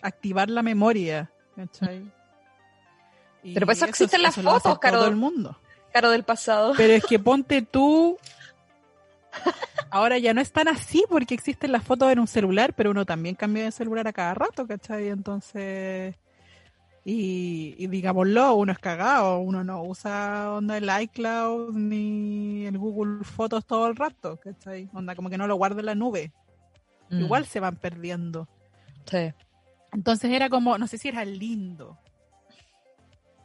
activar 0.01 0.49
la 0.49 0.61
memoria, 0.61 1.31
¿cachai? 1.55 2.03
Y 3.43 3.53
Pero 3.53 3.65
para 3.65 3.75
eso 3.75 3.85
existen 3.85 4.21
las 4.21 4.35
fotos, 4.35 4.79
Caro. 4.79 4.99
Todo 4.99 5.09
el 5.09 5.17
mundo. 5.17 5.57
Caro 5.91 6.09
del 6.11 6.23
pasado. 6.23 6.73
Pero 6.77 6.93
es 6.93 7.03
que 7.03 7.19
ponte 7.19 7.61
tú. 7.61 8.17
Ahora 9.89 10.17
ya 10.17 10.33
no 10.33 10.39
es 10.39 10.51
tan 10.51 10.69
así 10.69 11.03
porque 11.09 11.33
existen 11.33 11.73
las 11.73 11.83
fotos 11.83 12.09
en 12.11 12.19
un 12.19 12.27
celular, 12.27 12.73
pero 12.73 12.91
uno 12.91 13.05
también 13.05 13.35
cambia 13.35 13.65
de 13.65 13.71
celular 13.71 14.07
a 14.07 14.13
cada 14.13 14.33
rato, 14.33 14.65
¿cachai? 14.65 15.09
Entonces. 15.09 16.15
Y, 17.05 17.75
y 17.77 17.87
digámoslo, 17.87 18.55
uno 18.55 18.71
es 18.71 18.79
cagado, 18.79 19.39
uno 19.39 19.61
no 19.65 19.83
usa 19.83 20.53
onda 20.53 20.77
el 20.77 20.89
iCloud 21.01 21.73
ni 21.73 22.65
el 22.65 22.77
Google 22.77 23.25
Fotos 23.25 23.65
todo 23.65 23.87
el 23.87 23.97
rato, 23.97 24.39
¿cachai? 24.41 24.89
Onda 24.93 25.13
como 25.13 25.29
que 25.29 25.37
no 25.37 25.47
lo 25.47 25.57
guarda 25.57 25.81
en 25.81 25.87
la 25.87 25.95
nube. 25.95 26.31
Mm, 27.09 27.19
Igual 27.23 27.45
se 27.45 27.59
van 27.59 27.77
perdiendo. 27.77 28.47
sí. 29.05 29.33
Entonces 29.93 30.31
era 30.31 30.49
como, 30.49 30.77
no 30.77 30.87
sé 30.87 30.97
si 30.97 31.07
era 31.07 31.23
lindo, 31.23 31.97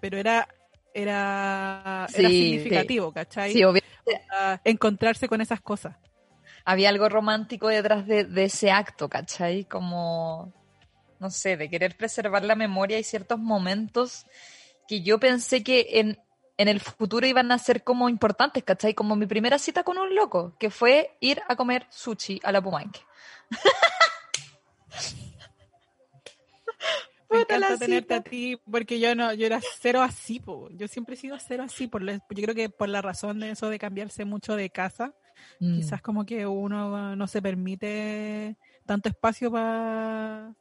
pero 0.01 0.17
era 0.19 0.49
era, 0.95 2.07
era 2.13 2.29
Sí, 2.29 2.39
significativo, 2.39 3.13
¿cachai? 3.13 3.53
Sí, 3.53 3.63
a 4.31 4.61
encontrarse 4.65 5.29
con 5.29 5.41
esas 5.41 5.61
cosas. 5.61 5.97
Había 6.65 6.89
algo 6.91 7.09
romántico 7.09 7.69
detrás 7.69 8.07
de, 8.07 8.25
de 8.25 8.45
ese 8.45 8.71
acto, 8.71 9.09
¿cachai? 9.09 9.65
Como, 9.65 10.53
no 11.21 11.31
sé, 11.31 11.57
de 11.57 11.71
querer 11.71 11.97
preservar 11.97 12.45
la 12.45 12.57
memoria 12.57 12.99
y 12.99 13.05
ciertos 13.05 13.39
momentos 13.39 14.27
que 14.89 15.03
yo 15.03 15.21
pensé 15.21 15.63
que 15.63 15.87
en, 16.01 16.19
en 16.59 16.69
el 16.69 16.81
futuro 16.81 17.27
iban 17.27 17.51
a 17.53 17.59
ser 17.59 17.83
como 17.85 18.09
importantes, 18.09 18.63
¿cachai? 18.65 18.93
Como 18.93 19.17
mi 19.17 19.27
primera 19.27 19.59
cita 19.59 19.83
con 19.85 19.97
un 19.97 20.15
loco, 20.15 20.55
que 20.59 20.71
fue 20.71 21.17
ir 21.21 21.41
a 21.49 21.57
comer 21.57 21.87
sushi 21.89 22.41
a 22.43 22.53
la 22.53 22.61
Pumanque. 22.61 23.01
Me 27.31 27.41
encanta 27.41 27.77
tenerte 27.77 28.15
a 28.15 28.23
ti 28.23 28.59
porque 28.71 28.99
yo 28.99 29.15
no, 29.15 29.33
yo 29.35 29.45
era 29.47 29.61
cero 29.81 30.01
así, 30.01 30.41
po. 30.41 30.69
yo 30.71 30.89
siempre 30.89 31.15
he 31.15 31.19
sido 31.19 31.37
cero 31.39 31.63
así, 31.67 31.87
por 31.87 32.03
la- 32.03 32.15
yo 32.15 32.43
creo 32.43 32.55
que 32.55 32.71
por 32.71 32.89
la 32.89 33.03
razón 33.03 33.39
de 33.41 33.51
eso 33.51 33.69
de 33.69 33.79
cambiarse 33.79 34.25
mucho 34.25 34.57
de 34.57 34.71
casa, 34.71 35.15
Mm. 35.61 35.77
quizás 35.77 36.03
como 36.03 36.27
que 36.27 36.47
uno 36.47 37.15
no 37.15 37.27
se 37.29 37.41
permite 37.41 38.57
tanto 38.87 39.09
espacio 39.09 39.53
para 39.53 40.53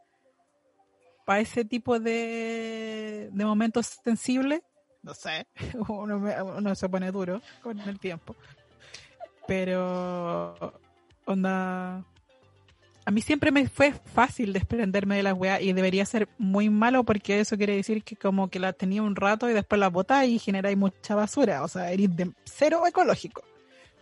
para 1.25 1.39
ese 1.41 1.65
tipo 1.65 1.99
de, 1.99 3.29
de 3.33 3.45
momentos 3.45 3.99
sensibles, 4.03 4.61
no 5.03 5.13
sé, 5.13 5.47
uno, 5.87 6.19
me- 6.19 6.41
uno 6.41 6.75
se 6.75 6.89
pone 6.89 7.11
duro 7.11 7.41
con 7.61 7.79
el 7.79 7.99
tiempo, 7.99 8.35
pero 9.47 10.79
onda 11.25 12.03
a 13.05 13.11
mí 13.11 13.21
siempre 13.21 13.51
me 13.51 13.69
fue 13.69 13.93
fácil 13.93 14.51
desprenderme 14.51 15.15
de 15.15 15.23
las 15.23 15.33
weas 15.33 15.61
y 15.61 15.71
debería 15.71 16.05
ser 16.05 16.27
muy 16.37 16.69
malo 16.69 17.05
porque 17.05 17.39
eso 17.39 17.55
quiere 17.55 17.75
decir 17.77 18.03
que 18.03 18.17
como 18.17 18.49
que 18.49 18.59
las 18.59 18.75
tenía 18.77 19.01
un 19.01 19.15
rato 19.15 19.49
y 19.49 19.53
después 19.53 19.79
las 19.79 19.93
botáis 19.93 20.29
y 20.33 20.39
generáis 20.39 20.77
mucha 20.77 21.15
basura. 21.15 21.63
O 21.63 21.69
sea, 21.69 21.89
eres 21.91 22.13
de 22.17 22.31
cero 22.43 22.83
ecológico. 22.85 23.43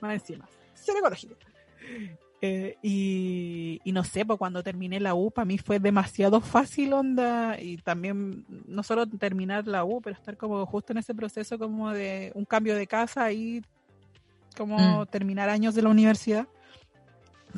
Más 0.01 0.13
encima. 0.15 0.49
Cero 0.73 0.97
ecológico. 0.99 1.35
Eh, 2.47 2.77
y, 2.83 3.81
y 3.83 3.91
no 3.91 4.03
sé, 4.03 4.23
pues 4.23 4.37
cuando 4.37 4.61
terminé 4.61 4.99
la 4.99 5.15
U, 5.15 5.31
para 5.31 5.45
mí 5.45 5.57
fue 5.57 5.79
demasiado 5.79 6.41
fácil, 6.41 6.93
onda. 6.93 7.59
Y 7.59 7.77
también, 7.77 8.45
no 8.67 8.83
solo 8.83 9.07
terminar 9.07 9.65
la 9.67 9.83
U, 9.83 9.99
pero 10.01 10.15
estar 10.15 10.37
como 10.37 10.63
justo 10.67 10.93
en 10.93 10.99
ese 10.99 11.15
proceso 11.15 11.57
como 11.57 11.91
de 11.91 12.31
un 12.35 12.45
cambio 12.45 12.75
de 12.75 12.85
casa 12.85 13.31
y 13.31 13.63
como 14.55 14.77
Mm. 15.01 15.07
terminar 15.07 15.49
años 15.49 15.73
de 15.73 15.81
la 15.81 15.89
universidad. 15.89 16.47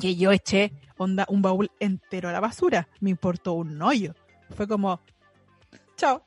Que 0.00 0.16
yo 0.16 0.32
eché 0.32 0.72
onda 0.96 1.26
un 1.28 1.42
baúl 1.42 1.70
entero 1.80 2.28
a 2.28 2.32
la 2.32 2.40
basura. 2.40 2.88
Me 3.00 3.10
importó 3.10 3.52
un 3.54 3.80
hoyo. 3.82 4.14
Fue 4.56 4.66
como, 4.66 5.00
chao. 5.96 6.22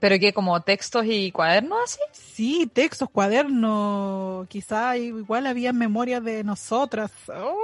Pero 0.00 0.18
que 0.18 0.32
como 0.32 0.58
textos 0.62 1.04
y 1.06 1.30
cuadernos 1.30 1.78
así. 1.84 2.00
Sí, 2.12 2.70
textos, 2.72 3.10
cuadernos, 3.10 4.48
quizá 4.48 4.96
igual 4.96 5.46
había 5.46 5.74
memorias 5.74 6.24
de 6.24 6.42
nosotras. 6.42 7.12
Oh. 7.28 7.54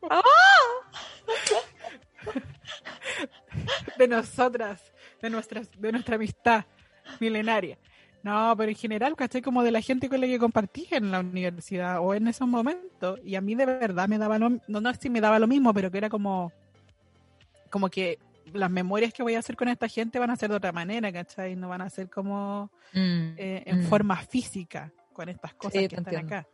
de 3.98 4.08
nosotras, 4.08 4.92
de, 5.20 5.30
nuestras, 5.30 5.70
de 5.78 5.92
nuestra 5.92 6.16
amistad 6.16 6.64
milenaria. 7.20 7.78
No, 8.22 8.54
pero 8.56 8.70
en 8.70 8.76
general, 8.76 9.16
¿cachai? 9.16 9.40
Como 9.40 9.62
de 9.62 9.70
la 9.70 9.80
gente 9.80 10.08
con 10.08 10.20
la 10.20 10.26
que 10.26 10.38
compartí 10.38 10.86
en 10.90 11.10
la 11.10 11.20
universidad 11.20 12.00
o 12.00 12.14
en 12.14 12.28
esos 12.28 12.46
momentos. 12.46 13.18
Y 13.24 13.34
a 13.34 13.40
mí 13.40 13.54
de 13.54 13.66
verdad 13.66 14.08
me 14.08 14.18
daba 14.18 14.38
lo 14.38 14.50
no, 14.50 14.60
no 14.66 14.94
si 14.94 15.08
me 15.08 15.20
daba 15.20 15.38
lo 15.38 15.46
mismo, 15.46 15.72
pero 15.72 15.90
que 15.90 15.98
era 15.98 16.10
como, 16.10 16.52
como 17.70 17.88
que 17.88 18.18
las 18.52 18.70
memorias 18.70 19.12
que 19.12 19.22
voy 19.22 19.34
a 19.34 19.38
hacer 19.40 19.56
con 19.56 19.68
esta 19.68 19.88
gente 19.88 20.18
van 20.18 20.30
a 20.30 20.36
ser 20.36 20.50
de 20.50 20.56
otra 20.56 20.72
manera, 20.72 21.12
¿cachai? 21.12 21.56
No 21.56 21.68
van 21.68 21.80
a 21.82 21.90
ser 21.90 22.08
como 22.10 22.70
Mm, 22.92 23.34
eh, 23.36 23.62
en 23.66 23.80
mm. 23.80 23.82
forma 23.84 24.16
física 24.16 24.92
con 25.12 25.28
estas 25.28 25.54
cosas 25.54 25.72
Sí, 25.82 25.88
que 25.88 25.96
están 25.96 26.14
entiendo. 26.14 26.36
acá. 26.36 26.48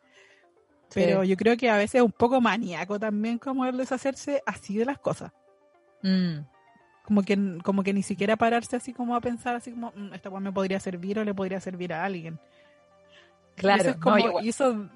Sí. 0.88 1.01
Pero 1.01 1.24
yo 1.24 1.36
creo 1.36 1.57
que 1.57 1.68
a 1.70 1.76
veces 1.76 1.97
es 1.97 2.03
un 2.03 2.12
poco 2.12 2.40
maníaco 2.40 2.99
también 3.01 3.38
como 3.38 3.64
el 3.66 3.76
deshacerse 3.76 4.42
así 4.47 4.76
de 4.76 4.84
las 4.84 4.99
cosas. 4.99 5.32
Mm, 6.03 6.38
Como 7.05 7.22
que, 7.22 7.59
como 7.62 7.82
que 7.84 7.92
ni 7.92 8.03
siquiera 8.03 8.36
pararse 8.36 8.74
así 8.76 8.92
como 8.92 9.14
a 9.14 9.20
pensar 9.20 9.55
así 9.55 9.70
como, 9.70 9.92
"Mm, 9.94 10.12
esta 10.14 10.28
me 10.30 10.51
podría 10.53 10.80
servir 10.80 11.18
o 11.20 11.24
le 11.24 11.32
podría 11.34 11.61
servir 11.61 11.92
a 11.92 12.05
alguien. 12.05 12.38
Claro, 13.55 13.80
eso, 13.82 13.90
es 13.90 13.97
como- 13.97 14.40
y 14.40 14.49
eso, 14.49 14.88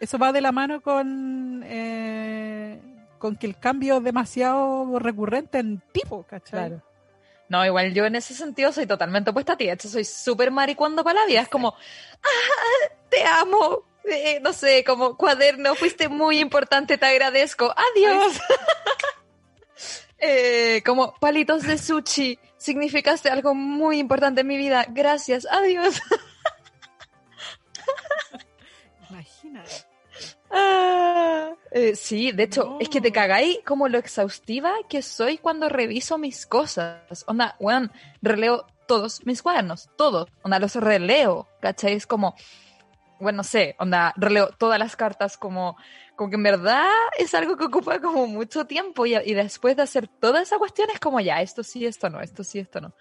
eso 0.00 0.18
va 0.18 0.32
de 0.32 0.40
la 0.40 0.50
mano 0.50 0.80
con, 0.80 1.62
eh, 1.66 2.80
con 3.18 3.36
que 3.36 3.46
el 3.46 3.58
cambio 3.58 3.98
es 3.98 4.04
demasiado 4.04 4.98
recurrente 4.98 5.58
en 5.58 5.82
tipo, 5.92 6.22
¿cachai? 6.24 6.68
Claro. 6.68 6.82
No, 7.48 7.64
igual 7.64 7.94
yo 7.94 8.04
en 8.04 8.14
ese 8.16 8.34
sentido 8.34 8.72
soy 8.72 8.86
totalmente 8.86 9.30
opuesta 9.30 9.54
a 9.54 9.56
ti. 9.56 9.66
De 9.66 9.72
hecho, 9.72 9.88
soy 9.88 10.04
súper 10.04 10.50
maricuando 10.50 11.02
para 11.02 11.20
la 11.20 11.26
vida. 11.26 11.40
Es 11.40 11.48
como, 11.48 11.74
"Ah, 12.22 12.94
te 13.08 13.24
amo. 13.24 13.84
Eh, 14.04 14.38
no 14.42 14.52
sé, 14.52 14.84
como 14.84 15.16
cuaderno, 15.16 15.74
fuiste 15.74 16.08
muy 16.08 16.38
importante, 16.40 16.98
te 16.98 17.06
agradezco. 17.06 17.74
Adiós. 17.94 18.38
Eh, 20.20 20.82
como 20.84 21.14
palitos 21.20 21.62
de 21.62 21.78
sushi, 21.78 22.40
significaste 22.56 23.30
algo 23.30 23.54
muy 23.54 24.00
importante 24.00 24.40
en 24.40 24.48
mi 24.48 24.56
vida. 24.56 24.84
Gracias, 24.88 25.46
adiós. 25.48 26.00
Imagínate. 29.10 29.70
Ah, 30.50 31.50
eh, 31.70 31.94
sí, 31.94 32.32
de 32.32 32.44
hecho, 32.44 32.64
No. 32.64 32.78
es 32.80 32.88
que 32.88 33.00
te 33.00 33.12
cagáis 33.12 33.58
como 33.64 33.88
lo 33.88 33.98
exhaustiva 33.98 34.72
que 34.88 35.02
soy 35.02 35.38
cuando 35.38 35.68
reviso 35.68 36.18
mis 36.18 36.46
cosas. 36.46 37.24
Onda, 37.26 37.56
weón, 37.60 37.92
releo 38.22 38.66
todos 38.86 39.24
mis 39.26 39.42
cuadernos, 39.42 39.90
todos. 39.96 40.28
Onda, 40.42 40.58
los 40.58 40.74
releo, 40.76 41.46
¿cachai? 41.60 41.92
Es 41.94 42.06
como, 42.06 42.34
bueno, 43.20 43.38
no 43.38 43.44
sé, 43.44 43.76
onda, 43.78 44.14
releo 44.16 44.48
todas 44.56 44.78
las 44.78 44.96
cartas 44.96 45.36
como, 45.36 45.76
como 46.16 46.30
que 46.30 46.36
en 46.36 46.42
verdad 46.42 46.88
es 47.18 47.34
algo 47.34 47.56
que 47.56 47.64
ocupa 47.64 48.00
como 48.00 48.26
mucho 48.26 48.64
tiempo 48.64 49.04
y, 49.04 49.14
y 49.14 49.34
después 49.34 49.76
de 49.76 49.82
hacer 49.82 50.08
toda 50.08 50.40
esa 50.40 50.56
cuestión 50.58 50.88
es 50.92 51.00
como, 51.00 51.20
ya, 51.20 51.42
esto 51.42 51.62
sí, 51.62 51.84
esto 51.84 52.08
no, 52.08 52.20
esto 52.20 52.42
sí, 52.42 52.60
esto 52.60 52.80
no. 52.80 52.92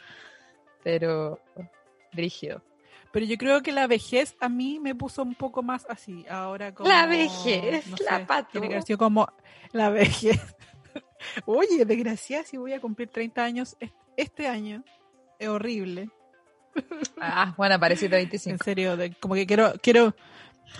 Pero, 0.83 1.39
brígido. 2.11 2.61
Pero 3.11 3.25
yo 3.25 3.37
creo 3.37 3.61
que 3.61 3.71
la 3.71 3.87
vejez 3.87 4.35
a 4.39 4.49
mí 4.49 4.79
me 4.79 4.93
puso 4.95 5.23
un 5.23 5.35
poco 5.35 5.63
más 5.63 5.85
así. 5.89 6.25
Ahora 6.29 6.73
como... 6.73 6.89
La 6.89 7.05
vejez, 7.05 7.85
la 8.01 8.25
patú. 8.27 8.59
Tiene 8.59 8.97
como 8.97 9.27
la 9.71 9.89
vejez. 9.89 10.39
Oye, 11.45 11.85
desgraciada, 11.85 12.43
si 12.43 12.57
voy 12.57 12.73
a 12.73 12.81
cumplir 12.81 13.09
30 13.09 13.43
años 13.43 13.75
es- 13.79 13.91
este 14.17 14.47
año. 14.47 14.83
Es 15.39 15.47
horrible. 15.47 16.09
Ah, 17.19 17.53
bueno, 17.57 17.79
pareciste 17.79 18.15
En 18.17 18.23
25. 18.29 18.63
serio, 18.63 18.97
de- 18.97 19.13
como 19.15 19.33
que 19.35 19.47
quiero... 19.47 19.73
quiero 19.81 20.15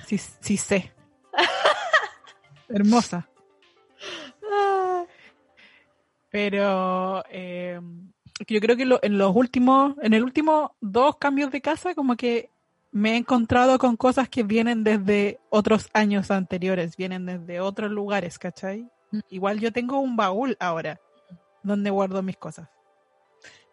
sí, 0.06 0.18
sí 0.18 0.58
sé. 0.58 0.94
Hermosa. 2.70 3.28
Ah. 4.52 5.06
Pero 6.30 7.24
eh, 7.30 7.80
yo 8.48 8.60
creo 8.60 8.76
que 8.78 8.86
lo- 8.86 9.00
en 9.02 9.18
los 9.18 9.36
últimos, 9.36 9.96
en 10.02 10.14
el 10.14 10.24
último 10.24 10.76
dos 10.82 11.18
cambios 11.18 11.52
de 11.52 11.62
casa, 11.62 11.96
como 11.96 12.16
que 12.16 12.50
me 12.92 13.14
he 13.14 13.16
encontrado 13.18 13.78
con 13.80 13.96
cosas 13.98 14.30
que 14.30 14.44
vienen 14.44 14.84
desde 14.84 15.40
otros 15.50 15.90
años 15.94 16.32
anteriores, 16.32 16.96
vienen 16.98 17.26
desde 17.26 17.60
otros 17.60 17.92
lugares, 17.92 18.40
¿cachai? 18.40 18.90
Mm. 19.12 19.20
Igual 19.30 19.60
yo 19.60 19.72
tengo 19.72 20.00
un 20.00 20.16
baúl 20.16 20.56
ahora 20.60 21.00
donde 21.64 21.90
guardo 21.90 22.22
mis 22.24 22.38
cosas. 22.38 22.70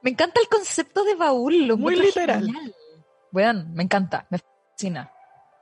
Me 0.02 0.10
encanta 0.10 0.40
el 0.40 0.48
concepto 0.48 1.04
de 1.04 1.14
baúl. 1.14 1.66
Lo 1.66 1.76
Muy 1.78 1.96
literal. 1.96 2.44
genial. 2.44 2.74
Me 3.74 3.82
encanta, 3.82 4.26
me 4.30 4.38
fascina. 4.38 5.10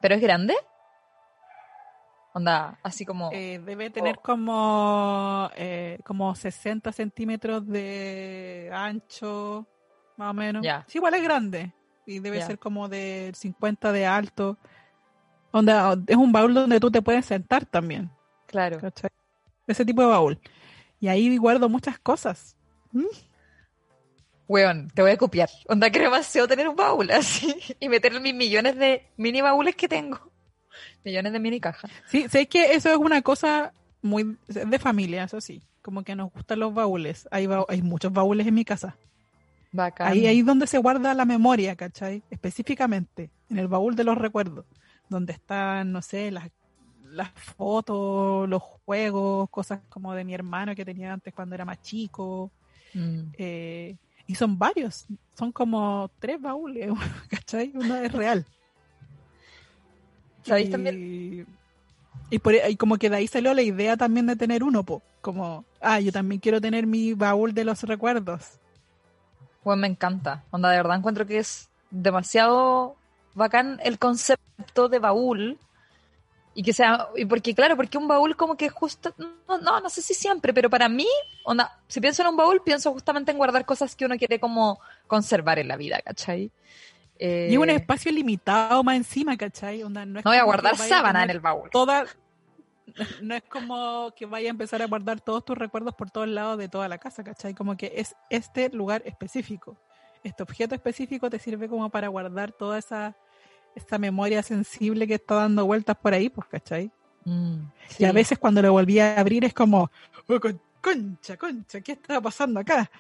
¿Pero 0.01 0.15
es 0.17 0.21
grande? 0.21 0.55
Onda, 2.35 2.79
así 2.83 3.05
como... 3.05 3.31
Eh, 3.33 3.61
debe 3.65 3.91
tener 3.91 4.19
como, 4.19 5.51
eh, 5.55 5.99
como 6.05 6.35
60 6.35 6.91
centímetros 6.93 7.67
de 7.67 8.71
ancho, 8.73 9.67
más 10.17 10.31
o 10.31 10.35
menos. 10.35 10.65
Ya. 10.65 10.85
Sí, 10.89 10.99
igual 10.99 11.15
es 11.15 11.23
grande. 11.23 11.73
Y 12.07 12.21
debe 12.21 12.43
ser 12.43 12.59
como 12.59 12.89
de 12.89 13.33
50 13.35 13.93
de 13.93 14.07
alto. 14.07 14.59
Onda, 15.51 15.97
es 16.07 16.17
un 16.17 16.33
baúl 16.33 16.55
donde 16.55 16.81
tú 16.81 16.91
te 16.91 17.03
puedes 17.03 17.27
sentar 17.27 17.67
también. 17.67 18.11
claro. 18.47 18.81
¿cachai? 18.81 19.11
Ese 19.67 19.85
tipo 19.85 20.01
de 20.03 20.09
baúl. 20.09 20.41
Y 21.01 21.09
ahí 21.09 21.37
guardo 21.37 21.69
muchas 21.69 21.99
cosas. 21.99 22.57
Weón, 24.49 24.91
te 24.91 25.03
voy 25.03 25.13
a 25.13 25.17
copiar. 25.17 25.51
Onda, 25.69 25.91
que 25.91 25.99
demasiado 25.99 26.49
tener 26.49 26.69
un 26.69 26.77
baúl 26.77 27.11
así. 27.11 27.55
Y 27.81 27.89
meter 27.89 28.19
mis 28.21 28.35
millones 28.35 28.77
de 28.77 29.07
mini 29.17 29.41
baúles 29.43 29.77
que 29.77 29.89
tengo. 29.89 30.32
Millones 31.05 31.33
de 31.33 31.39
mini 31.41 31.61
cajas. 31.61 31.91
Sí, 32.07 32.29
sé 32.29 32.47
que 32.47 32.75
eso 32.75 32.91
es 32.91 32.97
una 32.97 33.23
cosa 33.23 33.73
muy 34.03 34.37
de 34.47 34.79
familia, 34.79 35.25
eso 35.25 35.41
sí. 35.41 35.63
Como 35.83 36.03
que 36.05 36.15
nos 36.15 36.33
gustan 36.33 36.61
los 36.61 36.73
baúles. 36.75 37.29
Hay, 37.31 37.47
ba- 37.47 37.65
hay 37.69 37.83
muchos 37.83 38.13
baúles 38.13 38.47
en 38.47 38.55
mi 38.55 38.65
casa. 38.65 38.97
Bacán. 39.73 40.09
Ahí, 40.09 40.27
ahí 40.27 40.41
es 40.41 40.47
donde 40.47 40.67
se 40.67 40.79
guarda 40.79 41.15
la 41.15 41.25
memoria, 41.25 41.75
¿cachai? 41.77 42.23
Específicamente, 42.31 43.31
en 43.49 43.59
el 43.59 43.69
baúl 43.69 43.97
de 43.97 44.05
los 44.05 44.19
recuerdos, 44.19 44.67
donde 45.09 45.33
están, 45.33 45.93
no 45.93 46.03
sé, 46.03 46.31
las, 46.31 46.51
las 47.11 47.31
fotos, 47.31 48.49
los 48.49 48.63
juegos, 48.63 49.49
cosas 49.51 49.81
como 49.89 50.15
de 50.15 50.25
mi 50.25 50.35
hermano 50.35 50.75
que 50.75 50.85
tenía 50.85 51.13
antes 51.13 51.33
cuando 51.35 51.55
era 51.55 51.65
más 51.65 51.81
chico. 51.83 52.51
Mm. 52.95 53.21
eh, 53.39 53.97
y 54.27 54.35
son 54.35 54.59
varios, 54.59 55.07
son 55.37 55.51
como 55.53 56.11
tres 56.19 56.41
baúles, 56.41 56.91
¿cachai? 57.29 57.73
Uno 57.75 57.97
es 57.97 58.13
real. 58.13 58.47
¿Sabéis 60.45 60.69
y, 60.69 60.71
también? 60.71 61.47
Y, 62.31 62.39
por, 62.39 62.55
y 62.55 62.77
como 62.77 62.97
que 62.97 63.11
de 63.11 63.17
ahí 63.17 63.27
salió 63.27 63.55
la 63.55 63.63
idea 63.63 63.97
también 63.97 64.27
de 64.27 64.37
tener 64.37 64.65
uno, 64.65 64.83
po. 64.83 65.03
Como, 65.21 65.65
ah, 65.81 66.01
yo 66.01 66.13
también 66.13 66.41
quiero 66.41 66.61
tener 66.61 66.87
mi 66.87 67.15
baúl 67.15 67.55
de 67.55 67.65
los 67.65 67.83
recuerdos. 67.83 68.59
Weón, 69.65 69.81
me 69.81 69.87
encanta. 69.87 70.45
Onda, 70.51 70.71
de 70.71 70.79
verdad 70.79 70.97
encuentro 70.97 71.27
que 71.27 71.39
es 71.39 71.69
demasiado 71.91 72.97
bacán 73.35 73.79
el 73.83 73.99
concepto 73.99 74.89
de 74.89 74.99
baúl. 74.99 75.59
Y 76.55 76.63
que 76.63 76.75
sea, 76.75 77.09
y 77.17 77.25
porque 77.25 77.55
claro, 77.55 77.77
porque 77.77 77.97
un 77.97 78.07
baúl 78.07 78.37
como 78.37 78.57
que 78.57 78.69
justo, 78.69 79.15
no, 79.17 79.59
no, 79.59 79.81
no 79.81 79.89
sé 79.89 80.03
si 80.03 80.13
siempre, 80.13 80.53
pero 80.53 80.69
para 80.69 80.87
mí, 80.87 81.07
onda, 81.45 81.79
si 81.89 81.99
pienso 81.99 82.21
en 82.21 82.29
un 82.29 82.37
baúl, 82.37 82.61
pienso 82.63 82.93
justamente 82.93 83.31
en 83.31 83.39
guardar 83.39 83.65
cosas 83.65 83.97
que 83.97 84.05
uno 84.05 84.19
quiere 84.19 84.39
como 84.39 84.79
conservar 85.07 85.59
en 85.59 85.69
la 85.69 85.79
vida, 85.79 86.03
¿cachai? 86.05 86.51
Eh, 87.19 87.49
Y 87.51 87.57
un 87.57 87.71
espacio 87.71 88.11
limitado 88.11 88.83
más 88.83 88.97
encima, 88.97 89.37
¿cachai? 89.37 89.83
Onda, 89.83 90.05
no, 90.07 90.19
es 90.19 90.25
no 90.25 90.31
voy 90.31 90.39
a 90.39 90.45
guardar 90.45 90.77
sábana 90.77 91.23
en 91.25 91.31
el 91.31 91.41
baúl. 91.41 91.71
toda 91.71 92.05
no 93.23 93.35
es 93.35 93.43
como 93.45 94.13
que 94.17 94.27
vaya 94.27 94.49
a 94.49 94.51
empezar 94.51 94.83
a 94.83 94.87
guardar 94.87 95.21
todos 95.21 95.45
tus 95.45 95.57
recuerdos 95.57 95.95
por 95.95 96.11
todos 96.11 96.29
lados 96.29 96.59
de 96.59 96.69
toda 96.69 96.89
la 96.89 96.99
casa, 96.99 97.23
¿cachai? 97.23 97.55
Como 97.55 97.77
que 97.77 97.93
es 97.97 98.15
este 98.29 98.69
lugar 98.71 99.03
específico. 99.07 99.77
Este 100.25 100.43
objeto 100.43 100.75
específico 100.75 101.29
te 101.31 101.39
sirve 101.39 101.69
como 101.69 101.89
para 101.91 102.09
guardar 102.09 102.53
toda 102.53 102.79
esa, 102.79 103.17
esa 103.75 103.99
memoria 103.99 104.43
sensible 104.43 105.07
que 105.07 105.15
está 105.15 105.37
dando 105.37 105.65
vueltas 105.67 105.97
por 105.97 106.13
ahí, 106.15 106.29
pues, 106.29 106.47
¿cachai? 106.49 106.91
Mm, 107.25 107.61
Y 107.99 108.05
a 108.05 108.13
veces 108.13 108.39
cuando 108.39 108.61
lo 108.63 108.73
volví 108.73 108.99
a 108.99 109.19
abrir 109.19 109.45
es 109.45 109.55
como, 109.55 109.91
"Oh, 110.29 110.41
con- 110.41 110.61
concha, 110.81 111.37
concha, 111.37 111.81
¿qué 111.81 111.93
está 111.93 112.21
pasando 112.21 112.61
acá? 112.61 112.91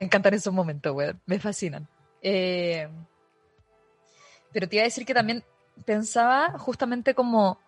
Me 0.00 0.06
encantan 0.06 0.34
esos 0.34 0.52
momentos, 0.52 0.94
weón. 0.94 1.20
Me 1.26 1.38
fascinan. 1.38 1.86
Eh, 2.22 2.88
pero 4.52 4.68
te 4.68 4.76
iba 4.76 4.82
a 4.82 4.84
decir 4.84 5.04
que 5.04 5.14
también 5.14 5.44
pensaba 5.84 6.58
justamente 6.58 7.14
como. 7.14 7.58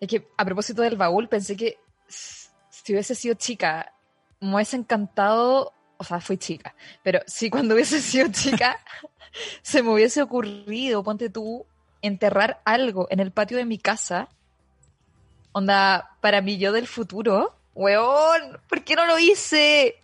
Es 0.00 0.08
que 0.08 0.28
a 0.36 0.44
propósito 0.44 0.82
del 0.82 0.96
baúl, 0.96 1.28
pensé 1.28 1.56
que 1.56 1.78
si 2.08 2.92
hubiese 2.92 3.14
sido 3.14 3.34
chica, 3.34 3.92
me 4.40 4.54
hubiese 4.54 4.76
encantado. 4.76 5.72
O 5.96 6.04
sea, 6.04 6.20
fui 6.20 6.38
chica. 6.38 6.74
Pero 7.02 7.20
si 7.26 7.50
cuando 7.50 7.74
hubiese 7.74 8.00
sido 8.00 8.28
chica, 8.32 8.78
se 9.62 9.82
me 9.82 9.90
hubiese 9.90 10.22
ocurrido, 10.22 11.02
ponte 11.02 11.30
tú, 11.30 11.66
enterrar 12.02 12.60
algo 12.64 13.06
en 13.10 13.20
el 13.20 13.32
patio 13.32 13.58
de 13.58 13.64
mi 13.64 13.78
casa. 13.78 14.28
Onda, 15.52 16.16
para 16.20 16.40
mi 16.40 16.58
yo 16.58 16.72
del 16.72 16.86
futuro. 16.86 17.54
Weón, 17.74 18.60
¿por 18.68 18.82
qué 18.82 18.94
no 18.94 19.06
lo 19.06 19.18
hice? 19.18 19.96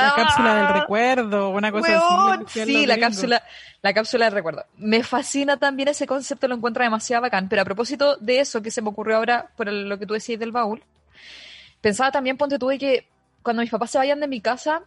La 0.00 0.08
Ah, 0.08 0.14
cápsula 0.16 0.54
del 0.54 0.68
recuerdo, 0.68 1.50
una 1.50 1.72
cosa 1.72 1.96
así. 1.96 2.46
sí, 2.64 2.86
la 2.86 2.98
cápsula, 2.98 3.42
la 3.82 3.94
cápsula 3.94 4.24
del 4.26 4.34
recuerdo. 4.34 4.64
Me 4.76 5.02
fascina 5.02 5.56
también 5.56 5.88
ese 5.88 6.06
concepto, 6.06 6.46
lo 6.48 6.54
encuentro 6.54 6.82
demasiado 6.84 7.22
bacán. 7.22 7.48
Pero 7.48 7.62
a 7.62 7.64
propósito 7.64 8.16
de 8.16 8.40
eso 8.40 8.62
que 8.62 8.70
se 8.70 8.82
me 8.82 8.88
ocurrió 8.90 9.16
ahora 9.16 9.50
por 9.56 9.68
el- 9.68 9.88
lo 9.88 9.98
que 9.98 10.06
tú 10.06 10.14
decías 10.14 10.38
del 10.40 10.52
baúl, 10.52 10.82
pensaba 11.80 12.10
también, 12.10 12.36
ponte 12.36 12.58
tú, 12.58 12.68
de 12.68 12.78
que 12.78 13.08
cuando 13.42 13.62
mis 13.62 13.70
papás 13.70 13.90
se 13.90 13.98
vayan 13.98 14.20
de 14.20 14.28
mi 14.28 14.40
casa, 14.40 14.82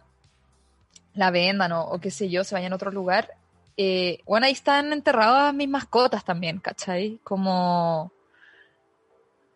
la 1.14 1.30
vendan 1.30 1.72
o, 1.72 1.82
o 1.84 1.98
qué 2.00 2.10
sé 2.10 2.28
yo, 2.30 2.44
se 2.44 2.54
vayan 2.54 2.72
a 2.72 2.76
otro 2.76 2.90
lugar, 2.90 3.30
eh, 3.76 4.18
bueno, 4.26 4.46
ahí 4.46 4.52
están 4.52 4.92
enterradas 4.92 5.52
mis 5.54 5.68
mascotas 5.68 6.24
también, 6.24 6.58
¿cachai? 6.58 7.18
Como, 7.24 8.12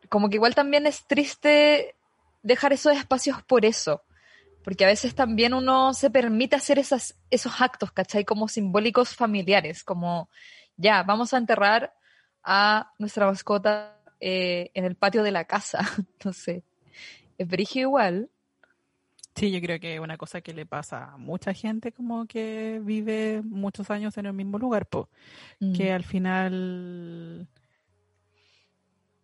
como 0.09 0.28
que 0.28 0.36
igual 0.36 0.54
también 0.54 0.86
es 0.86 1.04
triste 1.07 1.94
dejar 2.42 2.72
esos 2.72 2.94
espacios 2.96 3.42
por 3.42 3.64
eso, 3.64 4.02
porque 4.66 4.84
a 4.84 4.88
veces 4.88 5.14
también 5.14 5.54
uno 5.54 5.94
se 5.94 6.10
permite 6.10 6.56
hacer 6.56 6.80
esas, 6.80 7.16
esos 7.30 7.60
actos, 7.60 7.92
¿cachai? 7.92 8.24
Como 8.24 8.48
simbólicos 8.48 9.14
familiares, 9.14 9.84
como, 9.84 10.28
ya, 10.76 11.04
vamos 11.04 11.32
a 11.32 11.38
enterrar 11.38 11.94
a 12.42 12.90
nuestra 12.98 13.26
mascota 13.26 13.96
eh, 14.18 14.72
en 14.74 14.84
el 14.84 14.96
patio 14.96 15.22
de 15.22 15.30
la 15.30 15.44
casa, 15.44 15.78
no 16.24 16.32
sé. 16.32 16.64
Es 17.38 17.46
brígido 17.46 17.90
igual. 17.90 18.28
Sí, 19.36 19.52
yo 19.52 19.60
creo 19.60 19.78
que 19.78 19.94
es 19.94 20.00
una 20.00 20.16
cosa 20.16 20.40
que 20.40 20.52
le 20.52 20.66
pasa 20.66 21.12
a 21.12 21.16
mucha 21.16 21.54
gente 21.54 21.92
como 21.92 22.26
que 22.26 22.80
vive 22.82 23.42
muchos 23.44 23.88
años 23.92 24.18
en 24.18 24.26
el 24.26 24.32
mismo 24.32 24.58
lugar, 24.58 24.86
po, 24.86 25.08
Mm. 25.60 25.74
que 25.74 25.92
al 25.92 26.02
final 26.02 27.46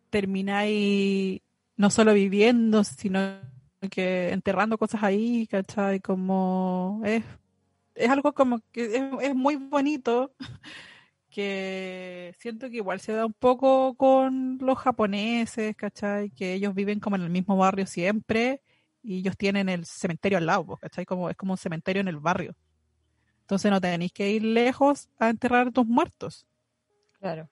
termináis 0.09 1.40
no 1.76 1.90
solo 1.90 2.14
viviendo, 2.14 2.84
sino 2.84 3.51
que 3.91 4.30
enterrando 4.30 4.78
cosas 4.78 5.03
ahí, 5.03 5.47
¿cachai? 5.47 6.01
Como 6.01 7.01
es, 7.05 7.24
es 7.95 8.09
algo 8.11 8.33
como 8.33 8.61
que 8.72 8.97
es, 8.97 9.03
es 9.22 9.35
muy 9.35 9.57
bonito 9.57 10.33
que 11.30 12.35
siento 12.39 12.68
que 12.70 12.76
igual 12.76 13.01
se 13.01 13.12
da 13.12 13.24
un 13.26 13.33
poco 13.33 13.95
con 13.95 14.59
los 14.61 14.78
japoneses, 14.78 15.74
¿cachai? 15.76 16.30
Que 16.30 16.53
ellos 16.55 16.74
viven 16.74 17.01
como 17.01 17.16
en 17.16 17.22
el 17.22 17.30
mismo 17.30 17.57
barrio 17.57 17.87
siempre 17.87 18.61
y 19.03 19.18
ellos 19.18 19.37
tienen 19.37 19.68
el 19.68 19.85
cementerio 19.87 20.39
al 20.39 20.47
lado, 20.47 20.66
po, 20.66 20.76
¿cachai? 20.76 21.05
Como, 21.07 21.30
es 21.30 21.37
como 21.37 21.55
un 21.55 21.59
cementerio 21.59 22.01
en 22.01 22.09
el 22.09 22.18
barrio. 22.18 22.55
Entonces 23.41 23.70
no 23.70 23.80
tenéis 23.80 24.12
que 24.12 24.30
ir 24.30 24.43
lejos 24.45 25.09
a 25.18 25.28
enterrar 25.30 25.68
a 25.68 25.70
tus 25.72 25.87
muertos, 25.87 26.47
Claro. 27.18 27.49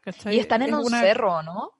¿cachai? 0.00 0.36
Y 0.36 0.38
están 0.40 0.62
en 0.62 0.68
Es 0.70 0.74
un 0.74 0.84
una- 0.86 1.00
cerro, 1.00 1.42
¿no? 1.42 1.72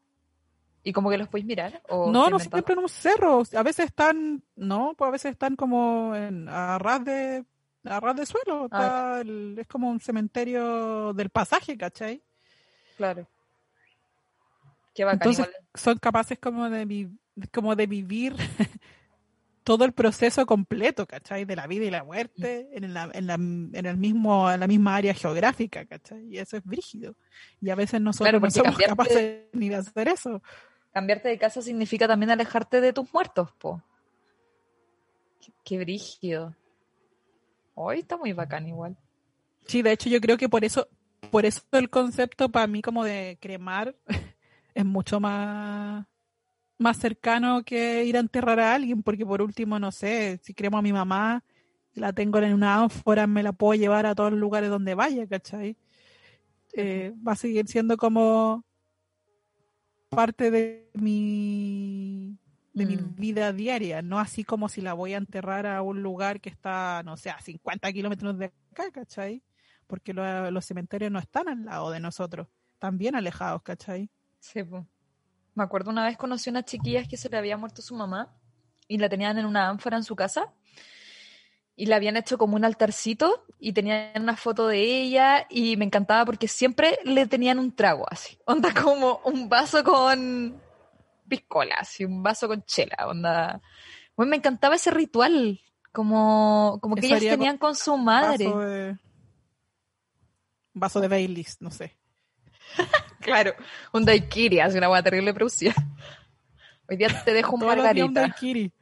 Y 0.89 0.93
como 0.93 1.11
que 1.11 1.19
los 1.19 1.27
podéis 1.27 1.47
mirar. 1.47 1.83
¿o 1.89 2.13
No, 2.13 2.31
no 2.31 2.39
siempre 2.39 2.73
en 2.75 2.79
un 2.79 2.89
cerro. 2.89 3.43
A 3.57 3.63
veces 3.65 3.87
están, 3.87 4.41
no, 4.55 4.95
pues 4.97 5.09
a 5.09 5.11
veces 5.11 5.33
están 5.33 5.57
como 5.57 6.15
en, 6.15 6.49
a 6.49 6.79
ras 6.79 7.05
de, 7.05 7.45
a 7.83 7.99
ras 7.99 8.15
de 8.15 8.25
suelo. 8.25 8.69
Ah, 8.71 9.17
Está 9.19 9.21
el- 9.23 9.57
es 9.59 9.67
como 9.67 9.91
un 9.91 9.99
cementerio 9.99 11.13
del 11.13 11.29
pasaje, 11.31 11.77
¿cachai? 11.77 12.23
Claro. 12.97 13.27
Qué 14.95 15.03
bacán. 15.05 15.19
Entonces 15.23 15.47
igual. 15.49 15.63
son 15.75 15.99
capaces 15.99 16.39
como 16.39 16.71
de, 16.71 16.85
vi- 16.85 17.11
como 17.53 17.75
de 17.75 17.87
vivir 17.89 18.37
todo 19.65 19.85
el 19.85 19.93
proceso 19.93 20.47
completo, 20.47 21.05
¿cachai? 21.05 21.45
De 21.45 21.57
la 21.57 21.67
vida 21.67 21.85
y 21.85 21.91
la 21.91 22.05
muerte 22.05 22.69
en, 22.75 22.95
la, 22.95 23.11
en, 23.13 23.27
la, 23.27 23.35
en 23.35 23.87
el 23.87 23.97
mismo, 23.97 24.49
en 24.53 24.61
la 24.61 24.69
misma 24.69 24.95
área 24.95 25.15
geográfica, 25.15 25.85
¿cachai? 25.85 26.25
Y 26.29 26.39
eso 26.39 26.57
es 26.57 26.65
brígido. 26.65 27.17
Y 27.61 27.71
a 27.71 27.75
veces 27.75 28.01
nosotros 28.01 28.31
Claro, 28.31 28.39
no 28.41 28.51
somos 28.53 28.79
capaces 28.87 29.47
ni 29.53 29.69
de 29.69 29.75
hacer 29.75 30.07
eso. 30.07 30.41
Cambiarte 30.97 31.29
de 31.29 31.37
casa 31.37 31.61
significa 31.61 32.09
también 32.09 32.31
alejarte 32.31 32.81
de 32.81 32.91
tus 32.91 33.13
muertos, 33.13 33.53
po. 33.59 33.83
Qué, 35.43 35.53
qué 35.63 35.79
brígido. 35.79 36.57
Hoy 37.75 37.99
está 37.99 38.17
muy 38.17 38.33
bacán 38.33 38.67
igual. 38.67 38.97
Sí, 39.67 39.83
de 39.83 39.93
hecho 39.93 40.09
yo 40.09 40.23
creo 40.23 40.39
que 40.39 40.49
por 40.49 40.65
eso, 40.65 40.89
por 41.31 41.45
eso 41.45 41.61
el 41.73 41.91
concepto 41.91 42.49
para 42.49 42.67
mí 42.67 42.81
como 42.81 43.05
de 43.05 43.37
cremar 43.43 43.95
es 44.75 44.87
mucho 44.87 45.21
más, 45.21 46.07
más 46.79 46.97
cercano 46.97 47.63
que 47.63 48.07
ir 48.07 48.17
a 48.17 48.21
enterrar 48.21 48.59
a 48.59 48.75
alguien, 48.75 49.03
porque 49.03 49.27
por 49.27 49.43
último, 49.43 49.79
no 49.79 49.93
sé, 49.93 50.41
si 50.43 50.55
cremo 50.55 50.79
a 50.79 50.83
mi 50.83 50.95
mamá, 50.95 51.45
la 51.93 52.15
tengo 52.15 52.39
en 52.39 52.55
una 52.55 52.77
ánfora, 52.77 53.27
me 53.27 53.43
la 53.43 53.53
puedo 53.53 53.79
llevar 53.79 54.07
a 54.07 54.15
todos 54.15 54.31
los 54.31 54.41
lugares 54.41 54.71
donde 54.71 54.95
vaya, 54.95 55.27
¿cachai? 55.27 55.77
Eh, 56.73 57.13
va 57.17 57.33
a 57.33 57.37
seguir 57.37 57.69
siendo 57.69 57.99
como 57.99 58.65
parte 60.09 60.51
de 60.51 60.91
mi 60.95 62.39
de 62.73 62.85
mi 62.85 62.97
Mm. 62.99 63.15
vida 63.15 63.53
diaria, 63.55 64.03
no 64.03 64.19
así 64.19 64.45
como 64.45 64.69
si 64.69 64.83
la 64.83 64.93
voy 64.93 65.15
a 65.15 65.17
enterrar 65.17 65.67
a 65.67 65.81
un 65.81 66.03
lugar 66.03 66.43
que 66.43 66.51
está, 66.51 67.03
no 67.07 67.17
sé, 67.17 67.31
a 67.31 67.41
50 67.41 67.91
kilómetros 67.91 68.37
de 68.39 68.53
acá, 68.71 68.91
¿cachai? 68.93 69.43
Porque 69.87 70.13
lo- 70.13 70.51
los 70.51 70.67
cementerios 70.67 71.11
no 71.11 71.19
están 71.19 71.49
al 71.49 71.65
lado 71.65 71.91
de 71.91 72.01
nosotros, 72.01 72.49
están 72.75 72.99
bien 72.99 73.15
alejados, 73.17 73.63
¿cachai? 73.63 74.11
Sí. 74.41 74.61
Me 75.55 75.65
acuerdo 75.65 75.91
una 75.91 76.05
vez 76.05 76.19
conocí 76.19 76.51
unas 76.51 76.67
chiquillas 76.67 77.09
que 77.09 77.17
se 77.17 77.31
le 77.31 77.39
había 77.39 77.57
muerto 77.57 77.81
su 77.81 77.95
mamá 77.97 78.37
y 78.89 78.99
la 78.99 79.09
tenían 79.09 79.39
en 79.39 79.47
una 79.47 79.71
ánfora 79.71 79.97
en 79.97 80.05
su 80.05 80.15
casa 80.15 80.53
y 81.77 81.87
le 81.87 81.95
habían 81.95 82.17
hecho 82.17 82.39
como 82.39 82.57
un 82.57 82.65
altarcito 82.65 83.45
y 83.61 83.73
tenían 83.73 84.23
una 84.23 84.37
foto 84.37 84.67
de 84.67 84.81
ella 84.81 85.47
y 85.51 85.77
me 85.77 85.85
encantaba 85.85 86.25
porque 86.25 86.49
siempre 86.49 86.99
le 87.05 87.27
tenían 87.27 87.59
un 87.59 87.77
trago 87.77 88.07
así, 88.11 88.39
onda 88.47 88.73
como 88.75 89.21
un 89.25 89.49
vaso 89.49 89.85
con 89.85 90.61
piscola, 91.29 91.77
así, 91.79 92.05
un 92.05 92.23
vaso 92.23 92.49
con 92.49 92.63
chela, 92.65 92.97
onda. 93.07 93.61
Bueno, 94.17 94.31
me 94.31 94.37
encantaba 94.37 94.77
ese 94.77 94.91
ritual, 94.91 95.61
como, 95.93 96.79
como 96.81 96.95
que 96.95 97.07
Eso 97.07 97.17
ellas 97.17 97.31
tenían 97.31 97.59
con 97.59 97.75
su 97.75 97.97
madre. 97.97 98.47
Vaso 98.47 98.61
de, 98.61 98.97
vaso 100.73 101.01
de 101.01 101.09
Baileys, 101.09 101.59
no 101.61 101.71
sé. 101.71 101.97
Claro, 103.21 103.55
un 103.93 104.05
daiquiri, 104.05 104.61
así 104.61 104.79
una 104.79 104.89
hueá 104.89 105.03
terrible 105.03 105.35
producida. 105.35 105.75
Hoy 106.89 106.97
día 106.97 107.09
te 107.25 107.33
dejo 107.33 107.57
un 107.57 107.67
margarita. 107.67 108.21
daiquiri. 108.21 108.73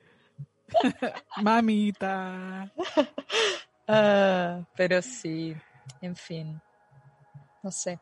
Mamita. 1.43 2.71
Ah, 3.87 4.63
pero 4.77 5.03
sí, 5.03 5.55
en 6.01 6.17
fin. 6.17 6.61
No 7.63 7.71
sé. 7.71 7.99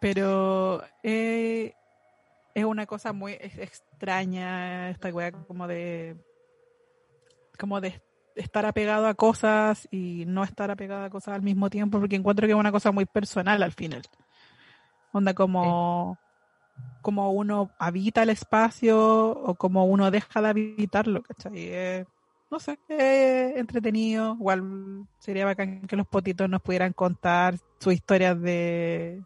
Pero 0.00 0.82
eh, 1.02 1.74
es 2.54 2.64
una 2.64 2.86
cosa 2.86 3.12
muy 3.12 3.32
ex- 3.32 3.58
extraña 3.58 4.90
esta 4.90 5.08
wea 5.10 5.32
como 5.32 5.66
de 5.66 6.16
como 7.58 7.80
de 7.80 8.00
estar 8.36 8.64
apegado 8.66 9.08
a 9.08 9.14
cosas 9.14 9.88
y 9.90 10.24
no 10.26 10.44
estar 10.44 10.70
apegado 10.70 11.04
a 11.04 11.10
cosas 11.10 11.34
al 11.34 11.42
mismo 11.42 11.68
tiempo 11.70 11.98
porque 11.98 12.14
encuentro 12.16 12.46
que 12.46 12.52
es 12.52 12.58
una 12.58 12.70
cosa 12.70 12.92
muy 12.92 13.04
personal 13.04 13.62
al 13.62 13.72
final. 13.72 14.02
Onda 15.12 15.34
como 15.34 16.18
como 17.02 17.32
uno 17.32 17.70
habita 17.78 18.22
el 18.22 18.30
espacio 18.30 18.98
o 19.30 19.54
como 19.54 19.84
uno 19.86 20.10
deja 20.10 20.42
de 20.42 20.48
habitarlo, 20.48 21.22
¿cachai? 21.22 21.52
Eh, 21.56 22.04
no 22.50 22.58
sé, 22.60 22.78
es 22.88 23.56
entretenido. 23.56 24.34
Igual 24.34 25.06
sería 25.18 25.44
bacán 25.44 25.82
que 25.86 25.96
los 25.96 26.06
potitos 26.06 26.48
nos 26.48 26.62
pudieran 26.62 26.92
contar 26.92 27.56
sus 27.80 27.92
historias 27.94 28.40
de, 28.40 29.22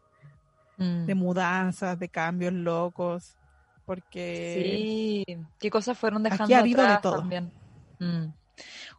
Mm. 0.78 1.06
de 1.06 1.14
mudanzas, 1.14 1.98
de 1.98 2.08
cambios 2.08 2.52
locos, 2.52 3.36
porque 3.84 5.24
Sí, 5.26 5.38
qué 5.58 5.70
cosas 5.70 5.98
fueron 5.98 6.22
dejando 6.22 6.44
Aquí 6.44 6.54
ha 6.54 6.58
habido 6.60 6.80
de 6.80 6.86
atrás 6.86 7.02
todo. 7.02 7.20
también. 7.20 7.52
Mm. 7.98 8.32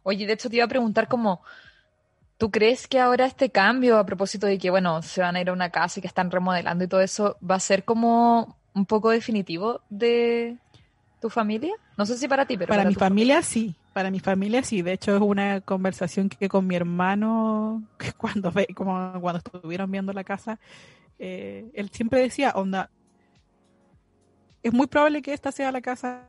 Oye, 0.02 0.26
de 0.26 0.32
hecho 0.34 0.48
te 0.48 0.56
iba 0.56 0.64
a 0.64 0.68
preguntar 0.68 1.08
como, 1.08 1.42
¿tú 2.38 2.50
crees 2.50 2.86
que 2.88 3.00
ahora 3.00 3.26
este 3.26 3.50
cambio, 3.50 3.98
a 3.98 4.06
propósito 4.06 4.46
de 4.46 4.58
que, 4.58 4.70
bueno, 4.70 5.02
se 5.02 5.20
van 5.20 5.36
a 5.36 5.40
ir 5.40 5.48
a 5.48 5.52
una 5.52 5.70
casa 5.70 5.98
y 5.98 6.02
que 6.02 6.08
están 6.08 6.30
remodelando 6.30 6.84
y 6.84 6.88
todo 6.88 7.00
eso, 7.00 7.36
va 7.48 7.56
a 7.56 7.60
ser 7.60 7.84
como 7.84 8.56
un 8.74 8.86
poco 8.86 9.10
definitivo 9.10 9.80
de 9.88 10.56
tu 11.20 11.30
familia? 11.30 11.74
No 11.96 12.04
sé 12.04 12.18
si 12.18 12.28
para 12.28 12.44
ti, 12.44 12.58
pero 12.58 12.68
para 12.68 12.84
mi 12.84 12.94
familia 12.94 13.40
sí, 13.40 13.74
para 13.92 14.10
mi 14.10 14.20
familia 14.20 14.62
sí. 14.62 14.82
De 14.82 14.92
hecho 14.92 15.16
es 15.16 15.22
una 15.22 15.60
conversación 15.60 16.28
que 16.28 16.48
con 16.48 16.66
mi 16.66 16.74
hermano, 16.74 17.82
que 17.98 18.12
cuando 18.12 18.50
ve, 18.50 18.66
como 18.74 19.20
cuando 19.20 19.38
estuvieron 19.38 19.90
viendo 19.90 20.12
la 20.12 20.24
casa, 20.24 20.58
eh, 21.18 21.70
él 21.72 21.90
siempre 21.90 22.20
decía, 22.20 22.52
onda, 22.54 22.90
es 24.62 24.72
muy 24.72 24.86
probable 24.86 25.22
que 25.22 25.32
esta 25.32 25.52
sea 25.52 25.70
la 25.72 25.80
casa 25.80 26.28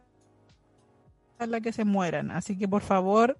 en 1.39 1.51
la 1.51 1.59
que 1.59 1.73
se 1.73 1.83
mueran, 1.83 2.31
así 2.31 2.57
que 2.57 2.67
por 2.67 2.81
favor, 2.81 3.37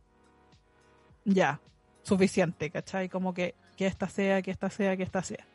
ya, 1.24 1.61
suficiente, 2.06 2.70
¿cachai? 2.70 3.10
Como 3.10 3.34
que, 3.34 3.56
que 3.76 3.88
esta 3.88 4.08
sea, 4.08 4.41
que 4.41 4.51
esta 4.51 4.70
sea, 4.70 4.95
que 4.95 5.03
esta 5.03 5.24
sea. 5.24 5.45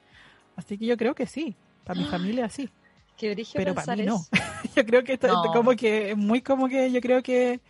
Así 0.57 0.77
que 0.77 0.85
yo 0.85 0.97
creo 0.97 1.15
que 1.15 1.27
sí, 1.27 1.55
para 1.85 1.99
mi 1.99 2.07
familia 2.11 2.49
sí. 2.51 2.69
Qué 3.17 3.37
pero 3.55 3.75
para 3.75 3.97
mí 3.97 4.05
no. 4.05 4.25
yo 4.75 4.85
creo 4.87 5.05
que 5.05 5.13
esto, 5.15 5.29
No. 5.29 5.43
como 5.53 5.73
que 5.73 6.15
muy 6.15 6.41
como 6.41 6.69
que 6.69 6.91
yo 6.91 7.01
creo 7.03 7.23
que 7.23 7.61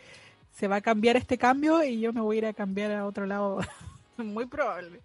se 0.52 0.68
va 0.68 0.76
a 0.76 0.80
cambiar 0.80 1.16
este 1.16 1.38
cambio 1.38 1.82
y 1.82 2.00
yo 2.00 2.12
me 2.12 2.20
voy 2.20 2.36
a 2.36 2.38
ir 2.38 2.46
a 2.46 2.52
cambiar 2.52 2.92
a 2.92 3.04
otro 3.04 3.26
lado. 3.26 3.58
muy 4.16 4.46
probable. 4.46 5.00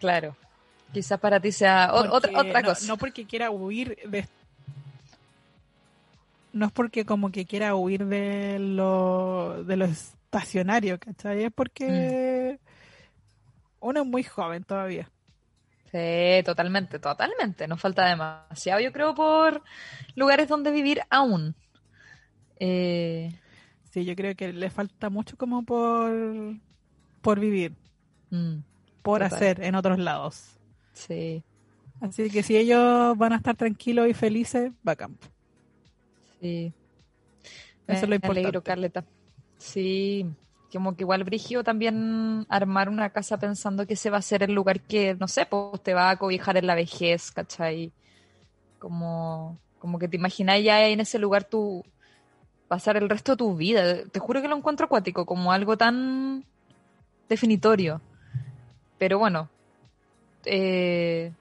Claro. 0.00 0.36
Quizás 0.92 1.20
para 1.20 1.38
ti 1.40 1.52
sea 1.52 1.88
Porque 1.92 2.08
otra, 2.10 2.40
otra 2.40 2.62
no, 2.62 2.68
cosa. 2.68 2.86
No 2.86 2.96
porque 2.98 3.24
quiera 3.24 3.50
huir 3.50 3.96
de 4.08 4.26
no 6.52 6.66
es 6.66 6.72
porque 6.72 7.06
como 7.06 7.30
que 7.32 7.46
quiera 7.46 7.74
huir 7.76 8.04
de 8.06 8.58
lo 8.58 9.64
de 9.64 9.76
lo 9.76 9.84
estacionario, 9.86 10.98
¿cachai? 10.98 11.44
Es 11.44 11.52
porque 11.52 11.86
Mm. 11.86 12.31
Uno 13.82 14.00
es 14.02 14.06
muy 14.06 14.22
joven 14.24 14.64
todavía. 14.64 15.10
Sí, 15.90 16.42
totalmente, 16.44 16.98
totalmente. 16.98 17.68
Nos 17.68 17.80
falta 17.80 18.06
demasiado, 18.08 18.80
yo 18.80 18.92
creo, 18.92 19.14
por 19.14 19.62
lugares 20.14 20.48
donde 20.48 20.70
vivir 20.70 21.02
aún. 21.10 21.54
Eh, 22.60 23.38
Sí, 23.90 24.04
yo 24.04 24.16
creo 24.16 24.34
que 24.34 24.52
le 24.52 24.70
falta 24.70 25.10
mucho 25.10 25.36
como 25.36 25.64
por, 25.64 26.10
por 27.20 27.40
vivir, 27.40 27.76
Mm, 28.30 28.60
por 29.02 29.22
Total. 29.22 29.36
hacer 29.36 29.60
en 29.62 29.74
otros 29.74 29.98
lados. 29.98 30.58
sí, 30.92 31.44
Así 32.00 32.30
que 32.30 32.42
si 32.42 32.56
ellos 32.56 33.16
van 33.16 33.32
a 33.32 33.36
estar 33.36 33.56
tranquilos 33.56 34.08
y 34.08 34.14
felices, 34.14 34.72
bacán. 34.82 35.18
sí. 36.40 36.72
Eso 37.86 38.06
es 38.06 38.08
lo 38.08 38.08
Me 38.10 38.16
importante. 38.16 38.40
alegro, 38.40 38.62
Carleta. 38.62 39.04
Sí, 39.58 40.26
como 40.72 40.96
que 40.96 41.02
igual 41.02 41.24
Brigio 41.24 41.62
también 41.62 42.46
armar 42.48 42.88
una 42.88 43.10
casa 43.10 43.38
pensando 43.38 43.86
que 43.86 43.94
ese 43.94 44.10
va 44.10 44.18
a 44.18 44.22
ser 44.22 44.42
el 44.42 44.52
lugar 44.52 44.80
que, 44.80 45.14
no 45.14 45.28
sé, 45.28 45.46
pues 45.46 45.82
te 45.82 45.94
va 45.94 46.10
a 46.10 46.16
cobijar 46.16 46.56
en 46.56 46.66
la 46.66 46.74
vejez, 46.74 47.30
¿cachai? 47.30 47.92
Como, 48.78 49.58
como 49.78 49.98
que 49.98 50.08
te 50.08 50.16
imaginas 50.16 50.62
ya 50.62 50.86
en 50.86 51.00
ese 51.00 51.18
lugar 51.18 51.44
tú 51.44 51.84
pasar 52.68 52.96
el 52.96 53.08
resto 53.08 53.32
de 53.32 53.36
tu 53.36 53.54
vida. 53.54 54.04
Te 54.04 54.18
juro 54.18 54.40
que 54.40 54.48
lo 54.48 54.56
encuentro 54.56 54.86
acuático, 54.86 55.26
como 55.26 55.52
algo 55.52 55.76
tan 55.76 56.44
definitorio. 57.28 58.00
Pero 58.98 59.18
bueno, 59.18 59.50
eh, 60.46 61.32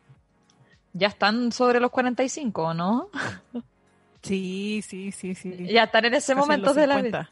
ya 0.93 1.07
están 1.07 1.51
sobre 1.51 1.79
los 1.79 1.91
45, 1.91 2.73
¿no? 2.73 3.09
Sí, 4.21 4.84
sí, 4.86 5.11
sí, 5.11 5.34
sí. 5.34 5.67
Ya 5.67 5.86
están 5.86 6.05
en 6.05 6.13
ese 6.13 6.36
Casi 6.36 6.39
momento 6.39 6.73
de 6.73 6.86
la 6.86 6.95
50. 6.95 7.29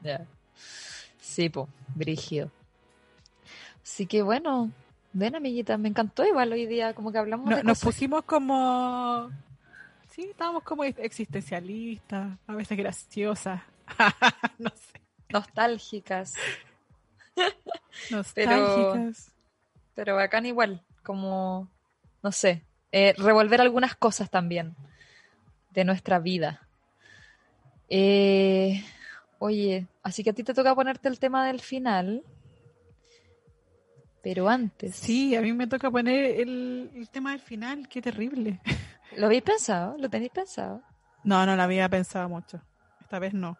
vida. 0.00 0.26
Sí, 1.28 1.50
po, 1.50 1.68
brígido. 1.94 2.50
Así 3.82 4.06
que 4.06 4.22
bueno, 4.22 4.70
ven 5.12 5.36
amiguita, 5.36 5.76
me 5.76 5.88
encantó 5.88 6.24
igual 6.24 6.52
hoy 6.52 6.64
día, 6.66 6.94
como 6.94 7.12
que 7.12 7.18
hablamos 7.18 7.50
No- 7.50 7.56
de 7.56 7.62
nos 7.64 7.78
cosas. 7.78 7.94
pusimos 7.94 8.24
como... 8.24 9.30
Sí, 10.10 10.22
estábamos 10.30 10.62
como 10.64 10.84
existencialistas, 10.84 12.38
a 12.46 12.54
veces 12.54 12.76
graciosas. 12.78 13.60
no 14.58 14.70
sé, 14.70 15.00
nostálgicas, 15.28 16.34
nostálgicas. 18.10 19.30
pero 19.94 20.16
bacán 20.16 20.46
igual, 20.46 20.82
como, 21.04 21.68
no 22.22 22.32
sé, 22.32 22.64
eh, 22.90 23.14
revolver 23.18 23.60
algunas 23.60 23.94
cosas 23.94 24.30
también 24.30 24.74
de 25.70 25.84
nuestra 25.84 26.18
vida. 26.18 26.66
Eh, 27.90 28.82
oye, 29.38 29.86
así 30.02 30.22
que 30.24 30.30
a 30.30 30.32
ti 30.32 30.42
te 30.42 30.54
toca 30.54 30.74
ponerte 30.74 31.08
el 31.08 31.18
tema 31.18 31.46
del 31.46 31.60
final, 31.60 32.22
pero 34.22 34.48
antes, 34.48 34.96
Sí, 34.96 35.36
a 35.36 35.40
mí 35.40 35.52
me 35.52 35.66
toca 35.66 35.90
poner 35.90 36.40
el, 36.40 36.90
el 36.94 37.08
tema 37.10 37.32
del 37.32 37.40
final, 37.40 37.88
qué 37.88 38.02
terrible. 38.02 38.60
¿lo 39.16 39.26
habéis 39.26 39.42
pensado? 39.42 39.96
¿Lo 39.98 40.08
tenéis 40.08 40.32
pensado? 40.32 40.82
No, 41.24 41.44
no 41.46 41.56
la 41.56 41.64
había 41.64 41.88
pensado 41.88 42.28
mucho. 42.28 42.60
Esta 43.00 43.18
vez 43.18 43.34
no. 43.34 43.58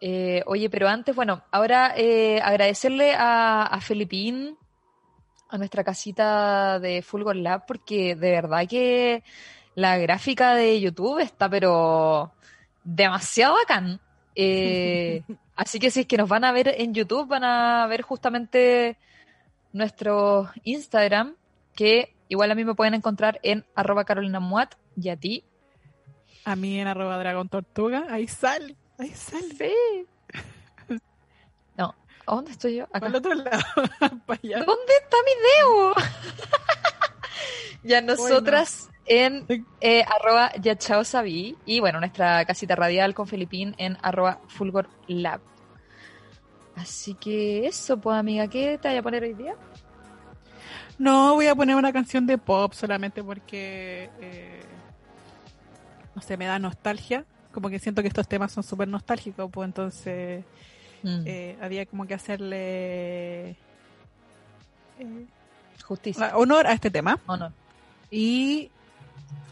Eh, 0.00 0.42
oye, 0.46 0.68
pero 0.68 0.88
antes, 0.88 1.14
bueno, 1.14 1.44
ahora 1.50 1.94
eh, 1.96 2.40
agradecerle 2.42 3.14
a, 3.14 3.62
a 3.64 3.80
Felipín, 3.80 4.56
a 5.48 5.58
nuestra 5.58 5.84
casita 5.84 6.78
de 6.80 7.02
Fulgor 7.02 7.36
Lab, 7.36 7.66
porque 7.66 8.16
de 8.16 8.30
verdad 8.30 8.66
que 8.68 9.22
la 9.74 9.98
gráfica 9.98 10.54
de 10.54 10.80
YouTube 10.80 11.20
está, 11.20 11.48
pero 11.48 12.32
demasiado 12.84 13.54
bacán. 13.54 14.00
Eh, 14.34 15.22
así 15.56 15.78
que 15.78 15.90
si 15.90 16.00
es 16.00 16.06
que 16.06 16.16
nos 16.16 16.28
van 16.28 16.44
a 16.44 16.52
ver 16.52 16.74
en 16.78 16.94
YouTube, 16.94 17.28
van 17.28 17.44
a 17.44 17.86
ver 17.86 18.02
justamente 18.02 18.96
nuestro 19.72 20.50
Instagram, 20.64 21.34
que 21.74 22.14
igual 22.28 22.50
a 22.50 22.54
mí 22.54 22.64
me 22.64 22.74
pueden 22.74 22.94
encontrar 22.94 23.40
en 23.42 23.64
arroba 23.74 24.04
Carolina 24.04 24.40
Muat 24.40 24.74
y 24.96 25.08
a 25.08 25.16
ti. 25.16 25.44
A 26.44 26.56
mí 26.56 26.78
en 26.80 26.88
arroba 26.88 27.18
dragón 27.18 27.48
tortuga, 27.48 28.06
ahí 28.10 28.26
sale, 28.26 28.76
ahí 28.98 29.10
sale. 29.10 29.54
Sí. 29.56 30.98
No, 31.76 31.94
¿a 32.26 32.34
dónde 32.34 32.50
estoy 32.52 32.76
yo? 32.76 32.84
Acá. 32.92 33.06
Al 33.06 33.14
otro 33.14 33.34
lado, 33.34 33.62
para 34.26 34.40
allá. 34.42 34.64
¿Dónde 34.64 34.92
está 35.02 35.16
mi 35.24 35.32
dedo? 35.42 35.94
ya 37.84 38.00
nosotras 38.00 38.90
en 39.06 39.46
eh, 39.80 40.04
arroba 40.04 40.52
yachao 40.60 41.04
sabí 41.04 41.56
y 41.66 41.80
bueno, 41.80 42.00
nuestra 42.00 42.44
casita 42.44 42.76
radial 42.76 43.14
con 43.14 43.26
Felipín 43.26 43.74
en 43.78 43.98
arroba 44.02 44.40
fulgor 44.48 44.88
lab. 45.08 45.40
Así 46.76 47.14
que 47.14 47.66
eso, 47.66 47.98
pues 47.98 48.16
amiga, 48.16 48.48
¿qué 48.48 48.78
te 48.78 48.88
voy 48.88 48.98
a 48.98 49.02
poner 49.02 49.22
hoy 49.24 49.34
día? 49.34 49.54
No, 50.98 51.34
voy 51.34 51.46
a 51.46 51.54
poner 51.54 51.76
una 51.76 51.92
canción 51.92 52.26
de 52.26 52.38
pop 52.38 52.72
solamente 52.72 53.22
porque, 53.22 54.10
eh, 54.20 54.60
no 56.14 56.22
sé, 56.22 56.36
me 56.36 56.46
da 56.46 56.58
nostalgia. 56.58 57.24
Como 57.52 57.68
que 57.68 57.78
siento 57.78 58.00
que 58.00 58.08
estos 58.08 58.26
temas 58.28 58.52
son 58.52 58.62
súper 58.62 58.88
nostálgicos, 58.88 59.50
pues 59.50 59.66
entonces 59.66 60.44
Mm, 61.02 61.22
eh, 61.26 61.58
había 61.60 61.84
como 61.86 62.06
que 62.06 62.14
hacerle 62.14 63.50
eh, 64.98 65.26
Justicia. 65.84 66.36
honor 66.36 66.66
a 66.66 66.72
este 66.72 66.90
tema. 66.90 67.18
¿O 67.26 67.36
no? 67.36 67.52
Y 68.10 68.70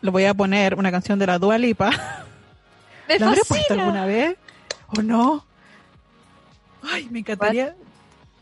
lo 0.01 0.13
voy 0.13 0.25
a 0.25 0.35
poner 0.35 0.75
una 0.75 0.91
canción 0.91 1.19
de 1.19 1.27
la 1.27 1.39
Dua 1.39 1.59
Lipa. 1.59 1.91
¡Me 3.09 3.19
¿La 3.19 3.29
habré 3.29 3.43
puesto 3.47 3.75
alguna 3.75 4.07
vez? 4.07 4.37
¿O 4.97 5.03
no? 5.03 5.45
Ay, 6.83 7.09
me 7.11 7.21
encantaría. 7.21 7.75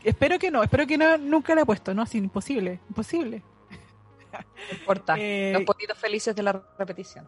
Espero 0.03 0.39
que 0.39 0.49
no, 0.51 0.63
espero 0.63 0.87
que 0.87 0.97
no, 0.97 1.17
nunca 1.17 1.53
la 1.55 1.61
he 1.61 1.65
puesto. 1.65 1.93
No, 1.93 2.03
es 2.03 2.15
imposible, 2.15 2.79
imposible. 2.89 3.43
No 4.31 4.77
importa. 4.79 5.15
Eh, 5.19 5.51
Los 5.53 5.63
poquitos 5.63 5.97
felices 5.97 6.35
de 6.35 6.43
la 6.43 6.61
repetición. 6.77 7.27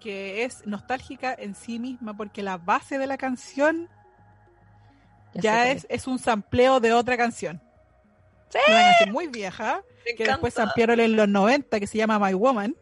Que 0.00 0.44
es 0.44 0.66
nostálgica 0.66 1.34
en 1.38 1.54
sí 1.54 1.78
misma 1.78 2.14
porque 2.14 2.42
la 2.42 2.58
base 2.58 2.98
de 2.98 3.06
la 3.06 3.16
canción 3.16 3.88
Ya 5.32 5.70
es, 5.70 5.86
es 5.88 6.06
un 6.06 6.18
sampleo 6.18 6.80
de 6.80 6.92
otra 6.92 7.16
canción. 7.16 7.62
Sí. 8.50 8.58
Una 8.68 8.82
canción 8.82 9.12
muy 9.12 9.28
vieja 9.28 9.80
Me 10.04 10.14
que 10.14 10.24
después 10.24 10.52
encanta. 10.54 10.70
ampliaron 10.70 11.00
en 11.00 11.16
los 11.16 11.28
90 11.28 11.80
que 11.80 11.86
se 11.86 11.98
llama 11.98 12.18
My 12.18 12.34
Woman 12.34 12.76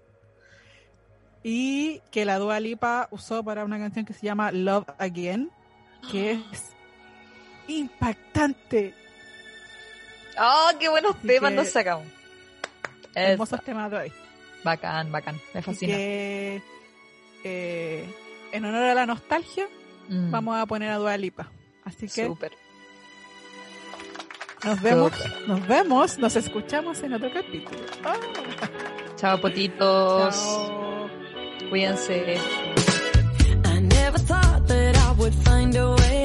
y 1.44 2.00
que 2.10 2.24
la 2.24 2.38
Dua 2.38 2.60
Lipa 2.60 3.08
usó 3.10 3.42
para 3.42 3.64
una 3.64 3.78
canción 3.78 4.04
que 4.04 4.12
se 4.14 4.24
llama 4.26 4.52
Love 4.52 4.88
Again 4.98 5.50
que 6.10 6.32
es 6.52 6.72
impactante 7.68 8.94
¡Oh, 10.38 10.70
qué 10.80 10.88
buenos 10.88 11.14
Así 11.16 11.26
temas 11.26 11.52
nos 11.52 11.68
sacamos! 11.68 12.06
Hermosos 13.14 13.62
temas 13.64 13.90
de 13.90 13.96
hoy 13.98 14.12
Bacán, 14.64 15.10
bacán. 15.10 15.40
Me 15.54 15.60
fascina. 15.62 15.94
que 15.96 16.62
eh, 17.44 18.14
en 18.52 18.64
honor 18.64 18.82
a 18.84 18.94
la 18.94 19.06
nostalgia 19.06 19.66
Mm, 20.08 20.32
vamos 20.32 20.56
a 20.60 20.66
poner 20.66 20.90
a 20.90 20.96
Dua 20.96 21.16
Lipa 21.16 21.48
así 21.84 22.08
que 22.08 22.26
Súper. 22.26 22.52
nos 24.64 24.80
vemos 24.82 25.12
nos 25.46 25.66
vemos 25.68 26.18
nos 26.18 26.34
escuchamos 26.34 27.00
en 27.04 27.12
otro 27.14 27.32
capítulo 27.32 27.78
Ah, 28.04 28.16
Chao, 29.16 29.40
potitos. 29.40 30.34
chao. 30.34 30.91
Cuídense. 31.68 32.38
I 33.64 33.80
never 33.80 34.18
thought 34.18 34.66
that 34.68 34.96
I 34.96 35.12
would 35.12 35.34
find 35.34 35.74
a 35.76 35.90
way 35.94 36.21